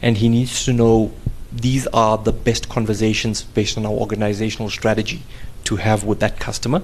and 0.00 0.18
he 0.18 0.28
needs 0.28 0.64
to 0.66 0.72
know 0.72 1.12
these 1.52 1.86
are 1.88 2.16
the 2.18 2.32
best 2.32 2.68
conversations 2.68 3.42
based 3.42 3.76
on 3.76 3.84
our 3.84 3.92
organizational 3.92 4.70
strategy 4.70 5.22
to 5.64 5.76
have 5.76 6.04
with 6.04 6.20
that 6.20 6.40
customer 6.40 6.82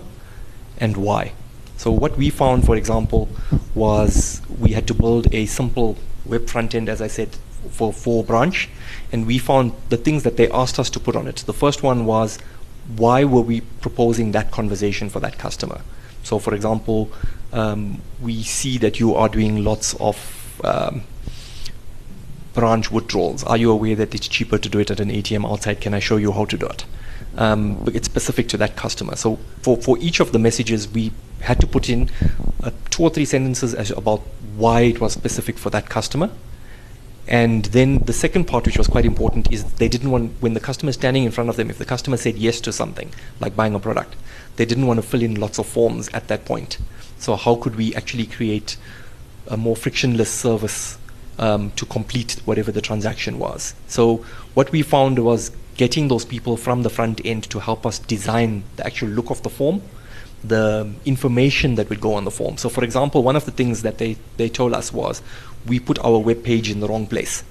and 0.79 0.97
why. 0.97 1.33
So, 1.77 1.91
what 1.91 2.17
we 2.17 2.31
found, 2.31 2.67
for 2.67 2.77
example, 2.77 3.29
was 3.75 4.43
we 4.59 4.73
had 4.73 4.87
to 4.89 4.95
build 4.95 5.33
a 5.33 5.47
simple 5.47 5.97
web 6.27 6.49
front 6.49 6.75
end, 6.75 6.89
as 6.89 7.01
I 7.01 7.07
said, 7.07 7.37
for 7.71 7.93
for 7.93 8.25
branch, 8.25 8.69
and 9.13 9.27
we 9.27 9.39
found 9.39 9.73
the 9.89 9.97
things 9.97 10.23
that 10.25 10.37
they 10.37 10.51
asked 10.51 10.79
us 10.79 10.91
to 10.91 11.01
put 11.01 11.17
on 11.17 11.27
it. 11.29 11.37
The 11.47 11.53
first 11.53 11.83
one 11.83 12.05
was 12.05 12.39
why 12.97 13.25
were 13.25 13.43
we 13.43 13.61
proposing 13.61 14.33
that 14.33 14.51
conversation 14.51 15.09
for 15.09 15.21
that 15.21 15.39
customer? 15.39 15.83
So, 16.25 16.39
for 16.39 16.55
example, 16.55 17.11
um, 17.53 18.03
we 18.21 18.43
see 18.43 18.79
that 18.79 18.99
you 18.99 19.15
are 19.15 19.29
doing 19.29 19.65
lots 19.65 19.95
of 20.01 20.61
um, 20.65 21.03
branch 22.55 22.91
withdrawals. 22.91 23.45
Are 23.45 23.57
you 23.57 23.71
aware 23.71 23.95
that 23.97 24.15
it's 24.15 24.29
cheaper 24.29 24.59
to 24.59 24.69
do 24.69 24.79
it 24.79 24.91
at 24.91 25.01
an 25.01 25.11
ATM 25.11 25.51
outside? 25.51 25.81
Can 25.81 25.95
I 25.95 26.01
show 26.01 26.17
you 26.17 26.33
how 26.33 26.45
to 26.47 26.57
do 26.57 26.67
it? 26.67 26.85
Um, 27.37 27.83
it's 27.87 28.07
specific 28.07 28.49
to 28.49 28.57
that 28.57 28.77
customer. 28.77 29.17
So 29.17 29.39
for, 29.63 29.77
for 29.77 29.99
each 29.99 30.21
of 30.21 30.33
the 30.33 30.39
messages, 30.39 30.89
we 30.89 31.13
had 31.41 31.61
to 31.61 31.67
put 31.67 31.89
in 31.89 32.11
uh, 32.63 32.71
two 32.91 33.05
or 33.05 33.11
three 33.11 33.25
sentences 33.25 33.75
about 33.91 34.21
why 34.57 34.81
it 34.81 35.01
was 35.01 35.13
specific 35.13 35.57
for 35.57 35.71
that 35.71 35.89
customer 35.89 36.31
and 37.29 37.67
then 37.67 37.99
the 37.99 38.15
second 38.15 38.47
part, 38.47 38.65
which 38.65 38.79
was 38.79 38.87
quite 38.87 39.05
important, 39.05 39.53
is 39.53 39.63
they 39.75 39.89
didn't 39.89 40.11
want, 40.11 40.33
when 40.41 40.55
the 40.55 40.61
customer 40.61 40.89
is 40.89 40.97
standing 40.97 41.25
in 41.25 41.31
front 41.31 41.51
of 41.51 41.57
them, 41.57 41.69
if 41.69 41.77
the 41.77 41.85
customer 41.85 42.17
said 42.17 42.37
yes 42.37 42.59
to 42.63 42.73
something, 42.73 43.13
like 43.39 43.55
buying 43.55 43.75
a 43.75 43.79
product, 43.79 44.17
they 44.57 44.65
didn't 44.65 44.87
want 44.87 44.99
to 44.99 45.07
fill 45.07 45.23
in 45.23 45.35
lots 45.35 45.59
of 45.59 45.67
forms 45.67 46.09
at 46.15 46.29
that 46.29 46.47
point. 46.47 46.79
So, 47.19 47.37
how 47.37 47.57
could 47.57 47.77
we 47.77 47.95
actually 47.95 48.25
create 48.25 48.79
a 49.47 49.59
more 49.59 49.77
frictionless 49.77 50.31
service 50.31 50.97
um, 51.39 51.71
to 51.73 51.87
complete 51.87 52.41
whatever 52.45 52.73
the 52.73 52.81
transaction 52.81 53.39
was? 53.39 53.75
So, 53.87 54.25
what 54.55 54.71
we 54.73 54.83
found 54.83 55.19
was 55.19 55.51
getting 55.77 56.09
those 56.09 56.25
people 56.25 56.57
from 56.57 56.83
the 56.83 56.91
front 56.91 57.21
end 57.25 57.49
to 57.51 57.61
help 57.61 57.87
us 57.87 57.99
design 57.99 58.65
the 58.77 58.85
actual 58.87 59.09
look 59.09 59.31
of 59.31 59.43
the 59.43 59.51
form 59.51 59.83
the 60.45 60.89
information 61.05 61.75
that 61.75 61.89
would 61.89 62.01
go 62.01 62.15
on 62.15 62.25
the 62.25 62.31
form. 62.31 62.57
So, 62.57 62.69
for 62.69 62.85
example, 62.85 63.23
one 63.23 63.37
of 63.37 63.45
the 63.45 63.51
things 63.51 63.83
that 63.83 63.99
they, 63.99 64.17
they 64.37 64.49
told 64.49 64.73
us 64.73 64.93
was 64.93 65.23
we 65.67 65.81
put 65.81 65.99
our 66.05 66.19
web 66.19 66.45
page 66.45 66.71
in 66.71 66.81
the 66.81 66.89
wrong 66.89 67.07
place. 67.07 67.43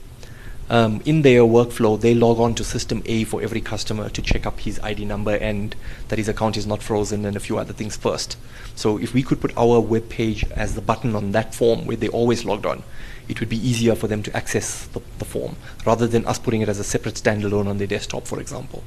Um, 0.69 1.01
in 1.05 1.21
their 1.21 1.41
workflow, 1.41 1.99
they 1.99 2.13
log 2.13 2.39
on 2.39 2.53
to 2.55 2.63
system 2.63 3.01
A 3.05 3.23
for 3.23 3.41
every 3.41 3.61
customer 3.61 4.09
to 4.09 4.21
check 4.21 4.45
up 4.45 4.59
his 4.59 4.79
ID 4.81 5.05
number 5.05 5.35
and 5.35 5.75
that 6.09 6.19
his 6.19 6.27
account 6.27 6.57
is 6.57 6.67
not 6.67 6.83
frozen 6.83 7.25
and 7.25 7.37
a 7.37 7.39
few 7.39 7.57
other 7.57 7.71
things 7.71 7.95
first. 7.95 8.37
So, 8.75 8.97
if 8.97 9.13
we 9.13 9.23
could 9.23 9.39
put 9.39 9.55
our 9.57 9.79
web 9.79 10.09
page 10.09 10.43
as 10.51 10.75
the 10.75 10.81
button 10.81 11.15
on 11.15 11.31
that 11.31 11.55
form 11.55 11.85
where 11.85 11.95
they 11.95 12.09
always 12.09 12.43
logged 12.43 12.65
on, 12.65 12.83
it 13.29 13.39
would 13.39 13.49
be 13.49 13.57
easier 13.57 13.95
for 13.95 14.07
them 14.07 14.21
to 14.23 14.35
access 14.35 14.85
the, 14.87 15.01
the 15.19 15.25
form 15.25 15.55
rather 15.85 16.05
than 16.05 16.25
us 16.25 16.37
putting 16.37 16.61
it 16.61 16.69
as 16.69 16.79
a 16.79 16.83
separate 16.83 17.15
standalone 17.15 17.67
on 17.67 17.77
their 17.77 17.87
desktop, 17.87 18.27
for 18.27 18.39
example. 18.39 18.83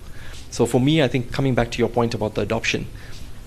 So, 0.51 0.67
for 0.67 0.81
me, 0.81 1.03
I 1.03 1.09
think 1.09 1.33
coming 1.33 1.55
back 1.55 1.71
to 1.73 1.79
your 1.79 1.89
point 1.89 2.13
about 2.13 2.35
the 2.35 2.43
adoption, 2.43 2.89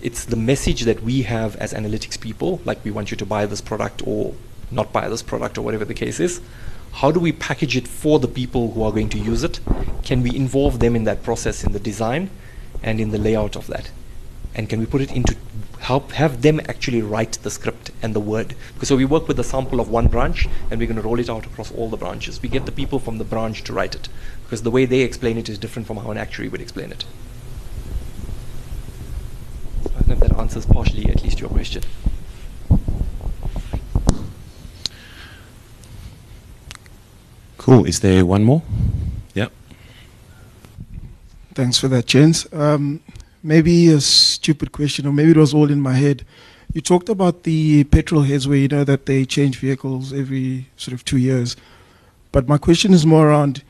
it's 0.01 0.25
the 0.25 0.35
message 0.35 0.81
that 0.81 1.03
we 1.03 1.21
have 1.21 1.55
as 1.57 1.71
analytics 1.71 2.19
people, 2.19 2.61
like 2.65 2.83
we 2.83 2.91
want 2.91 3.11
you 3.11 3.17
to 3.17 3.25
buy 3.25 3.45
this 3.45 3.61
product 3.61 4.01
or 4.07 4.33
not 4.71 4.91
buy 4.91 5.07
this 5.07 5.21
product 5.21 5.57
or 5.57 5.61
whatever 5.61 5.85
the 5.85 5.93
case 5.93 6.19
is. 6.19 6.41
How 6.93 7.11
do 7.11 7.19
we 7.19 7.31
package 7.31 7.75
it 7.75 7.87
for 7.87 8.19
the 8.19 8.27
people 8.27 8.71
who 8.71 8.83
are 8.83 8.91
going 8.91 9.09
to 9.09 9.17
use 9.19 9.43
it? 9.43 9.59
Can 10.03 10.23
we 10.23 10.35
involve 10.35 10.79
them 10.79 10.95
in 10.95 11.03
that 11.03 11.23
process 11.23 11.63
in 11.63 11.73
the 11.73 11.79
design 11.79 12.29
and 12.81 12.99
in 12.99 13.11
the 13.11 13.17
layout 13.17 13.55
of 13.55 13.67
that? 13.67 13.91
and 14.55 14.69
can 14.69 14.79
we 14.79 14.85
put 14.85 15.01
it 15.01 15.11
into 15.11 15.35
help 15.79 16.11
have 16.13 16.41
them 16.41 16.59
actually 16.61 17.01
write 17.01 17.33
the 17.43 17.49
script 17.49 17.91
and 18.01 18.15
the 18.15 18.19
word? 18.19 18.55
Because 18.73 18.89
so 18.89 18.95
we 18.95 19.05
work 19.05 19.27
with 19.27 19.39
a 19.39 19.43
sample 19.43 19.79
of 19.79 19.89
one 19.89 20.07
branch 20.07 20.47
and 20.69 20.79
we're 20.79 20.87
going 20.87 20.95
to 20.95 21.01
roll 21.01 21.19
it 21.19 21.29
out 21.29 21.45
across 21.45 21.71
all 21.71 21.89
the 21.89 21.97
branches. 21.97 22.41
We 22.41 22.49
get 22.49 22.65
the 22.65 22.71
people 22.71 22.99
from 22.99 23.17
the 23.17 23.23
branch 23.23 23.63
to 23.65 23.73
write 23.73 23.95
it. 23.95 24.07
Because 24.43 24.63
the 24.63 24.71
way 24.71 24.85
they 24.85 25.01
explain 25.01 25.37
it 25.37 25.49
is 25.49 25.57
different 25.57 25.87
from 25.87 25.97
how 25.97 26.11
an 26.11 26.17
actuary 26.17 26.49
would 26.49 26.61
explain 26.61 26.91
it. 26.91 27.05
I 29.85 29.89
don't 29.99 30.07
know 30.07 30.13
if 30.13 30.19
that 30.19 30.37
answers 30.37 30.65
partially 30.65 31.09
at 31.09 31.23
least 31.23 31.39
your 31.39 31.49
question 31.49 31.83
Cool. 37.63 37.85
Is 37.85 38.01
there 38.01 38.25
one 38.25 38.43
more? 38.43 38.61
Yep. 39.35 39.49
Thanks 41.53 41.77
for 41.77 41.87
that, 41.87 42.05
Jens. 42.05 42.45
Um, 42.51 42.99
maybe 43.41 43.87
a 43.87 44.01
stupid 44.01 44.73
question, 44.73 45.07
or 45.07 45.13
maybe 45.13 45.31
it 45.31 45.37
was 45.37 45.53
all 45.53 45.71
in 45.71 45.79
my 45.79 45.93
head. 45.93 46.25
You 46.73 46.81
talked 46.81 47.07
about 47.07 47.43
the 47.43 47.85
petrol 47.85 48.23
heads 48.23 48.49
where 48.49 48.57
you 48.57 48.67
know 48.67 48.83
that 48.83 49.05
they 49.05 49.23
change 49.23 49.59
vehicles 49.59 50.11
every 50.11 50.67
sort 50.75 50.93
of 50.93 51.05
two 51.05 51.15
years. 51.15 51.55
But 52.33 52.49
my 52.49 52.57
question 52.57 52.93
is 52.93 53.05
more 53.05 53.29
around 53.29 53.63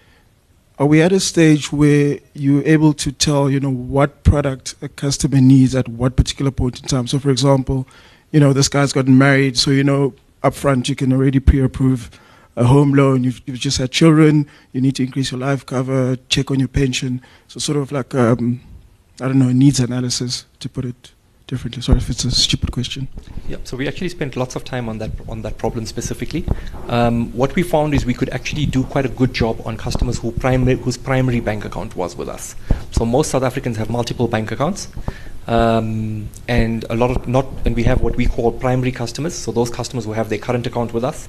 are 0.80 0.88
we 0.88 1.00
at 1.00 1.12
a 1.12 1.20
stage 1.20 1.72
where 1.72 2.18
you're 2.34 2.64
able 2.64 2.94
to 2.94 3.12
tell, 3.12 3.48
you 3.48 3.60
know, 3.60 3.70
what 3.70 4.24
product 4.24 4.74
a 4.82 4.89
customer 4.89 5.39
needs 5.39 5.76
at 5.76 5.88
what 5.88 6.16
particular 6.16 6.50
point 6.50 6.82
in 6.82 6.88
time? 6.88 7.06
So, 7.06 7.20
for 7.20 7.30
example, 7.30 7.88
you 8.32 8.39
know, 8.39 8.54
this 8.54 8.70
guy's 8.70 8.91
gotten 8.91 9.20
married, 9.20 9.56
so 9.56 9.70
you 9.70 9.84
know, 9.84 10.16
upfront 10.44 10.89
you 10.89 10.96
can 10.96 11.14
already 11.14 11.39
pre-approve 11.39 12.10
a 12.56 12.66
home 12.66 12.93
loan. 12.93 13.24
You've, 13.24 13.41
you've 13.45 13.60
just 13.60 13.78
had 13.78 13.91
children. 13.91 14.47
You 14.72 14.82
need 14.82 14.95
to 14.97 15.04
increase 15.04 15.32
your 15.32 15.39
life 15.39 15.66
cover, 15.66 16.16
check 16.30 16.51
on 16.51 16.60
your 16.60 16.68
pension. 16.68 17.22
So, 17.47 17.60
sort 17.60 17.78
of 17.78 17.91
like 17.91 18.14
um, 18.16 18.62
I 19.22 19.28
don't 19.28 19.39
know, 19.39 19.51
needs 19.51 19.80
analysis 19.80 20.45
to 20.60 20.70
put 20.70 20.86
it 20.86 21.12
differently. 21.47 21.82
Sorry 21.82 21.99
if 21.99 22.10
it's 22.10 22.26
a 22.26 22.32
stupid 22.32 22.72
question. 22.72 23.08
Yeah, 23.47 23.58
so 23.64 23.78
we 23.78 23.88
actually 23.88 24.10
spent 24.10 24.36
lots 24.36 24.56
of 24.56 24.64
time 24.64 24.89
on 24.89 24.97
that 24.97 25.12
on 25.28 25.41
that 25.43 25.58
problem 25.58 25.86
specifically. 25.86 26.45
Um, 26.88 27.32
what 27.34 27.56
we 27.56 27.64
found 27.64 27.93
is 27.93 28.06
we 28.06 28.14
could 28.14 28.30
actually 28.30 28.66
do 28.66 28.84
quite 28.84 29.06
a 29.06 29.10
good 29.10 29.34
job 29.34 29.62
on 29.66 29.78
customers 29.78 30.20
who 30.20 30.32
primary, 30.32 30.78
whose 30.78 30.97
primary 30.97 31.41
bank 31.41 31.66
account 31.66 31.95
was 31.95 32.16
with 32.16 32.30
us. 32.30 32.56
So 32.91 33.06
most 33.06 33.32
South 33.32 33.43
Africans 33.43 33.78
have 33.78 33.89
multiple 33.89 34.28
bank 34.28 34.51
accounts, 34.51 34.88
um, 35.48 36.30
and 36.48 36.86
a 36.89 36.96
lot 36.96 37.12
of 37.12 37.28
not, 37.28 37.46
and 37.66 37.76
we 37.76 37.84
have 37.84 38.02
what 38.02 38.16
we 38.16 38.26
call 38.26 38.52
primary 38.52 38.91
customers. 38.91 39.34
So 39.34 39.52
those 39.52 39.70
customers 39.70 40.06
who 40.06 40.14
have 40.14 40.30
their 40.30 40.39
current 40.39 40.66
account 40.68 40.94
with 40.94 41.04
us, 41.04 41.28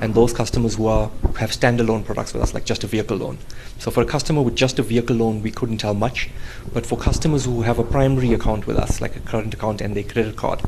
and 0.00 0.14
those 0.14 0.32
customers 0.32 0.74
who 0.74 0.86
are 0.86 1.06
who 1.22 1.32
have 1.34 1.50
standalone 1.50 2.04
products 2.04 2.34
with 2.34 2.42
us, 2.42 2.54
like 2.54 2.64
just 2.64 2.84
a 2.84 2.86
vehicle 2.86 3.16
loan. 3.16 3.38
So 3.78 3.90
for 3.90 4.02
a 4.02 4.06
customer 4.06 4.42
with 4.42 4.54
just 4.54 4.78
a 4.78 4.82
vehicle 4.82 5.16
loan, 5.16 5.42
we 5.42 5.50
couldn't 5.50 5.78
tell 5.78 5.94
much, 5.94 6.30
but 6.72 6.86
for 6.86 6.98
customers 6.98 7.44
who 7.44 7.62
have 7.62 7.78
a 7.78 7.84
primary 7.84 8.32
account 8.32 8.66
with 8.66 8.76
us, 8.76 9.00
like 9.00 9.16
a 9.16 9.20
current 9.20 9.54
account 9.54 9.80
and 9.80 9.96
their 9.96 10.04
credit 10.04 10.36
card, 10.36 10.60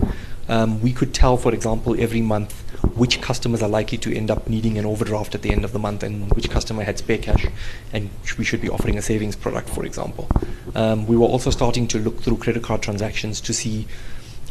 um, 0.49 0.81
we 0.81 0.93
could 0.93 1.13
tell, 1.13 1.37
for 1.37 1.53
example, 1.53 2.01
every 2.01 2.23
month 2.23 2.63
which 2.95 3.21
customers 3.21 3.63
are 3.63 3.69
likely 3.69 3.99
to 3.99 4.15
end 4.15 4.31
up 4.31 4.49
needing 4.49 4.79
an 4.79 4.87
overdraft 4.87 5.35
at 5.35 5.43
the 5.43 5.51
end 5.51 5.65
of 5.65 5.73
the 5.73 5.79
month 5.79 6.03
and 6.03 6.33
which 6.35 6.51
customer 6.51 6.85
had 6.85 6.99
spare 6.99 7.19
cash 7.19 7.47
and 7.93 8.11
we 8.39 8.45
should 8.45 8.61
be 8.61 8.69
offering 8.69 8.97
a 8.99 9.03
savings 9.03 9.37
product, 9.37 9.69
for 9.69 9.85
example. 9.85 10.29
Um, 10.75 11.07
we 11.07 11.17
were 11.17 11.27
also 11.27 11.51
starting 11.51 11.87
to 11.89 11.99
look 11.99 12.21
through 12.21 12.39
credit 12.39 12.63
card 12.63 12.83
transactions 12.83 13.41
to 13.43 13.53
see 13.53 13.87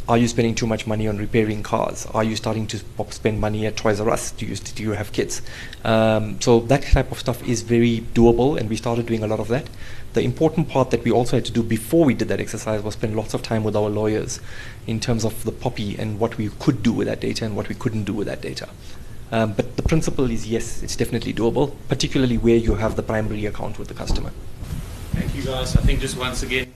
are 0.07 0.19
you 0.19 0.27
spending 0.27 0.53
too 0.53 0.67
much 0.67 0.85
money 0.85 1.07
on 1.07 1.17
repairing 1.17 1.63
cars? 1.63 2.05
Are 2.13 2.23
you 2.23 2.35
starting 2.35 2.67
to 2.67 2.79
spend 3.09 3.41
money 3.41 3.65
at 3.65 3.75
Toys 3.75 3.99
R 3.99 4.09
Us? 4.11 4.31
Do 4.31 4.45
you, 4.45 4.55
do 4.55 4.83
you 4.83 4.91
have 4.91 5.11
kids? 5.11 5.41
Um, 5.83 6.39
so 6.41 6.59
that 6.59 6.83
type 6.83 7.11
of 7.11 7.17
stuff 7.17 7.41
is 7.47 7.63
very 7.63 8.01
doable, 8.13 8.55
and 8.59 8.69
we 8.69 8.75
started 8.75 9.07
doing 9.07 9.23
a 9.23 9.27
lot 9.27 9.39
of 9.39 9.47
that. 9.47 9.67
The 10.15 10.21
important 10.21 10.69
part 10.69 10.91
that 10.91 11.03
we 11.03 11.11
also 11.11 11.35
had 11.35 11.43
to 11.43 11.51
do 11.51 11.61
before 11.61 12.05
we 12.05 12.13
did 12.13 12.29
that 12.29 12.39
exercise 12.39 12.81
was 12.81 12.93
spend 12.93 13.17
lots 13.17 13.33
of 13.33 13.43
time 13.43 13.65
with 13.65 13.75
our 13.75 13.89
lawyers 13.89 14.39
in 14.87 15.01
terms 15.01 15.25
of 15.25 15.43
the 15.43 15.51
POPI 15.51 15.99
and 15.99 16.21
what 16.21 16.37
we 16.37 16.47
could 16.57 16.81
do 16.81 16.93
with 16.93 17.07
that 17.07 17.19
data 17.19 17.43
and 17.43 17.53
what 17.53 17.67
we 17.67 17.75
couldn't 17.75 18.05
do 18.05 18.13
with 18.13 18.27
that 18.27 18.39
data. 18.39 18.69
Um, 19.33 19.51
but 19.51 19.75
the 19.75 19.83
principle 19.83 20.31
is 20.31 20.47
yes, 20.47 20.81
it's 20.81 20.95
definitely 20.95 21.33
doable, 21.33 21.75
particularly 21.89 22.37
where 22.37 22.55
you 22.55 22.75
have 22.75 22.95
the 22.95 23.03
primary 23.03 23.45
account 23.45 23.77
with 23.77 23.89
the 23.89 23.93
customer. 23.93 24.31
Thank 25.11 25.35
you 25.35 25.43
guys. 25.43 25.75
I 25.75 25.81
think 25.81 25.99
just 25.99 26.17
once 26.17 26.43
again. 26.43 26.71